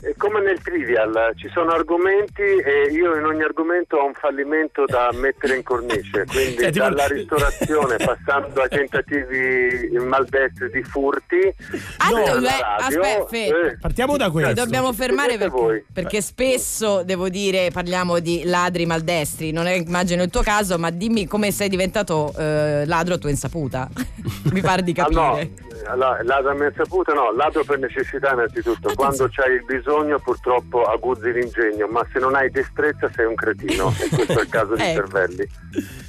è 0.00 0.14
come 0.16 0.40
nel 0.40 0.60
trivial, 0.62 1.32
ci 1.36 1.48
sono 1.52 1.72
argomenti 1.72 2.42
e 2.42 2.88
io 2.90 3.16
in 3.16 3.24
ogni 3.24 3.42
argomento 3.42 3.96
ho 3.96 4.06
un 4.06 4.14
fallimento 4.14 4.84
da 4.86 5.10
mettere 5.12 5.56
in 5.56 5.62
cornice, 5.62 6.24
quindi 6.30 6.56
Cioè, 6.58 6.70
tipo- 6.72 6.84
dalla 6.88 7.06
ristorazione 7.06 7.96
passando 8.02 8.62
ai 8.62 8.68
tentativi 8.68 9.90
maldestri 9.98 10.70
di 10.70 10.82
furti. 10.82 11.54
Atto- 11.98 12.16
alla 12.16 12.40
beh, 12.40 12.60
radio, 12.60 13.00
aspetta, 13.00 13.26
Fe- 13.26 13.46
eh, 13.46 13.78
Partiamo 13.80 14.16
da 14.16 14.30
questo. 14.30 14.48
Ci 14.50 14.56
dobbiamo 14.56 14.92
fermare 14.92 15.36
perché, 15.38 15.48
voi. 15.48 15.84
perché 15.92 16.20
spesso 16.22 17.02
devo 17.04 17.28
dire 17.28 17.70
parliamo 17.72 18.18
di 18.18 18.42
ladri 18.44 18.86
maldestri. 18.86 19.52
Non 19.52 19.66
è 19.66 19.72
immagino 19.72 20.22
il 20.22 20.30
tuo 20.30 20.42
caso, 20.42 20.78
ma 20.78 20.90
dimmi 20.90 21.26
come 21.26 21.50
sei 21.50 21.68
diventato 21.68 22.32
eh, 22.38 22.84
ladro 22.86 23.14
a 23.14 23.18
tua 23.18 23.30
insaputa. 23.30 23.88
Mi 24.52 24.60
pare 24.60 24.82
di 24.82 24.92
Ah, 24.96 25.04
capire. 25.08 25.16
no, 25.20 25.70
allora, 25.86 26.22
ladro 26.22 26.50
a 26.50 26.72
saputa 26.76 27.12
no, 27.12 27.32
ladro 27.32 27.64
per 27.64 27.78
necessità 27.78 28.32
innanzitutto, 28.32 28.92
quando 28.94 29.28
c'hai 29.30 29.54
il 29.54 29.64
bisogno 29.64 30.18
purtroppo 30.18 30.82
aguzzi 30.84 31.32
l'ingegno, 31.32 31.86
ma 31.88 32.06
se 32.12 32.18
non 32.18 32.34
hai 32.34 32.50
destrezza 32.50 33.10
sei 33.14 33.26
un 33.26 33.34
cretino 33.34 33.92
e 34.00 34.08
questo 34.14 34.38
è 34.38 34.42
il 34.42 34.48
caso 34.48 34.74
di 34.74 34.82
Ecco. 34.92 34.94
cervelli. 35.06 35.48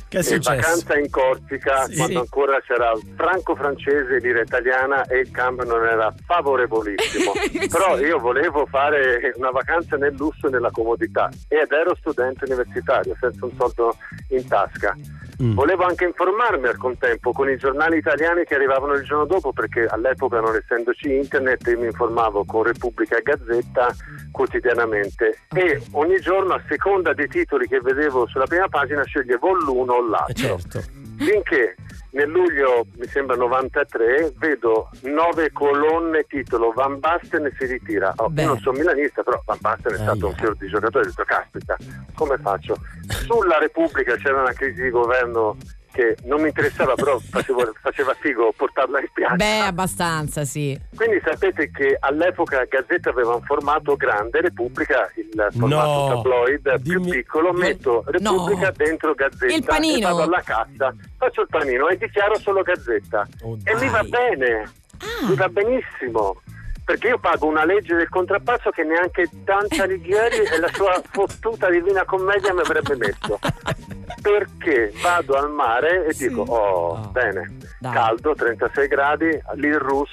Che 0.08 0.20
è 0.20 0.34
in 0.34 0.40
vacanza 0.42 0.98
in 0.98 1.10
Corsica, 1.10 1.86
Sì. 1.86 1.96
quando 1.98 2.20
ancora 2.20 2.62
c'era 2.62 2.92
il 2.92 3.14
franco 3.16 3.56
francese, 3.56 4.20
lira 4.20 4.42
italiana 4.42 5.04
e 5.06 5.20
il 5.20 5.32
cambio 5.32 5.64
non 5.66 5.84
era 5.86 6.14
favorevolissimo. 6.26 7.32
Però 7.72 7.98
io 8.00 8.20
volevo 8.20 8.66
fare 8.68 9.34
una 9.38 9.50
vacanza 9.50 9.96
nel 9.98 10.14
lusso 10.16 10.48
e 10.48 10.50
nella 10.52 10.70
comodità 10.72 11.30
ed 11.48 11.72
ero 11.72 11.96
studente 11.96 12.46
universitario 12.46 13.16
senza 13.20 13.46
un 13.46 13.52
soldo 13.58 13.96
in 14.30 14.48
tasca. 14.48 14.96
Mm. 15.42 15.54
Volevo 15.54 15.84
anche 15.84 16.06
informarmi 16.06 16.68
al 16.68 16.78
contempo 16.78 17.32
con 17.32 17.50
i 17.50 17.58
giornali 17.58 17.98
italiani 17.98 18.44
che 18.44 18.56
arrivavano 18.56 18.94
il 18.94 19.04
giorno 19.04 19.26
dopo 19.26 19.52
perché 19.52 19.86
all'epoca 19.86 20.40
non 20.40 20.56
essendoci 20.56 21.16
internet 21.16 21.66
io 21.68 21.80
mi 21.80 21.86
informavo 21.88 22.46
con 22.46 22.64
Repubblica 22.64 23.18
e 23.18 23.22
Gazzetta 23.24 23.96
quotidianamente 24.32 25.40
e 25.54 25.82
ogni 25.92 26.20
giorno 26.20 26.54
a 26.54 26.62
seconda 26.68 27.14
dei 27.14 27.28
titoli 27.28 27.68
che 27.68 27.80
vedevo 27.80 28.28
sulla 28.28 28.46
prima 28.46 28.68
pagina 28.68 29.04
sceglievo 29.04 29.54
l'uno 29.54 29.94
o 29.94 30.08
l'altro. 30.08 30.34
Certo. 30.34 30.84
Finché 31.18 31.76
nel 32.14 32.30
luglio, 32.30 32.86
mi 32.98 33.08
sembra 33.08 33.36
93, 33.36 34.34
vedo 34.38 34.90
nove 35.02 35.52
colonne 35.52 36.26
titolo 36.28 36.72
Van 36.72 37.00
Basten 37.00 37.52
si 37.58 37.66
ritira. 37.66 38.14
Oh, 38.18 38.32
io 38.36 38.46
non 38.46 38.60
sono 38.60 38.78
milanista, 38.78 39.24
però 39.24 39.42
Van 39.46 39.58
Basten 39.60 39.94
è 39.94 39.98
stato 39.98 40.28
un 40.28 40.36
fior 40.36 40.56
di 40.56 40.68
giocatore, 40.68 41.06
ho 41.06 41.08
detto 41.10 41.24
caspita, 41.24 41.76
come 42.14 42.38
faccio? 42.38 42.76
Sulla 43.10 43.58
Repubblica 43.58 44.16
c'era 44.16 44.42
una 44.42 44.54
crisi 44.54 44.84
di 44.84 44.90
governo 44.90 45.58
che 45.94 46.18
non 46.24 46.42
mi 46.42 46.48
interessava, 46.48 46.96
però 46.96 47.18
facevo- 47.30 47.72
faceva 47.82 48.14
figo 48.20 48.52
portarla 48.58 49.00
in 49.00 49.08
spiaggia. 49.08 49.36
Beh, 49.36 49.60
abbastanza, 49.60 50.44
sì. 50.44 50.78
Quindi 50.96 51.22
sapete 51.24 51.70
che 51.72 51.96
all'epoca 52.00 52.66
Gazzetta 52.66 53.12
aveva 53.12 53.36
un 53.36 53.44
formato 53.44 53.96
grande, 53.96 54.42
Repubblica 54.42 55.10
il 55.16 55.48
formato 55.58 55.86
No, 55.92 56.08
tabloid 56.16 56.82
più 56.82 57.02
piccolo, 57.02 57.54
metto 57.54 58.04
Repubblica 58.08 58.68
No. 58.68 58.74
dentro 58.76 59.14
Gazzetta 59.14 59.54
Il 59.54 59.64
panino. 59.64 59.98
e 60.08 60.12
vado 60.12 60.22
alla 60.24 60.42
cassa, 60.44 60.94
faccio 61.18 61.42
il 61.42 61.48
panino 61.50 61.88
e 61.88 61.98
dichiaro 61.98 62.38
solo 62.40 62.62
Gazzetta. 62.64 63.28
e 63.64 63.76
mi 63.76 63.88
va 63.90 64.04
bene, 64.04 64.70
Ah. 65.00 65.28
mi 65.30 65.36
va 65.36 65.48
benissimo. 65.50 66.42
Perché 66.86 67.08
io 67.08 67.18
pago 67.18 67.46
una 67.48 67.64
legge 67.64 67.96
del 67.96 68.10
contrappasso 68.10 68.70
che 68.72 68.84
neanche 68.84 69.30
Dante 69.32 69.82
Alighieri 69.82 70.40
e 70.40 70.60
la 70.60 70.68
sua 70.74 71.02
fottuta 71.12 71.70
divina 71.70 72.04
commedia 72.04 72.54
mi 72.54 72.60
avrebbe 72.60 72.96
messo. 72.98 73.40
Perché 74.22 74.94
vado 75.02 75.34
al 75.34 75.52
mare 75.52 76.06
e 76.08 76.14
dico, 76.18 76.42
oh, 76.42 76.98
bene, 77.12 77.58
caldo, 77.82 78.34
36 78.34 78.88
gradi, 78.88 79.30
l'Il 79.56 79.80
Rus, 79.80 80.10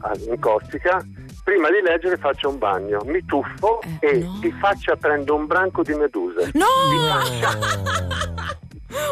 a- 0.00 0.12
in 0.28 0.38
Corsica, 0.38 1.04
prima 1.42 1.68
di 1.70 1.80
leggere 1.82 2.16
faccio 2.16 2.48
un 2.48 2.58
bagno, 2.58 3.02
mi 3.04 3.24
tuffo 3.24 3.80
e 4.00 4.26
di 4.40 4.52
faccia 4.60 4.96
prendo 4.96 5.34
un 5.34 5.46
branco 5.46 5.82
di 5.82 5.94
meduse. 5.94 6.50
No! 6.54 6.66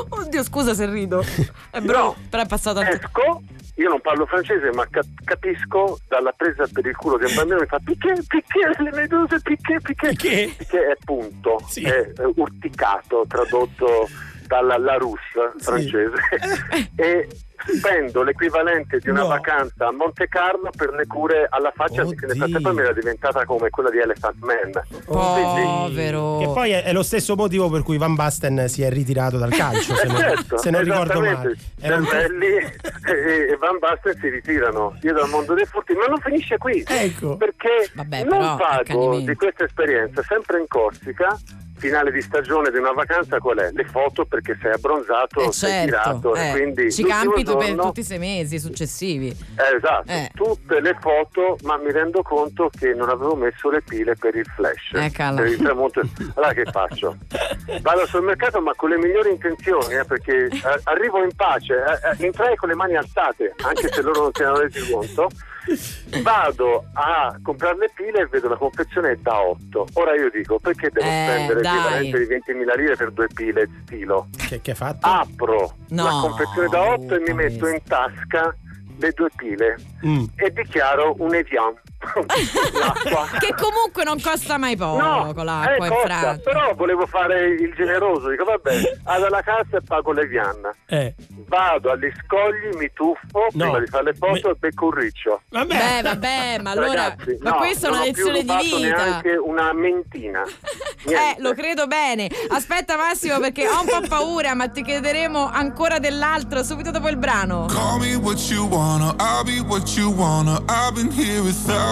Oddio, 0.09 0.43
scusa 0.45 0.75
se 0.75 0.87
rido. 0.87 1.23
È 1.71 1.81
bravo, 1.81 2.15
però 2.29 2.43
è 2.43 2.47
passato. 2.47 2.81
Esco, 2.81 3.43
io 3.77 3.89
non 3.89 4.01
parlo 4.01 4.27
francese, 4.27 4.71
ma 4.73 4.87
cap- 4.91 5.07
capisco 5.25 5.99
dalla 6.09 6.33
presa 6.33 6.67
per 6.71 6.87
il 6.87 6.97
culo 6.97 7.17
un 7.17 7.35
bambino 7.35 7.61
mi 7.61 7.67
fa 7.67 7.79
picché, 7.83 8.15
picché, 8.27 8.83
le 8.83 8.91
meduse, 8.93 9.41
picché, 9.41 9.79
picché. 9.81 10.55
Picché, 10.57 10.87
è 10.87 10.97
punto, 11.03 11.59
è, 11.83 11.89
eh, 11.89 12.33
urticato, 12.37 13.25
tradotto 13.27 14.09
dalla 14.53 14.77
Larousse 14.77 15.53
francese. 15.59 16.13
e 16.97 17.27
spendo 17.65 18.23
l'equivalente 18.25 18.99
di 18.99 19.09
una 19.09 19.21
No. 19.23 19.29
vacanza 19.29 19.87
a 19.87 19.93
Monte 19.93 20.27
Carlo 20.29 20.69
per 20.77 20.91
le 20.91 21.07
cure 21.07 21.47
alla 21.49 21.73
faccia 21.75 22.05
che 22.05 22.27
nel 22.27 22.37
frattempo 22.37 22.73
mi 22.75 22.81
era 22.81 22.93
diventata 22.93 23.45
come 23.47 23.71
quella 23.71 23.89
di 23.89 23.99
Elephant 23.99 24.37
Man. 24.41 24.73
Povero. 25.07 26.39
Che 26.39 26.47
poi 26.47 26.71
è, 26.73 26.83
è 26.83 26.93
lo 26.93 27.03
stesso 27.05 27.35
motivo 27.37 27.71
per 27.71 27.83
cui 27.83 27.97
Van 27.99 28.15
Basten 28.15 28.69
si 28.69 28.83
è 28.83 28.91
ritirato 28.91 29.39
dal 29.39 29.51
calcio, 29.53 29.95
se 29.95 30.07
non, 30.07 30.17
Certo, 30.17 30.59
se 30.59 30.71
non 30.71 30.83
ricordo 30.83 31.21
male. 31.21 31.31
esattamente. 31.31 31.61
Era 31.81 31.97
un- 31.97 32.05
Cervelli 32.07 32.47
e, 32.57 33.53
e 33.53 33.57
Van 33.59 33.79
Basten 33.79 34.17
si 34.21 34.29
ritirano. 34.29 34.99
Io 35.03 35.13
dal 35.15 35.29
mondo 35.29 35.55
dei 35.55 35.65
furti, 35.65 35.95
ma 35.95 36.07
non 36.07 36.19
finisce 36.19 36.59
qui. 36.59 36.85
Ecco. 36.87 37.37
Perché 37.37 37.91
Vabbè, 37.95 38.25
non 38.25 38.39
però, 38.39 38.57
pago 38.57 39.19
di 39.21 39.35
questa 39.37 39.65
esperienza, 39.65 40.21
sempre 40.23 40.59
in 40.59 40.67
Corsica. 40.67 41.39
Finale 41.83 42.13
di 42.13 42.23
stagione 42.23 42.71
di 42.71 42.79
una 42.79 42.93
vacanza 42.93 43.39
qual 43.41 43.59
è? 43.59 43.71
Le 43.73 43.85
foto 43.87 44.25
perché 44.25 44.57
sei 44.63 44.71
abbronzato, 44.73 45.41
Eh, 45.49 45.53
sei 45.53 45.71
certo, 45.71 45.85
tirato 46.31 46.35
eh, 46.37 46.49
e 46.49 46.53
quindi 46.53 46.93
ci 46.93 47.03
campi 47.03 47.43
tu 47.43 47.57
per 47.57 47.67
giorno- 47.67 47.83
tutti 47.87 48.01
i 48.01 48.05
sei 48.05 48.19
mesi 48.21 48.61
successivi. 48.61 49.27
eh, 49.31 49.77
esatto, 49.77 50.13
Eh. 50.13 50.31
tutte 50.33 50.81
le 50.81 50.97
foto, 51.01 51.57
ma 51.65 51.77
mi 51.79 51.91
rendo 51.91 52.23
conto 52.23 52.71
che 52.79 52.95
non 52.95 53.09
avevo 53.09 53.35
messo 53.35 53.69
le 53.69 53.83
pile 53.83 54.15
per 54.15 54.37
il 54.37 54.47
flash. 54.55 54.91
Eccola. 54.93 55.35
Per 55.35 55.47
il 55.47 55.57
tramonto. 55.57 56.03
Allora 56.35 56.53
che 56.53 56.65
faccio? 56.71 57.17
Vado 57.83 58.07
sul 58.07 58.23
mercato 58.23 58.61
ma 58.61 58.73
con 58.77 58.91
le 58.91 58.99
migliori 58.99 59.31
intenzioni, 59.31 59.95
eh, 59.95 60.05
perché 60.05 60.45
eh, 60.47 60.81
arrivo 60.85 61.21
in 61.25 61.35
pace, 61.35 61.75
eh, 61.75 62.23
eh, 62.23 62.27
entrai 62.27 62.55
con 62.55 62.69
le 62.69 62.77
mani 62.77 62.95
alzate, 62.95 63.55
anche 63.65 63.89
se 63.93 64.03
loro 64.03 64.21
non 64.23 64.31
si 64.33 64.43
erano 64.43 64.59
resi 64.59 64.89
conto. 64.89 65.29
Vado 66.23 66.85
a 66.95 67.37
comprare 67.43 67.77
le 67.79 67.91
pile 67.95 68.23
e 68.23 68.27
vedo 68.27 68.49
la 68.49 68.57
confezione 68.57 69.19
da 69.21 69.41
8. 69.43 69.87
Ora 69.95 70.15
io 70.15 70.31
dico 70.31 70.59
perché 70.59 70.91
devo 70.91 71.07
Eh, 71.07 71.27
spendere 71.27 71.61
dai. 71.61 71.75
l'equivalente 72.11 72.19
di 72.19 72.25
20.000 72.65 72.77
lire 72.77 72.97
per 72.97 73.11
due 73.13 73.27
pile 73.33 73.69
stilo? 73.85 74.29
Che, 74.37 74.61
che 74.61 74.71
hai 74.71 74.77
fatto? 74.77 75.07
Apro 75.07 75.75
No, 75.89 76.05
la 76.05 76.11
confezione 76.21 76.69
da 76.69 76.83
8 76.93 77.15
e 77.15 77.21
mi 77.21 77.33
metto 77.35 77.67
in 77.69 77.81
tasca 77.85 78.55
le 78.99 79.11
due 79.13 79.29
pile 79.37 79.77
Mm. 80.07 80.25
e 80.37 80.53
dichiaro 80.53 81.15
un 81.19 81.35
Evian. 81.35 81.73
Che 83.39 83.55
comunque 83.59 84.05
non 84.05 84.21
costa 84.21 84.59
mai 84.59 84.77
poco 84.77 85.01
No, 85.01 85.33
l'acqua 85.43 85.87
eh, 85.87 85.89
costa, 85.89 86.41
però 86.43 86.75
volevo 86.75 87.07
fare 87.07 87.49
il 87.55 87.73
generoso, 87.75 88.29
dico 88.29 88.45
vabbè, 88.45 88.99
vado 89.05 89.27
alla 89.27 89.43
cassa 89.43 89.77
e 89.79 89.81
pago 89.87 90.13
l'Evian. 90.13 90.71
Eh. 90.87 91.15
Vado 91.47 91.91
agli 91.91 92.11
scogli, 92.25 92.77
mi 92.77 92.91
tuffo, 92.93 93.21
No. 93.33 93.65
prima 93.65 93.79
di 93.81 93.87
fare 93.87 94.05
le 94.05 94.15
foto 94.15 94.51
e 94.51 94.55
becco 94.59 94.87
un 94.87 94.91
riccio. 94.93 95.43
Vabbè. 95.51 95.77
Beh, 95.77 96.03
vabbè, 96.03 96.59
ma 96.63 96.71
allora. 96.71 97.09
Ragazzi, 97.09 97.39
ma 97.41 97.51
no, 97.51 97.57
questa 97.57 97.87
è 97.87 97.91
una 97.91 98.05
lezione 98.05 98.43
di 98.45 98.57
vita. 98.63 98.79
neanche 98.79 99.37
una 99.37 99.73
mentina. 99.73 100.43
Eh, 101.05 101.35
lo 101.39 101.53
credo 101.53 101.89
bene. 101.89 102.31
Aspetta, 102.51 102.97
Massimo, 102.97 103.41
perché 103.41 103.67
ho 103.69 103.81
un 103.81 103.87
po' 103.89 104.07
paura, 104.09 104.55
ma 104.55 104.69
ti 104.69 104.85
chiederemo 104.85 105.51
ancora 105.53 105.99
dell'altro 105.99 106.63
subito 106.63 106.93
dopo 106.93 107.09
il 107.09 107.17
brano. 107.17 107.67
Call 107.67 107.99
me 107.99 108.15
what 108.15 108.39
you 108.51 108.69
wanna, 108.69 109.13
I'll 109.19 109.43
be 109.45 109.59
what 109.67 109.89
you 109.97 110.13
wanna. 110.15 110.63
I've 110.69 110.95
been 110.95 111.11
here 111.11 111.41
a 111.41 111.53
thousand 111.53 111.92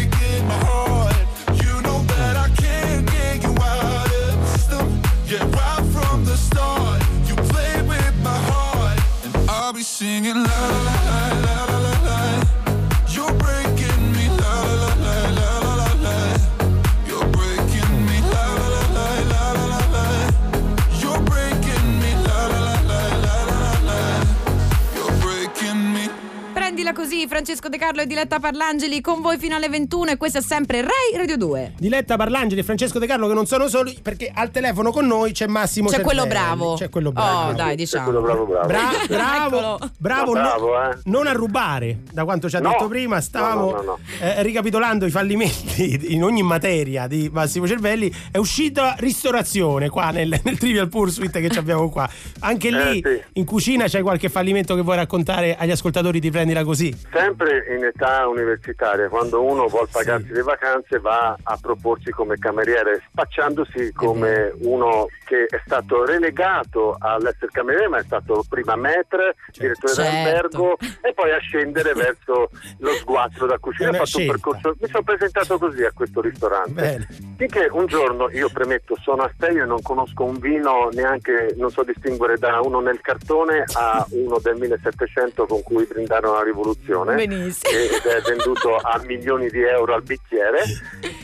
Francesco 27.43 27.69
De 27.69 27.77
Carlo 27.79 28.01
e 28.01 28.05
Diletta 28.05 28.39
Parlangeli 28.39 29.01
con 29.01 29.19
voi 29.19 29.39
fino 29.39 29.55
alle 29.55 29.67
21 29.67 30.11
e 30.11 30.17
questo 30.17 30.37
è 30.37 30.41
sempre 30.43 30.81
Rai 30.81 31.17
Radio 31.17 31.37
2. 31.37 31.73
Diletta 31.79 32.15
Parlangeli 32.15 32.61
e 32.61 32.63
Francesco 32.63 32.99
De 32.99 33.07
Carlo 33.07 33.27
che 33.27 33.33
non 33.33 33.47
sono 33.47 33.67
soli 33.67 33.97
perché 33.99 34.31
al 34.31 34.51
telefono 34.51 34.91
con 34.91 35.07
noi 35.07 35.31
c'è 35.31 35.47
Massimo 35.47 35.89
C'è 35.89 36.01
quello 36.01 36.21
Cervelli. 36.21 36.39
bravo. 36.45 36.73
C'è 36.75 36.89
quello 36.89 37.11
bravo. 37.11 37.49
Oh, 37.49 37.53
dai, 37.53 37.75
diciamo. 37.75 38.03
quello 38.03 38.21
bravo 38.21 38.45
bravo. 38.45 38.67
Bra- 38.67 38.91
bravo, 39.07 39.79
bravo, 39.97 40.33
no- 40.35 40.41
bravo, 40.41 40.83
eh. 40.91 40.97
non 41.05 41.25
a 41.25 41.31
rubare, 41.31 42.01
da 42.11 42.25
quanto 42.25 42.47
ci 42.47 42.57
ha 42.57 42.59
No. 42.59 42.69
detto 42.69 42.87
prima, 42.87 43.19
stavamo 43.19 43.65
No, 43.65 43.71
no, 43.71 43.77
no, 43.77 43.83
no. 43.83 43.97
eh, 44.19 44.43
ricapitolando 44.43 45.07
i 45.07 45.09
fallimenti 45.09 46.13
in 46.13 46.23
ogni 46.23 46.43
materia 46.43 47.07
di 47.07 47.27
Massimo 47.33 47.65
Cervelli, 47.65 48.13
è 48.29 48.37
uscita 48.37 48.93
ristorazione 48.99 49.89
qua 49.89 50.11
nel, 50.11 50.39
nel 50.43 50.59
Trivial 50.59 50.89
Pursuit 50.89 51.31
che 51.31 51.49
ci 51.49 51.57
abbiamo 51.57 51.89
qua. 51.89 52.07
Anche 52.41 52.69
lì 52.69 52.99
Eh, 52.99 53.23
sì. 53.23 53.39
in 53.39 53.45
cucina 53.45 53.85
c'è 53.85 54.03
qualche 54.03 54.29
fallimento 54.29 54.75
che 54.75 54.81
vuoi 54.81 54.97
raccontare 54.97 55.57
agli 55.57 55.71
ascoltatori 55.71 56.19
di 56.19 56.29
Prendila 56.29 56.63
Così? 56.63 56.95
Sempre 57.11 57.29
in 57.75 57.83
età 57.83 58.27
universitaria, 58.27 59.09
quando 59.09 59.43
uno 59.43 59.67
vuole 59.67 59.87
pagarsi 59.91 60.31
le 60.31 60.43
vacanze, 60.43 60.99
va 60.99 61.35
a 61.41 61.57
proporsi 61.59 62.11
come 62.11 62.37
cameriere, 62.37 63.01
spacciandosi 63.11 63.91
come 63.93 64.53
uno 64.61 65.07
che 65.25 65.45
è 65.45 65.61
stato 65.65 66.05
relegato 66.05 66.95
all'essere 66.99 67.51
cameriere, 67.51 67.87
ma 67.87 67.97
è 67.99 68.03
stato 68.03 68.43
prima 68.49 68.75
maître, 68.75 69.35
direttore 69.51 69.93
Certo. 69.93 70.11
d'albergo 70.11 70.77
e 71.01 71.13
poi 71.13 71.31
a 71.31 71.39
scendere 71.39 71.93
verso 71.95 72.49
lo 72.79 72.91
sguazzo 72.93 73.45
da 73.45 73.57
cucina. 73.57 73.89
Ho 73.89 74.05
fatto 74.05 74.19
un 74.19 74.27
percorso, 74.27 74.75
mi 74.79 74.87
sono 74.87 75.03
presentato 75.03 75.57
così 75.57 75.83
a 75.83 75.91
questo 75.93 76.21
ristorante. 76.21 76.71
Bene. 76.73 77.07
Finché 77.37 77.67
un 77.71 77.85
giorno, 77.85 78.29
io 78.29 78.49
premetto, 78.49 78.95
sono 79.01 79.23
a 79.23 79.31
Stelio 79.33 79.63
e 79.63 79.65
non 79.65 79.81
conosco 79.81 80.23
un 80.23 80.37
vino 80.37 80.89
neanche, 80.91 81.53
non 81.57 81.71
so 81.71 81.83
distinguere 81.83 82.37
da 82.37 82.59
uno 82.61 82.79
nel 82.79 83.01
cartone 83.01 83.63
a 83.73 84.05
uno 84.11 84.37
del 84.39 84.57
1700 84.57 85.45
con 85.45 85.63
cui 85.63 85.85
brindarono 85.85 86.35
la 86.35 86.43
rivoluzione 86.43 87.15
Benissimo. 87.27 87.77
ed 87.77 88.03
è 88.05 88.21
venduto 88.21 88.75
a 88.77 88.99
milioni 89.05 89.47
di 89.49 89.61
euro 89.61 89.93
al 89.93 90.01
bicchiere 90.03 90.61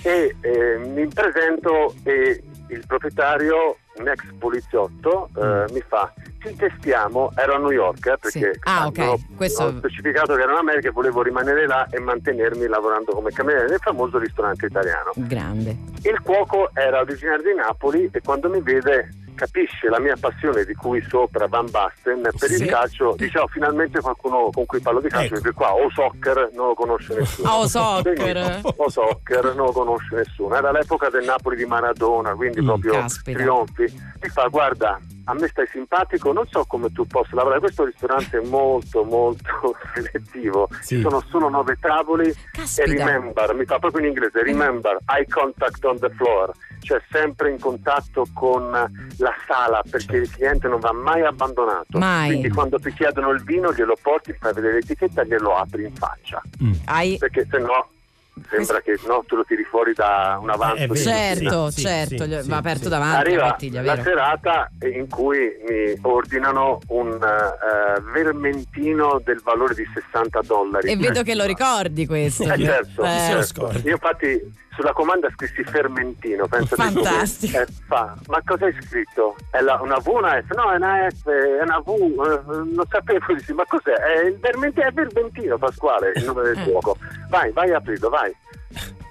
e 0.04 0.36
eh, 0.42 0.78
mi 0.78 1.08
presento 1.08 1.96
e 2.04 2.44
il 2.70 2.84
proprietario, 2.86 3.78
un 3.96 4.08
ex 4.10 4.22
poliziotto, 4.38 5.30
eh, 5.38 5.66
mi 5.72 5.82
fa 5.88 6.14
ci 6.40 6.56
testiamo, 6.56 7.32
ero 7.36 7.56
a 7.56 7.58
New 7.58 7.72
York 7.72 8.06
eh, 8.06 8.18
perché 8.20 8.54
Sì. 8.54 8.60
Ah, 8.64 8.86
ok. 8.86 8.98
ho, 9.00 9.20
Questo- 9.36 9.64
ho 9.64 9.78
specificato 9.78 10.36
che 10.36 10.42
ero 10.42 10.52
in 10.52 10.58
America 10.60 10.90
e 10.90 10.92
volevo 10.92 11.24
rimanere 11.24 11.66
là 11.66 11.88
e 11.90 12.00
mantenermi 12.00 12.68
lavorando 12.68 13.12
come 13.14 13.32
cameriere 13.32 13.68
nel 13.70 13.80
famoso 13.82 14.18
ristorante 14.20 14.68
italiano. 14.68 15.12
Grande. 15.16 15.76
Il 16.04 16.22
cuoco 16.22 16.70
era 16.74 17.00
originario 17.00 17.42
di 17.44 17.56
Napoli 17.56 18.08
e 18.12 18.22
quando 18.22 18.50
mi 18.50 18.62
vede 18.62 19.10
capisce 19.38 19.88
la 19.90 20.00
mia 20.00 20.16
passione 20.20 20.66
di 20.66 20.74
cui 20.74 21.02
sopra 21.08 21.48
Van 21.48 21.70
Basten 21.72 22.22
per 22.22 22.50
Sì. 22.50 22.64
il 22.64 22.70
calcio 22.70 23.14
dice 23.16 23.40
"Oh, 23.40 23.48
finalmente 23.48 24.02
qualcuno 24.02 24.50
con 24.52 24.66
cui 24.66 24.82
parlo 24.82 25.00
di 25.00 25.08
calcio 25.08 25.36
Ecco. 25.36 25.42
perché 25.44 25.56
qua 25.58 25.74
o 25.74 25.90
soccer 25.92 26.50
non 26.54 26.68
lo 26.68 26.74
conosce 26.74 27.14
nessuno 27.16 27.50
Oh, 27.52 27.68
soccer. 27.68 28.14
Quindi, 28.16 28.62
o 28.76 28.90
soccer 28.90 29.44
non 29.56 29.66
lo 29.68 29.72
conosce 29.72 30.16
nessuno 30.16 30.56
era 30.56 30.72
l'epoca 30.72 31.10
del 31.10 31.24
Napoli 31.24 31.56
di 31.56 31.66
Maradona 31.66 32.34
quindi 32.36 32.62
Mm, 32.62 32.66
proprio 32.66 32.92
caspita. 32.94 33.38
trionfi 33.38 33.84
mi 34.22 34.30
fa 34.30 34.48
guarda 34.48 35.00
a 35.30 35.34
me 35.34 35.48
stai 35.50 35.68
simpatico, 35.68 36.32
non 36.32 36.48
so 36.48 36.64
come 36.66 36.90
tu 36.94 37.06
possa 37.06 37.32
lavorare. 37.36 37.60
Questo 37.60 37.84
ristorante 37.84 38.38
è 38.40 38.48
molto, 38.48 39.04
molto 39.04 39.76
selettivo. 39.94 40.70
Sì. 40.80 40.96
Ci 40.96 41.02
sono 41.02 41.22
solo 41.30 41.50
nove 41.50 41.76
tavoli 41.82 42.34
Caspita. 42.54 42.90
e 42.90 42.96
remember, 42.96 43.54
mi 43.54 43.66
fa 43.66 43.78
proprio 43.78 44.04
in 44.06 44.08
inglese, 44.14 44.42
remember, 44.42 44.98
eye 45.14 45.26
contact 45.28 45.84
on 45.84 46.00
the 46.00 46.10
floor, 46.12 46.54
cioè 46.88 47.02
sempre 47.12 47.52
in 47.52 47.60
contatto 47.60 48.26
con 48.34 48.72
la 48.72 49.36
sala 49.46 49.84
perché 49.90 50.16
il 50.16 50.32
cliente 50.32 50.70
non 50.70 50.80
va 50.80 50.94
mai 50.94 51.22
abbandonato. 51.22 51.98
Mai. 51.98 52.30
Quindi 52.30 52.50
quando 52.50 52.80
ti 52.80 52.94
chiedono 52.94 53.32
il 53.32 53.44
vino 53.44 53.74
glielo 53.74 53.98
porti, 54.02 54.34
fai 54.40 54.54
vedere 54.54 54.76
l'etichetta 54.76 55.22
e 55.22 55.28
glielo 55.28 55.58
apri 55.58 55.84
in 55.84 55.94
faccia. 55.94 56.42
Hai... 56.86 57.18
Perché 57.18 57.46
se 57.52 57.58
no 57.58 57.90
sembra 58.50 58.80
che 58.82 58.98
no, 59.08 59.24
tu 59.26 59.36
lo 59.36 59.44
tiri 59.44 59.64
fuori 59.64 59.94
da 59.94 60.38
un 60.40 60.50
avanzo. 60.50 60.76
Eh, 60.76 60.84
è 60.84 60.88
di 60.88 60.94
vero. 60.94 61.10
Certo, 61.10 61.72
Sì, 61.72 61.82
certo, 61.82 62.24
sì, 62.24 62.42
sì, 62.42 62.50
va 62.50 62.58
aperto 62.58 62.84
sì. 62.84 62.90
davanti 62.90 63.14
la 63.14 63.20
Arriva 63.20 63.50
bottiglia, 63.50 63.82
la 63.82 64.02
serata 64.02 64.72
in 64.94 65.10
cui 65.10 65.38
mi 65.68 66.00
ordinano 66.04 66.80
un 66.88 67.12
eh, 67.12 68.02
vermentino 68.14 69.20
del 69.24 69.42
valore 69.44 69.74
di 69.74 69.86
60 69.94 70.40
dollari. 70.44 70.90
E 70.90 70.96
vedo 70.96 71.24
che 71.24 71.36
lo 71.36 71.44
ricordi 71.44 72.06
questo. 72.06 72.44
Eh, 72.44 72.64
certo, 72.64 73.04
Eh, 73.04 73.08
certo. 73.08 73.72
Io 73.84 73.92
infatti 73.92 74.66
sulla 74.78 74.94
comanda 74.94 75.28
scrissi 75.34 75.64
fermentino, 75.64 76.46
penso 76.48 76.76
Fantastico. 76.76 77.58
Eh, 77.58 77.68
fa, 77.88 78.16
ma 78.28 78.40
cosa 78.46 78.66
hai 78.66 78.78
scritto? 78.84 79.36
È 79.50 79.60
la- 79.60 79.80
una 79.82 79.98
V, 79.98 80.08
una 80.08 80.40
F? 80.40 80.54
No, 80.56 80.72
è 80.72 80.76
una 80.76 81.08
F, 81.10 81.28
è 81.28 81.62
una 81.64 81.80
V, 81.80 81.90
eh, 81.90 82.74
non 82.76 82.86
sapevo, 82.88 83.34
dici, 83.34 83.54
ma 83.54 83.64
cos'è? 83.68 83.94
È 83.94 84.26
il 84.28 84.38
vermentino, 84.38 84.86
è 84.88 84.92
vermentino 84.92 85.58
Pasquale, 85.58 86.12
il 86.16 86.24
nome 86.26 86.44
del 86.44 86.58
Eh. 86.60 86.64
fuoco. 86.64 86.98
Vai, 87.30 87.52
vai 87.52 87.72
a 87.72 87.78
aprirlo, 87.78 88.10
vai. 88.10 88.34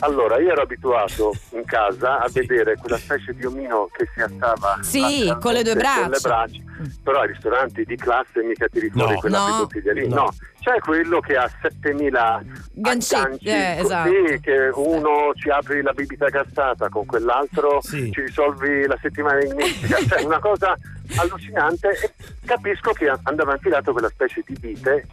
Allora, 0.00 0.38
io 0.38 0.50
ero 0.50 0.62
abituato 0.62 1.32
in 1.52 1.64
casa 1.64 2.18
a 2.20 2.28
vedere 2.30 2.76
quella 2.76 2.98
specie 2.98 3.32
di 3.34 3.44
omino 3.46 3.88
che 3.96 4.06
si 4.14 4.20
alzava 4.20 4.78
Sì, 4.82 5.34
con 5.40 5.54
le 5.54 5.62
due 5.62 5.74
braccia. 5.74 6.08
braccia. 6.20 6.60
Però 7.02 7.20
ai 7.20 7.28
ristoranti 7.28 7.84
di 7.84 7.96
classe 7.96 8.42
mica 8.42 8.66
tiri 8.68 8.90
fuori 8.90 9.14
No. 9.14 9.20
quella 9.20 9.38
No. 9.48 9.56
bottiglia 9.58 9.92
lì. 9.92 10.06
No. 10.08 10.14
No. 10.16 10.34
c'è 10.60 10.78
quello 10.80 11.20
che 11.20 11.36
ha 11.36 11.48
7000 11.62 12.42
Gancetti, 12.72 13.22
agganci, 13.22 13.46
eh, 13.46 13.76
così 13.80 13.84
esatto. 13.86 14.10
che 14.42 14.70
uno 14.74 15.32
ci 15.34 15.48
apri 15.48 15.80
la 15.80 15.92
bibita 15.92 16.26
gassata, 16.28 16.88
con 16.88 17.06
quell'altro 17.06 17.78
Sì. 17.82 18.10
ci 18.10 18.20
risolvi 18.22 18.84
la 18.86 18.98
settimana 19.00 19.38
enigmistica. 19.38 19.96
cioè 20.08 20.22
una 20.24 20.40
cosa 20.40 20.76
allucinante 21.18 21.88
e 21.90 22.10
capisco 22.44 22.90
che 22.92 23.12
andava 23.22 23.52
infilato 23.52 23.92
quella 23.92 24.08
specie 24.08 24.42
di 24.44 24.56
vite 24.60 25.06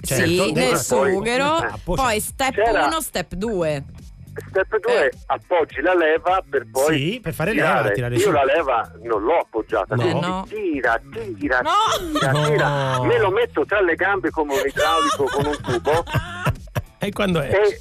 Certo, 0.00 0.24
sì, 0.24 0.52
nel 0.52 0.68
poi- 0.68 0.78
sughero, 0.78 1.44
Ah, 1.44 1.78
poi- 1.82 1.96
poi 1.96 2.20
step 2.20 2.52
C'era- 2.54 2.86
1, 2.86 3.00
step 3.00 3.34
2. 3.34 3.82
Step 4.48 4.80
2 4.80 5.04
Eh. 5.06 5.10
appoggi 5.26 5.80
la 5.80 5.94
leva 5.94 6.42
per 6.48 6.66
poi 6.70 6.98
Sì, 7.12 7.20
per 7.20 7.32
fare 7.34 7.52
tirare. 7.52 7.82
leva, 7.82 7.94
tirare 7.94 8.14
Io 8.16 8.20
su. 8.20 8.30
la 8.30 8.44
leva 8.44 8.92
non 9.02 9.22
l'ho 9.22 9.38
appoggiata, 9.38 9.94
No. 9.94 10.02
quindi 10.02 10.20
no. 10.26 10.46
tira, 10.48 11.00
tira, 11.12 11.60
No. 11.60 11.70
tira, 12.12 12.30
No. 12.32 12.44
tira. 12.48 13.02
Me 13.02 13.18
lo 13.18 13.30
metto 13.30 13.64
tra 13.64 13.80
le 13.80 13.94
gambe 13.94 14.30
come 14.30 14.54
un 14.54 14.66
idraulico 14.66 15.24
con 15.24 15.46
un 15.46 15.56
tubo 15.62 16.04
E 16.98 17.12
quando 17.12 17.40
è? 17.40 17.50
e, 17.50 17.80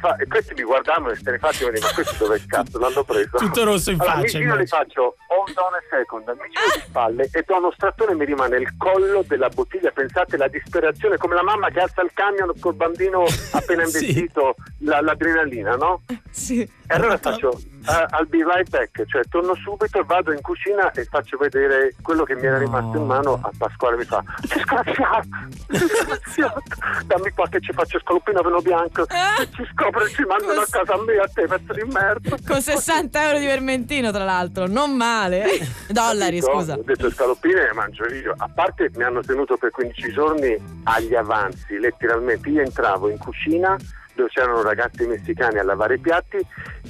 fa- 0.00 0.16
e 0.16 0.26
questi 0.26 0.54
mi 0.54 0.62
guardavano 0.62 1.10
e 1.10 1.16
se 1.16 1.30
ne 1.30 1.38
faccio 1.38 1.66
ma 1.70 1.92
questo 1.94 2.24
dove 2.24 2.42
cazzo 2.46 2.78
l'hanno 2.78 3.04
preso? 3.04 3.36
Tutto 3.38 3.64
rosso 3.64 3.90
in 3.90 4.00
allora, 4.00 4.14
faccia, 4.16 4.22
Mi 4.22 4.28
giro 4.28 4.38
e 4.38 4.42
li 4.42 4.50
immagino. 4.68 4.76
faccio 4.76 5.16
hold 5.28 5.56
on 5.58 5.74
a 5.74 5.82
second, 5.90 6.28
mi 6.28 6.48
giro 6.50 6.66
di 6.74 6.80
spalle 6.80 7.28
e 7.32 7.44
da 7.46 7.56
uno 7.56 7.72
strattone 7.72 8.14
mi 8.14 8.24
rimane 8.24 8.56
il 8.56 8.74
collo 8.76 9.22
della 9.26 9.48
bottiglia. 9.48 9.90
Pensate 9.90 10.36
la 10.36 10.48
disperazione, 10.48 11.16
come 11.16 11.34
la 11.34 11.42
mamma 11.42 11.68
che 11.70 11.80
alza 11.80 12.02
il 12.02 12.10
camion 12.14 12.52
col 12.60 12.74
bambino 12.74 13.24
appena 13.52 13.84
Sì. 13.86 13.98
investito, 14.06 14.54
la- 14.80 15.00
l'adrenalina, 15.00 15.76
no? 15.76 16.02
Sì. 16.30 16.60
E 16.62 16.94
allora 16.94 17.16
faccio 17.18 17.58
uh, 17.86 18.16
I'll 18.16 18.26
be 18.28 18.42
right 18.44 18.68
back, 18.68 19.04
cioè 19.06 19.22
torno 19.28 19.54
subito, 19.54 20.02
vado 20.04 20.32
in 20.32 20.40
cucina 20.40 20.90
e 20.92 21.04
faccio 21.04 21.36
vedere 21.36 21.94
quello 22.02 22.24
che 22.24 22.34
mi 22.34 22.42
era 22.46 22.58
No. 22.58 22.64
rimasto 22.64 22.96
in 22.98 23.06
mano 23.06 23.38
a 23.42 23.50
Pasquale 23.56 23.96
mi 23.96 24.04
fa 24.04 24.22
disgraziato, 24.40 25.28
disgraziato, 25.68 26.62
dammi 27.06 27.30
qua 27.30 27.48
che 27.48 27.60
ci 27.60 27.72
faccio 27.72 27.98
scaloppino 28.00 28.42
vino 28.42 28.60
bianco 28.60 29.02
Eh? 29.08 29.42
e 29.42 29.48
ci 29.54 29.66
scopre 29.72 30.04
e 30.04 30.08
ci 30.10 30.22
mandano 30.24 30.60
a 30.60 30.66
casa 30.68 30.94
a 30.94 31.02
me 31.02 31.16
a 31.16 31.28
te 31.32 31.46
pezzo 31.46 31.72
di 31.72 31.82
merda 31.84 32.36
Con 32.46 32.60
60 32.60 33.26
euro 33.26 33.38
di 33.38 33.46
vermentino, 33.46 34.10
tra 34.10 34.24
l'altro, 34.24 34.66
non 34.66 34.96
male. 34.96 35.44
eh? 35.44 35.66
Dollari, 35.92 36.40
Capito? 36.40 36.58
scusa. 36.58 36.74
Ho 36.74 36.82
detto 36.82 37.10
scaloppine 37.10 37.62
le 37.62 37.72
mangio 37.72 38.04
io. 38.12 38.34
A 38.36 38.48
parte 38.52 38.90
mi 38.94 39.02
hanno 39.04 39.20
tenuto 39.20 39.56
per 39.56 39.70
15 39.70 40.12
giorni 40.12 40.56
agli 40.84 41.14
avanzi, 41.14 41.78
letteralmente. 41.78 42.48
Io 42.48 42.62
entravo 42.62 43.08
in 43.08 43.18
cucina 43.18 43.76
dove 44.18 44.30
c'erano 44.30 44.62
ragazzi 44.62 45.06
messicani 45.06 45.58
a 45.58 45.62
lavare 45.62 45.94
i 45.94 45.98
piatti 46.00 46.38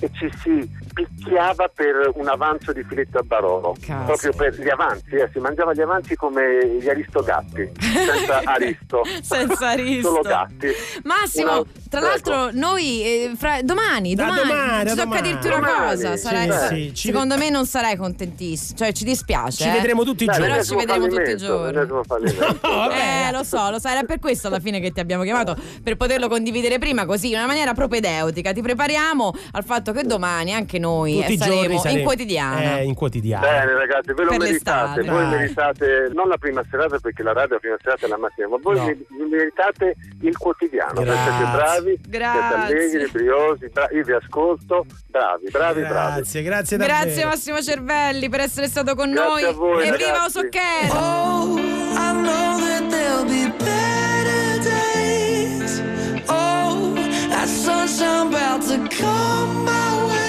e 0.00 0.10
ci 0.12 0.30
si 0.38 0.68
picchiava 1.07 1.70
per 1.72 2.11
un 2.14 2.26
avanzo 2.28 2.72
di 2.72 2.82
filetto 2.88 3.18
a 3.18 3.22
Barolo, 3.22 3.76
Cazzo. 3.80 4.05
proprio 4.05 4.32
per 4.32 4.61
gli 4.61 4.68
avanzi, 4.68 5.14
eh, 5.14 5.28
si 5.32 5.38
mangiava 5.38 5.72
gli 5.72 5.80
avanzi 5.80 6.16
come 6.16 6.78
gli 6.80 6.88
aristogatti, 6.88 7.70
senza 7.78 8.40
aristo. 8.51 9.03
Senza 9.22 9.68
aristo. 9.68 10.09
Solo 10.09 10.22
gatti. 10.22 10.68
Massimo, 11.05 11.53
Una- 11.53 11.64
tra 11.88 12.01
l'altro 12.01 12.49
noi 12.53 13.03
eh, 13.05 13.32
fra- 13.36 13.62
domani, 13.62 14.14
Da 14.14 14.24
domani, 14.26 14.49
domani, 14.49 14.78
ti 14.90 14.90
tocca 14.96 15.05
domani. 15.05 15.28
dirti 15.28 15.46
una 15.46 15.57
Domani, 15.57 15.76
cosa, 15.90 16.16
sì, 16.16 16.22
sarai- 16.22 16.68
sì, 16.68 16.94
ci 16.94 17.09
secondo 17.09 17.36
me 17.36 17.51
non 17.51 17.66
sarai 17.66 17.96
contentissimo, 17.96 18.78
cioè 18.78 18.92
ci 18.92 19.05
dispiace. 19.05 19.62
Ci 19.62 19.68
eh. 19.68 19.72
vedremo 19.72 20.03
tutti 20.05 20.24
i 20.24 20.26
Dai, 20.26 20.36
giorni. 20.36 20.51
Però 20.53 20.62
ci 20.64 20.74
vedremo 20.74 21.07
tutti 21.07 21.30
i 21.30 21.36
giorni. 21.36 21.86
No. 22.68 22.90
Eh, 22.90 23.30
lo 23.32 23.44
so, 23.44 23.70
lo 23.70 23.78
sai, 23.78 23.92
era 23.96 24.03
per 24.07 24.18
questo 24.18 24.49
alla 24.49 24.61
fine 24.61 24.80
che 24.80 24.90
ti 24.92 25.01
abbiamo 25.01 25.22
chiamato, 25.22 25.57
per 25.82 25.96
poterlo 25.96 26.28
condividere 26.28 26.78
prima, 26.78 27.07
così 27.07 27.28
in 27.28 27.34
una 27.36 27.46
maniera 27.46 27.72
propedeutica. 27.74 28.53
Ti 28.53 28.61
prepariamo 28.62 29.32
al 29.53 29.64
fatto 29.64 29.92
che 29.92 30.05
domani 30.05 30.53
anche 30.53 30.78
noi 30.78 30.88
Tutti 30.89 31.11
eh, 31.24 31.32
i 31.32 31.36
saremo, 31.36 31.57
giorni 31.61 31.74
in 31.74 31.80
saremo- 31.80 32.03
quotidiana. 32.05 32.78
Eh, 32.78 32.84
in 32.84 32.95
quotidiana. 32.95 33.47
Bene 33.47 33.72
ragazzi, 33.74 34.12
ve 34.14 34.22
lo 34.24 34.28
Per 34.30 34.39
meritate, 34.39 35.01
l'estate. 35.01 35.11
voi 35.11 35.28
Dai. 35.30 35.39
meritate 35.39 36.11
non 36.14 36.28
la 36.28 36.36
prima 36.39 36.62
serata 36.70 36.99
perché 36.99 37.22
la 37.22 37.32
radio 37.32 37.49
è 37.49 37.53
la 37.55 37.59
prima 37.59 37.76
serata 37.82 38.07
è 38.07 38.09
la 38.09 38.18
mattina, 38.18 38.49
ma 38.49 38.57
voi 38.62 38.76
No. 38.76 39.26
meritate 39.28 39.95
il 40.22 40.36
quotidiano, 40.36 40.93
perché 40.95 41.11
Grazie. 41.11 41.32
siete 41.32 41.51
bravi, 41.53 42.01
Grazie. 42.09 42.41
siete 42.41 42.97
allegri, 42.97 43.11
briosi, 43.12 43.68
bra- 43.72 43.89
io 43.93 44.05
vi 44.05 44.12
ascolto, 44.12 44.86
bravi, 45.09 45.51
bravi, 45.51 45.80
bravi. 45.82 46.14
Grazie, 46.14 46.43
grazie 46.43 46.76
davvero. 46.76 46.99
Grazie 47.05 47.24
Massimo 47.24 47.61
Cervelli 47.62 48.28
per 48.28 48.41
essere 48.41 48.66
stato 48.68 48.95
con 48.95 49.11
Grazie 49.11 49.28
noi. 49.30 49.45
a 49.45 49.53
voi, 49.53 49.82
e 49.89 49.93
viva 49.93 49.97
ragazzi. 50.12 50.39
Osocchetto! 50.39 50.97
Oh, 50.97 51.57
I 51.59 52.12
know 52.12 52.59
that 52.59 52.89
there'll 52.89 53.24
be 53.24 53.53
better 53.59 54.62
days. 54.62 55.82
Oh, 56.28 56.93
that 57.30 57.47
sunshine 57.49 58.32
about 58.34 58.62
to 58.62 58.78
come 58.97 59.64
my 59.64 60.07
way. 60.09 60.27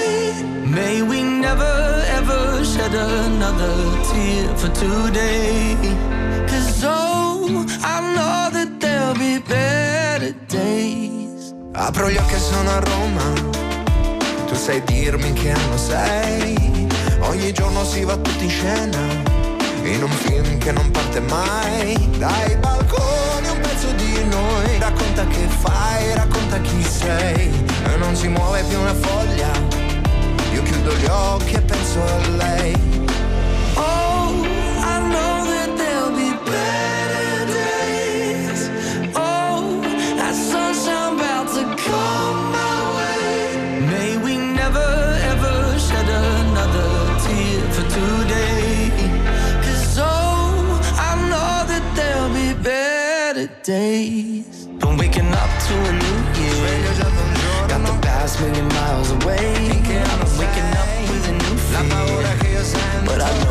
May 0.70 1.02
we 1.02 1.20
never 1.24 2.04
ever 2.14 2.64
shed 2.64 2.94
another 2.94 3.74
tear 4.06 4.56
for 4.56 4.68
today. 4.68 5.74
Cause 6.46 6.84
oh, 6.84 7.66
I 7.82 8.00
know 8.14 8.50
that 8.54 8.78
there'll 8.78 9.18
be 9.18 9.40
better 9.40 10.32
days. 10.46 11.52
Apro 11.72 12.08
gli 12.08 12.16
occhi 12.16 12.34
e 12.34 12.38
sono 12.38 12.70
a 12.70 12.78
Roma. 12.78 13.32
Tu 14.46 14.54
sai 14.54 14.80
dirmi 14.84 15.32
che 15.32 15.50
anno 15.50 15.76
sei. 15.76 16.86
Ogni 17.22 17.52
giorno 17.52 17.84
si 17.84 18.04
va 18.04 18.16
tutti 18.16 18.44
in 18.44 18.50
scena. 18.50 18.98
In 19.82 20.04
un 20.04 20.10
film 20.10 20.56
che 20.58 20.70
non 20.70 20.88
parte 20.92 21.18
mai. 21.18 21.98
Dai 22.16 22.56
balconi 22.58 23.48
un 23.48 23.58
pezzo 23.60 23.90
di 23.96 24.24
noi. 24.30 24.78
Racconta 24.78 25.26
che 25.26 25.48
fai, 25.48 26.14
racconta 26.14 26.60
chi 26.60 26.80
sei. 26.84 27.50
E 27.92 27.96
non 27.96 28.14
si 28.14 28.28
muove 28.28 28.62
più 28.68 28.78
una 28.78 28.94
foglia. 28.94 29.79
Io 30.52 30.62
chiudo 30.62 30.92
gli 30.96 31.06
occhi 31.06 31.54
e 31.54 31.60
penso 31.60 32.00
a 32.02 32.28
lei. 32.36 32.74
Oh, 33.76 34.42
I 34.82 34.98
know 35.12 35.44
that 35.46 35.76
there'll 35.76 36.10
be 36.10 36.32
better 36.44 37.46
days. 37.46 38.68
Oh, 39.14 39.80
that 40.16 40.34
about 41.12 41.46
to 41.54 41.62
come 41.76 42.50
my 42.50 42.76
way. 42.96 43.86
May 43.86 44.16
we 44.16 44.36
never 44.36 45.16
ever 45.30 45.78
shed 45.78 46.08
another 46.08 46.90
tear 47.22 47.62
for 47.70 47.84
oh, 49.98 50.80
I 50.98 51.14
know 51.28 51.64
that 51.70 51.84
there'll 51.94 52.34
be 52.34 52.54
better 52.60 53.46
days. 53.62 54.66
Waking 54.98 55.32
up 55.32 55.50
to 55.66 55.74
a 55.88 55.92
new 55.92 56.18
year. 56.38 56.94
Got 57.68 57.86
the 57.86 57.98
past 58.02 58.38
million 58.40 58.68
miles 58.68 59.10
away. 59.12 59.60
But 63.06 63.22
I 63.22 63.44
know 63.44 63.49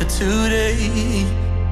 for 0.00 0.06
today. 0.06 1.26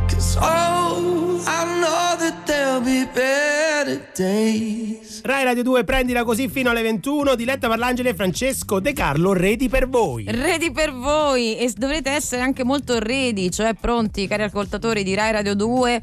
'Cause 0.07 0.39
oh, 0.41 1.41
I 1.47 1.65
know 1.81 2.17
that 2.19 2.45
there'll 2.45 2.81
be 2.83 3.09
better 3.13 4.01
days. 4.15 5.21
Rai 5.23 5.45
Radio 5.45 5.63
2, 5.63 5.85
prendila 5.85 6.25
così 6.25 6.49
fino 6.49 6.71
alle 6.71 6.83
21. 6.83 7.35
Diletta 7.35 7.69
Parlangeli 7.69 8.09
e 8.11 8.15
Francesco 8.15 8.81
De 8.81 8.93
Carlo, 8.93 9.33
redi 9.33 9.69
per 9.69 9.89
voi. 9.89 10.25
Ready 10.29 10.71
per 10.73 10.93
voi 10.93 11.57
e 11.57 11.73
dovrete 11.77 12.11
essere 12.11 12.43
anche 12.43 12.65
molto 12.65 12.99
ready, 12.99 13.51
cioè 13.51 13.75
pronti, 13.75 14.27
cari 14.27 14.43
ascoltatori 14.45 15.03
di 15.03 15.15
Rai 15.15 15.33
Radio 15.33 15.55
2, 15.55 16.03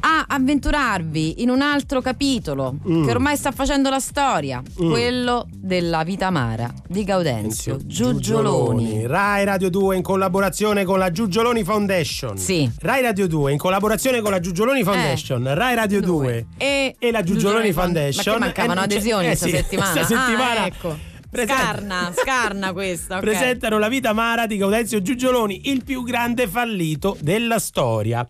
a 0.00 0.24
avventurarvi 0.28 1.42
in 1.42 1.50
un 1.50 1.60
altro 1.62 2.00
capitolo 2.00 2.76
Mm. 2.88 3.04
che 3.04 3.10
ormai 3.10 3.36
sta 3.36 3.50
facendo 3.52 3.90
la 3.90 3.98
storia, 4.00 4.62
Mm. 4.82 4.90
quello 4.90 5.46
della 5.52 6.02
vita 6.04 6.26
amara 6.26 6.72
di 6.88 7.04
Gaudenzio 7.04 7.78
Giugioloni. 7.84 9.06
Rai 9.06 9.44
Radio 9.44 9.70
2 9.70 9.96
in 9.96 10.02
collaborazione 10.02 10.84
con 10.84 10.98
la 10.98 11.10
Giugioloni 11.10 11.64
Foundation. 11.64 12.36
Sì. 12.38 12.70
Rai 12.80 13.02
Radio 13.02 13.26
2 13.26 13.52
in 13.52 13.58
collaborazione 13.58 14.20
con 14.20 14.30
la 14.30 14.40
Giugioloni 14.40 14.82
Foundation. 14.82 15.54
Rai 15.54 15.74
Radio 15.74 16.00
2 16.00 16.46
E, 16.56 16.96
e 16.98 17.10
la 17.10 17.22
Giugioloni 17.22 17.34
Giugioloni 17.36 17.72
Foundation. 17.72 18.38
Ma 18.38 18.44
mancavano 18.46 18.80
Eh, 18.80 18.84
adesioni 18.84 19.24
eh, 19.24 19.28
questa 19.28 19.46
sì, 19.46 19.52
settimana? 19.52 19.90
questa 19.92 20.16
settimana 20.16 20.60
Ah, 20.62 20.66
ecco. 20.66 20.96
Presenta- 21.36 21.62
Scarna, 21.62 22.12
scarna 22.16 22.72
questa, 22.72 23.16
ok. 23.16 23.20
presentano 23.22 23.78
la 23.78 23.88
vita 23.88 24.10
amara 24.10 24.46
di 24.46 24.56
Gaudenzio 24.56 25.02
Giugioloni, 25.02 25.70
il 25.70 25.84
più 25.84 26.02
grande 26.02 26.48
fallito 26.48 27.16
della 27.20 27.58
storia. 27.58 28.26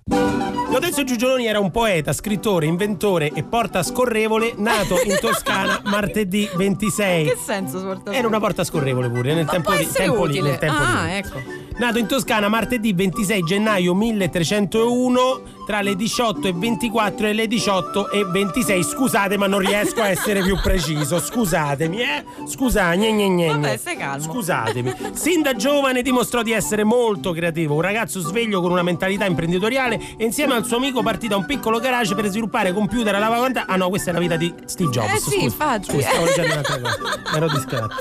Gaudenzio 0.69 1.05
Giugioloni 1.05 1.47
era 1.47 1.61
un 1.61 1.71
poeta, 1.71 2.13
scrittore, 2.13 2.67
inventore 2.67 3.31
e 3.33 3.45
porta 3.45 3.83
scorrevole 3.83 4.53
nato 4.57 4.97
in 5.05 5.17
Toscana 5.21 5.81
martedì 5.85 6.49
26. 6.55 7.25
Che 7.29 7.37
senso 7.43 7.79
svolta? 7.79 8.13
Era 8.13 8.27
una 8.27 8.41
porta 8.41 8.65
scorrevole 8.65 9.09
pure 9.09 9.33
nel 9.35 9.47
tempo, 9.47 9.71
può 9.71 9.79
di- 9.79 9.89
tempo 9.91 10.25
lì, 10.25 10.31
utile. 10.39 10.51
nel 10.51 10.59
tempo 10.59 10.79
ah, 10.83 11.05
lì. 11.07 11.13
ecco. 11.13 11.43
Nato 11.79 11.99
in 11.99 12.07
Toscana 12.07 12.49
martedì 12.49 12.93
26 12.93 13.43
gennaio 13.43 13.95
1301 13.95 15.41
tra 15.67 15.83
le 15.83 15.97
18 15.97 16.47
e 16.47 16.53
24 16.53 17.27
e 17.27 17.33
le 17.33 17.49
18 17.49 18.11
e 18.11 18.25
26. 18.25 18.85
Scusate, 18.85 19.37
ma 19.37 19.49
non 19.49 19.59
riesco 19.59 20.01
a 20.01 20.09
essere 20.09 20.41
più 20.41 20.57
preciso. 20.63 21.19
Scusatemi, 21.19 22.01
eh? 22.01 22.25
Scusate, 22.47 22.97
gne, 22.97 23.13
gne, 23.13 23.29
gne. 23.29 23.49
Vabbè, 23.49 23.77
stai 23.77 23.97
calmo. 23.97 24.23
Scusatemi. 24.23 24.95
Sin 25.13 25.43
da 25.43 25.57
giovane 25.57 26.03
dimostrò 26.03 26.43
di 26.43 26.53
essere 26.53 26.85
molto 26.85 27.33
creativo, 27.33 27.75
un 27.75 27.81
ragazzo 27.81 28.21
sveglio 28.21 28.61
con 28.61 28.71
una 28.71 28.83
mentalità 28.83 29.25
imprenditoriale 29.27 30.01
e 30.17 30.25
insieme 30.25 30.55
al 30.55 30.65
suo 30.65 30.77
amico 30.77 31.03
partì 31.03 31.27
da 31.27 31.37
un 31.37 31.45
piccolo 31.45 31.81
garage 31.81 32.15
per 32.15 32.27
sviluppare 32.27 32.73
computer 32.73 33.13
a 33.17 33.19
lavaganta. 33.19 33.65
Ah 33.67 33.75
no, 33.75 33.89
questa 33.89 34.11
è 34.11 34.13
la 34.13 34.21
vita 34.21 34.37
di 34.37 34.55
Steve 34.67 34.91
Jobs. 34.91 35.13
Eh 35.13 35.19
sì, 35.19 35.31
scusa. 35.31 35.45
infatti. 35.45 35.91
Scusa, 35.91 36.09
stavo 36.09 36.25
leggendo 36.27 36.53
un'altra 36.53 36.81
cosa. 36.81 37.37
Ero 37.37 37.49
distratto. 37.49 37.95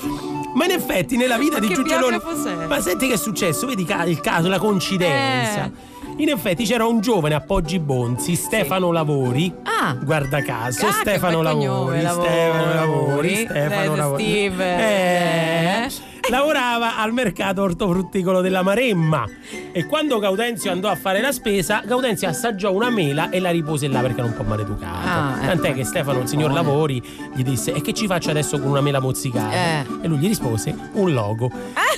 Ma 0.53 0.65
in 0.65 0.71
effetti 0.71 1.17
nella 1.17 1.37
vita 1.37 1.59
di 1.59 1.73
sei? 1.73 2.67
Ma 2.67 2.79
senti 2.79 3.07
che 3.07 3.13
è 3.13 3.17
successo? 3.17 3.65
Vedi 3.65 3.87
il 4.05 4.21
caso, 4.21 4.47
la 4.47 4.59
coincidenza. 4.59 5.65
Eh. 5.65 5.94
In 6.17 6.29
effetti 6.29 6.63
c'era 6.63 6.85
un 6.85 7.01
giovane 7.01 7.35
a 7.35 7.41
Poggi 7.41 7.77
Bonzi, 7.77 8.35
Stefano 8.35 8.91
Lavori. 8.91 9.53
Ah. 9.63 9.97
Guarda 10.01 10.41
caso, 10.41 10.87
Ah, 10.87 10.91
Stefano 10.93 11.41
Lavori, 11.41 11.65
cognome, 11.67 12.01
Lavori. 12.01 12.27
Stefano 12.29 12.73
Lavori, 12.73 13.33
Eh, 13.33 13.45
Stefano 13.49 13.95
Lavori. 13.95 14.23
Steve. 14.23 14.75
Eh. 14.77 15.89
Lavorava 16.29 16.97
al 16.97 17.13
mercato 17.13 17.61
ortofrutticolo 17.61 18.41
della 18.41 18.63
Maremma 18.63 19.25
e 19.71 19.85
quando 19.85 20.17
Gaudenzio 20.17 20.71
andò 20.71 20.89
a 20.89 20.95
fare 20.95 21.21
la 21.21 21.31
spesa, 21.31 21.83
Gaudenzio 21.85 22.27
assaggiò 22.27 22.71
una 22.71 22.89
mela 22.89 23.29
e 23.29 23.39
la 23.39 23.51
ripose 23.51 23.87
là 23.87 23.99
perché 23.99 24.21
era 24.21 24.27
un 24.27 24.35
po' 24.35 24.43
maleducato. 24.43 25.07
Ah, 25.07 25.37
eh. 25.43 25.45
Tant'è 25.45 25.73
che 25.73 25.83
Stefano, 25.83 26.21
il 26.21 26.27
signor 26.27 26.51
Lavori, 26.51 27.01
gli 27.33 27.43
disse: 27.43 27.73
E 27.73 27.81
che 27.81 27.93
ci 27.93 28.07
faccio 28.07 28.31
adesso 28.31 28.59
con 28.59 28.71
una 28.71 28.81
mela 28.81 28.99
mozzicata? 28.99 29.53
Eh. 29.53 29.85
E 30.01 30.07
lui 30.07 30.17
gli 30.17 30.27
rispose: 30.27 30.75
Un 30.93 31.13
logo. 31.13 31.51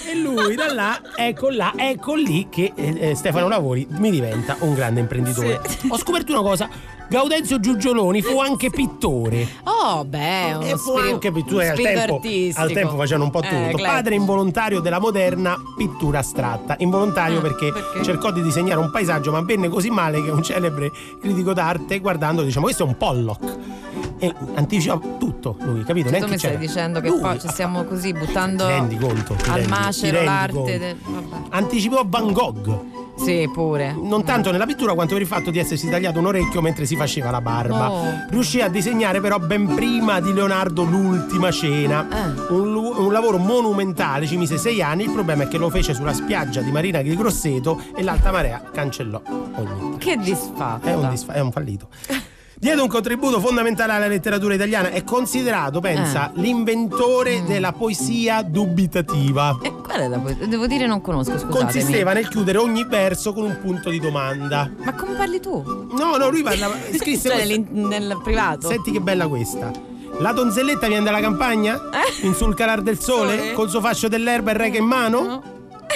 E 0.09 0.15
lui 0.15 0.55
da 0.55 0.73
là, 0.73 1.01
ecco 1.15 1.49
là, 1.49 1.73
ecco 1.75 2.15
lì 2.15 2.47
che 2.49 2.73
eh, 2.75 3.09
eh, 3.09 3.15
Stefano 3.15 3.47
Lavori 3.47 3.87
mi 3.91 4.11
diventa 4.11 4.57
un 4.59 4.73
grande 4.73 4.99
imprenditore. 4.99 5.61
Ho 5.89 5.97
scoperto 5.97 6.33
una 6.33 6.41
cosa. 6.41 6.69
Gaudenzio 7.09 7.59
Giugioloni 7.59 8.21
fu 8.21 8.39
anche 8.41 8.69
pittore. 8.69 9.47
Oh, 9.63 10.03
beh, 10.03 10.53
uno 10.55 10.61
E 10.65 10.69
fu 10.77 10.91
spirito- 10.91 11.13
anche 11.13 11.31
pittore 11.31 11.69
al 11.69 11.77
tempo, 11.77 12.15
artistico. 12.15 12.61
al 12.61 12.71
tempo 12.71 12.95
facevano 12.97 13.23
un 13.25 13.31
po' 13.31 13.41
Eh, 13.41 13.47
tutto. 13.47 13.55
eclettico. 13.61 13.83
Padre 13.89 14.15
involontario 14.15 14.79
della 14.81 14.99
moderna 14.99 15.57
pittura 15.77 16.19
astratta. 16.19 16.75
Involontario 16.79 17.39
Ah, 17.39 17.41
perché, 17.41 17.71
perché? 17.71 18.03
cercò 18.03 18.31
di 18.31 18.41
disegnare 18.41 18.79
un 18.79 18.91
paesaggio, 18.91 19.31
ma 19.31 19.41
venne 19.41 19.69
così 19.69 19.89
male 19.89 20.21
che 20.21 20.29
un 20.31 20.43
celebre 20.43 20.91
critico 21.21 21.53
d'arte, 21.53 21.99
guardandolo, 21.99 22.45
diciamo: 22.45 22.65
Questo 22.65 22.83
è 22.83 22.87
un 22.87 22.97
Pollock. 22.97 23.57
E 24.19 24.33
anticipa 24.55 24.99
tutto 25.19 25.55
lui, 25.59 25.83
capito? 25.83 26.07
Tu 26.07 26.11
Neanche 26.13 26.31
mi 26.31 26.37
stai 26.37 26.51
c'era. 26.51 26.59
dicendo 26.61 26.99
che 27.01 27.09
Lui 27.09 27.19
poi 27.21 27.39
ci 27.39 27.47
stiamo 27.49 27.83
così 27.83 28.13
buttando 28.13 28.65
Ti 28.65 28.71
rendi 28.71 28.97
conto? 28.97 29.33
Ti 29.35 29.49
al 29.49 29.55
rendi- 29.57 29.69
macero 29.69 30.11
rendi 30.11 30.25
l'arte. 30.25 30.53
conto? 30.53 30.77
del- 30.77 30.95
vabbè. 31.05 31.35
Anticipò 31.49 32.01
Van 32.05 32.31
Gogh. 32.33 32.79
Sì, 33.17 33.49
pure. 33.51 33.95
Non 33.99 34.23
tanto 34.23 34.51
nella 34.51 34.65
pittura 34.65 34.93
quanto 34.93 35.13
per 35.13 35.21
il 35.21 35.27
fatto 35.27 35.49
di 35.51 35.59
essersi 35.59 35.89
tagliato 35.89 36.19
un 36.19 36.27
orecchio 36.27 36.61
mentre 36.61 36.85
si 36.85 36.95
faceva 36.95 37.31
la 37.31 37.41
barba. 37.41 37.91
Oh. 37.91 38.25
Riuscì 38.29 38.61
a 38.61 38.69
disegnare 38.69 39.19
però 39.19 39.39
ben 39.39 39.73
prima 39.73 40.19
di 40.19 40.33
Leonardo 40.33 40.83
l'ultima 40.83 41.51
cena. 41.51 42.07
Un, 42.49 42.71
lu- 42.71 42.95
un 42.97 43.11
lavoro 43.11 43.37
monumentale, 43.37 44.27
ci 44.27 44.37
mise 44.37 44.57
sei 44.57 44.81
anni. 44.81 45.03
Il 45.03 45.11
problema 45.11 45.43
è 45.43 45.47
che 45.47 45.57
lo 45.57 45.69
fece 45.69 45.93
sulla 45.93 46.13
spiaggia 46.13 46.61
di 46.61 46.71
Marina 46.71 47.01
di 47.01 47.15
Grosseto 47.15 47.81
e 47.95 48.03
l'alta 48.03 48.31
marea 48.31 48.61
cancellò 48.71 49.21
ogni. 49.25 49.97
Che 49.97 50.17
disfatto. 50.17 50.87
È 50.87 50.93
un, 50.93 51.09
disfa- 51.09 51.33
è 51.33 51.39
un 51.39 51.51
fallito. 51.51 51.89
Diede 52.59 52.81
un 52.81 52.87
contributo 52.87 53.39
fondamentale 53.39 53.93
alla 53.93 54.07
letteratura 54.07 54.55
italiana, 54.55 54.89
è 54.89 55.03
considerato, 55.03 55.79
pensa, 55.79 56.31
Eh. 56.35 56.39
l'inventore 56.41 57.41
Mm. 57.41 57.45
della 57.45 57.71
poesia 57.71 58.41
dubitativa. 58.41 59.59
Qual 59.83 59.99
è 59.99 60.07
la 60.07 60.17
poesia? 60.17 60.47
Devo 60.47 60.65
dire 60.65 60.87
non 60.87 60.99
conosco, 60.99 61.37
scusatemi. 61.37 61.53
Consisteva 61.53 62.13
nel 62.13 62.27
chiudere 62.27 62.57
ogni 62.57 62.83
verso 62.83 63.31
con 63.31 63.43
un 63.43 63.59
punto 63.61 63.91
di 63.91 63.99
domanda. 63.99 64.69
Ma 64.83 64.93
come 64.95 65.13
parli 65.13 65.39
tu? 65.39 65.87
No, 65.95 66.17
no, 66.17 66.29
lui 66.29 66.41
parlava. 66.41 66.73
Scrisse 66.97 67.29
Cioè, 67.29 67.45
nel 67.69 68.19
privato. 68.23 68.67
Senti 68.69 68.91
che 68.91 69.01
bella 69.01 69.27
questa. 69.27 69.71
La 70.19 70.31
donzelletta 70.31 70.87
viene 70.87 71.03
dalla 71.03 71.19
campagna? 71.21 71.79
In 72.23 72.33
sul 72.33 72.55
calar 72.55 72.81
del 72.81 72.97
sole? 72.99 73.33
Eh? 73.35 73.37
Sole? 73.37 73.53
Col 73.53 73.69
suo 73.69 73.81
fascio 73.81 74.07
dell'erba 74.07 74.49
e 74.49 74.53
il 74.53 74.59
rega 74.59 74.79
in 74.79 74.85
mano? 74.85 75.43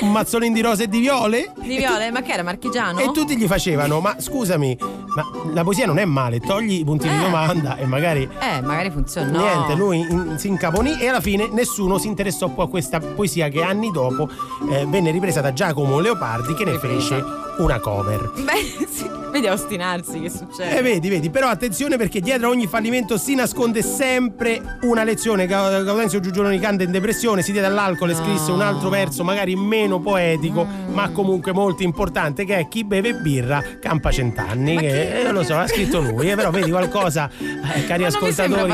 Un 0.01 0.11
mazzolino 0.11 0.53
di 0.53 0.61
rose 0.61 0.83
e 0.83 0.87
di 0.87 0.99
viole? 0.99 1.51
Di 1.61 1.77
Viole, 1.77 2.09
ma 2.11 2.21
che 2.21 2.31
era 2.33 2.41
marchigiano? 2.43 2.99
E 2.99 3.11
tutti 3.11 3.37
gli 3.37 3.45
facevano, 3.45 3.99
ma 3.99 4.15
scusami, 4.17 4.75
ma 5.15 5.23
la 5.53 5.63
poesia 5.63 5.85
non 5.85 5.99
è 5.99 6.05
male, 6.05 6.39
togli 6.39 6.79
i 6.79 6.83
punti 6.83 7.07
di 7.07 7.13
Eh. 7.13 7.19
domanda 7.19 7.77
e 7.77 7.85
magari 7.85 8.27
Eh, 8.39 8.61
magari 8.61 8.89
funziona. 8.89 9.29
No. 9.29 9.39
Niente, 9.43 9.75
lui 9.75 9.99
in- 9.99 10.35
si 10.37 10.47
incaponì 10.47 10.99
e 10.99 11.07
alla 11.07 11.21
fine 11.21 11.49
nessuno 11.51 11.99
si 11.99 12.07
interessò 12.07 12.47
poi 12.47 12.65
a 12.65 12.67
questa 12.69 12.99
poesia 12.99 13.47
che 13.49 13.61
anni 13.61 13.91
dopo 13.91 14.27
eh, 14.71 14.85
venne 14.87 15.11
ripresa 15.11 15.39
da 15.41 15.53
Giacomo 15.53 15.99
Leopardi 15.99 16.53
che 16.55 16.65
ne 16.65 16.79
fece 16.79 17.23
una 17.59 17.79
cover. 17.79 18.31
Beh, 18.43 18.85
sì. 18.89 19.19
Vedi 19.31 19.47
a 19.47 19.53
ostinarsi 19.53 20.19
che 20.19 20.29
succede. 20.29 20.77
Eh, 20.77 20.81
vedi, 20.81 21.07
vedi, 21.07 21.29
però 21.29 21.47
attenzione 21.47 21.95
perché 21.95 22.19
dietro 22.19 22.47
a 22.47 22.49
ogni 22.49 22.67
fallimento 22.67 23.17
si 23.17 23.33
nasconde 23.33 23.81
sempre 23.81 24.79
una 24.81 25.05
lezione. 25.05 25.45
Ga- 25.47 25.83
Gaudenzio 25.83 26.19
Giugioloni 26.19 26.59
canta 26.59 26.83
in 26.83 26.91
depressione, 26.91 27.41
si 27.41 27.53
diede 27.53 27.67
all'alcol 27.67 28.09
e 28.09 28.15
scrisse 28.15 28.51
un 28.51 28.59
altro 28.59 28.89
verso 28.89 29.23
magari 29.23 29.55
meno 29.55 29.90
poetico, 29.99 30.65
ma 30.91 31.09
comunque 31.09 31.51
molto 31.51 31.83
importante, 31.83 32.45
che 32.45 32.57
è 32.57 32.67
chi 32.67 32.83
beve 32.83 33.13
birra 33.13 33.63
campa 33.79 34.11
cent'anni. 34.11 34.77
Che, 34.77 35.21
eh, 35.21 35.31
lo 35.31 35.43
so, 35.43 35.55
l'ha 35.55 35.67
scritto 35.67 35.99
lui, 35.99 36.29
eh, 36.29 36.35
però 36.35 36.51
vedi 36.51 36.69
qualcosa, 36.69 37.29
eh, 37.39 37.85
cari 37.85 38.03
Ma 38.03 38.07
ascoltatori. 38.07 38.71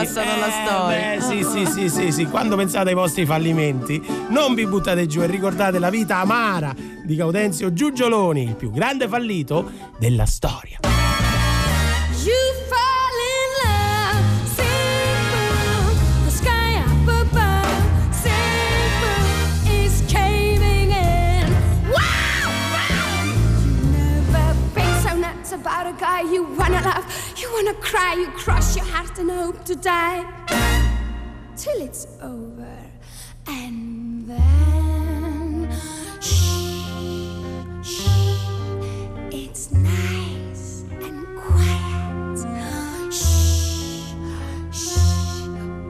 Eh, 0.92 1.22
sì, 1.22 1.44
sì, 1.44 1.66
sì, 1.66 1.90
sì, 1.90 2.12
sì, 2.12 2.26
quando 2.26 2.56
pensate 2.56 2.90
ai 2.90 2.96
vostri 2.96 3.26
fallimenti, 3.26 4.02
non 4.30 4.54
vi 4.54 4.66
buttate 4.66 5.06
giù 5.06 5.22
e 5.22 5.28
ricordate 5.28 5.80
la 5.80 5.90
vita 5.90 6.18
amara 6.18 6.74
di 7.04 7.16
Gaudenzio 7.16 7.72
Giugioloni, 7.74 8.44
il 8.44 8.56
più 8.56 8.72
grande 8.72 9.08
fallito 9.08 9.72
della 9.98 10.26
storia. 10.26 10.97
Guy 26.18 26.32
you 26.32 26.44
wanna 26.44 26.82
love, 26.82 27.06
you 27.38 27.52
wanna 27.54 27.74
cry, 27.76 28.14
you 28.14 28.28
cross 28.32 28.76
your 28.76 28.86
heart 28.86 29.18
and 29.20 29.30
hope 29.30 29.64
to 29.66 29.76
die 29.76 30.26
till 31.56 31.82
it's 31.82 32.08
over, 32.22 32.78
and 33.48 34.28
then 34.28 35.70
shh, 36.20 36.34
shh. 37.84 38.08
It's 39.32 39.72
nice 39.72 40.84
and 41.06 41.26
quiet. 41.38 42.38
Shh, 43.12 44.14
shh. 44.72 44.98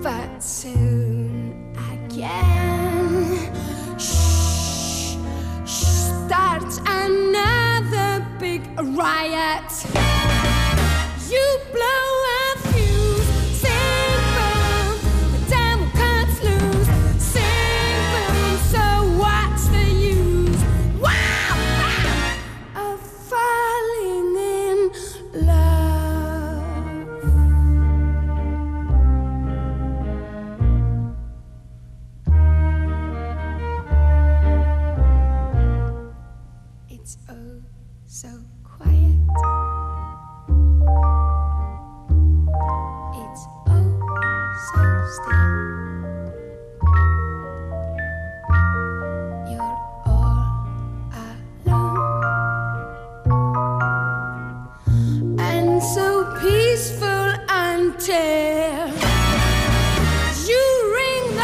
But 0.01 0.43
soon 0.43 1.75
again, 1.93 3.51
shh, 3.97 5.15
shh. 5.65 5.85
Starts 6.25 6.79
another 6.85 8.25
big 8.39 8.61
riot. 8.79 10.06
You 11.29 11.59
blow 11.73 12.16
you 58.07 58.13
ring 60.95 61.35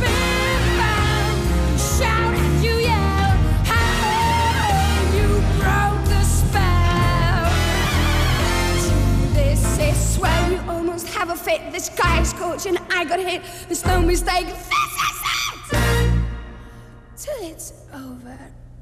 big 0.00 0.56
shout 1.78 2.34
you 2.62 2.76
yell, 2.78 3.36
you 5.14 5.28
broke 5.60 6.04
the 6.08 6.22
spell. 6.24 7.50
This 9.34 9.78
is 9.78 10.18
you 10.50 10.58
almost 10.70 11.08
have 11.08 11.28
a 11.28 11.36
fit. 11.36 11.70
The 11.70 11.80
sky 11.80 12.22
is 12.22 12.30
scorching, 12.30 12.78
I 12.90 13.04
got 13.04 13.20
hit. 13.20 13.42
There's 13.66 13.84
no 13.84 14.00
mistake. 14.00 14.46
This 14.46 14.56
is 14.56 15.20
it. 15.70 16.12
Till 17.18 17.50
it's 17.50 17.72
over 17.92 18.38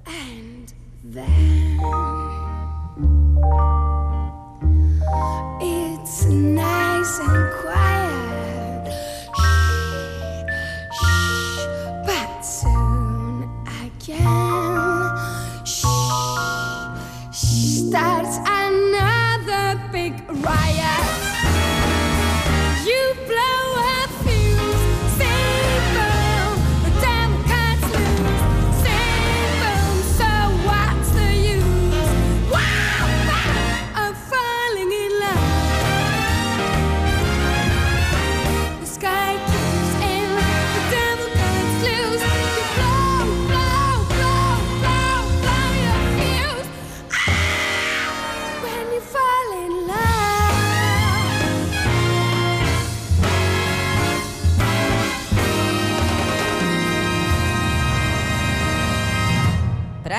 and 0.07 0.73
then. 1.03 1.81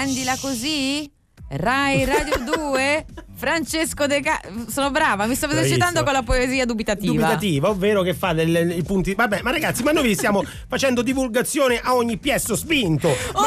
Prendila 0.06 0.38
così? 0.40 1.12
Rai 1.48 2.06
Radio 2.06 2.38
2? 2.46 3.06
Francesco 3.34 4.06
De 4.06 4.22
Ca... 4.22 4.40
Sono 4.68 4.92
brava, 4.92 5.26
mi 5.26 5.34
sto 5.34 5.50
esercitando 5.50 6.04
con 6.04 6.14
la 6.14 6.22
poesia 6.22 6.64
dubitativa. 6.64 7.12
Dubitativa, 7.12 7.70
ovvero 7.70 8.04
che 8.04 8.14
fa 8.14 8.34
del- 8.34 8.78
i 8.78 8.84
punti. 8.84 9.16
Vabbè, 9.16 9.42
ma 9.42 9.50
ragazzi, 9.50 9.82
ma 9.82 9.92
noi 9.92 10.04
vi 10.04 10.14
stiamo 10.14 10.44
facendo 10.70 11.02
divulgazione 11.02 11.80
a 11.82 11.96
ogni 11.96 12.18
piesso 12.18 12.56
spinto. 12.56 13.08
Oh, 13.08 13.44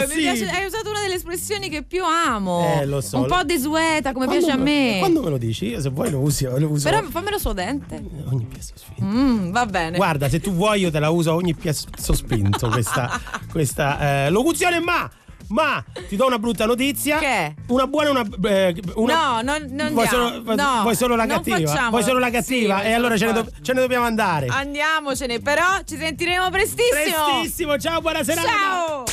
possibile? 0.00 0.32
piace, 0.32 0.48
hai 0.48 0.64
usato 0.64 0.88
una 0.88 1.02
delle 1.02 1.16
espressioni 1.16 1.68
che 1.68 1.82
più 1.82 2.02
amo. 2.04 2.80
Eh, 2.80 2.86
lo 2.86 3.02
so. 3.02 3.18
Un 3.18 3.26
po' 3.26 3.44
desueta, 3.44 4.12
come 4.12 4.24
Quando 4.24 4.46
piace 4.46 4.58
a 4.58 4.62
me. 4.62 4.96
Quando 4.98 5.22
me 5.22 5.28
lo 5.28 5.36
dici? 5.36 5.66
Io 5.66 5.80
se 5.82 5.90
vuoi 5.90 6.10
lo 6.10 6.20
uso. 6.20 6.58
Lo 6.58 6.70
uso. 6.70 6.88
Però 6.88 7.02
fammelo 7.02 7.38
suadente. 7.38 8.02
Ogni 8.30 8.46
piesso 8.46 8.72
spinto. 8.76 9.04
Mm, 9.04 9.50
va 9.50 9.66
bene. 9.66 9.98
Guarda, 9.98 10.30
se 10.30 10.40
tu 10.40 10.52
vuoi 10.54 10.80
io 10.80 10.90
te 10.90 11.00
la 11.00 11.10
uso 11.10 11.32
a 11.32 11.34
ogni 11.34 11.54
piesso 11.54 11.86
spinto 12.14 12.70
questa, 12.70 13.20
questa 13.52 14.24
eh, 14.26 14.30
locuzione, 14.30 14.80
ma, 14.80 15.08
ma 15.48 15.82
ti 16.08 16.16
do 16.16 16.26
una 16.26 16.38
brutta 16.38 16.66
notizia. 16.66 17.18
Che? 17.18 17.54
Una 17.68 17.86
buona 17.86 18.08
e 18.08 18.10
una, 18.10 18.26
eh, 18.50 18.82
una- 18.94 19.14
No, 19.14 19.40
non, 19.42 19.66
non 19.70 19.92
vuoi 19.92 20.06
solo, 20.06 20.42
no, 20.54 20.78
vuoi 20.82 20.94
solo 20.96 21.16
la 21.16 21.26
cattiva? 21.26 21.88
Vuoi 21.90 22.02
solo 22.02 22.18
la 22.18 22.26
Sì, 22.26 22.32
cattiva? 22.32 22.74
voglio 22.76 22.88
e 22.88 22.92
allora 22.92 23.16
ce 23.16 23.26
ne, 23.26 23.32
do- 23.32 23.46
ce 23.62 23.72
ne 23.72 23.80
dobbiamo 23.80 24.04
andare. 24.06 24.46
Andiamocene, 24.48 25.40
però 25.40 25.64
ci 25.84 25.96
sentiremo 25.96 26.50
prestissimo. 26.50 27.24
Prestissimo, 27.40 27.78
ciao, 27.78 28.00
buona 28.00 28.22
serata. 28.24 28.48
Ciao. 28.48 29.04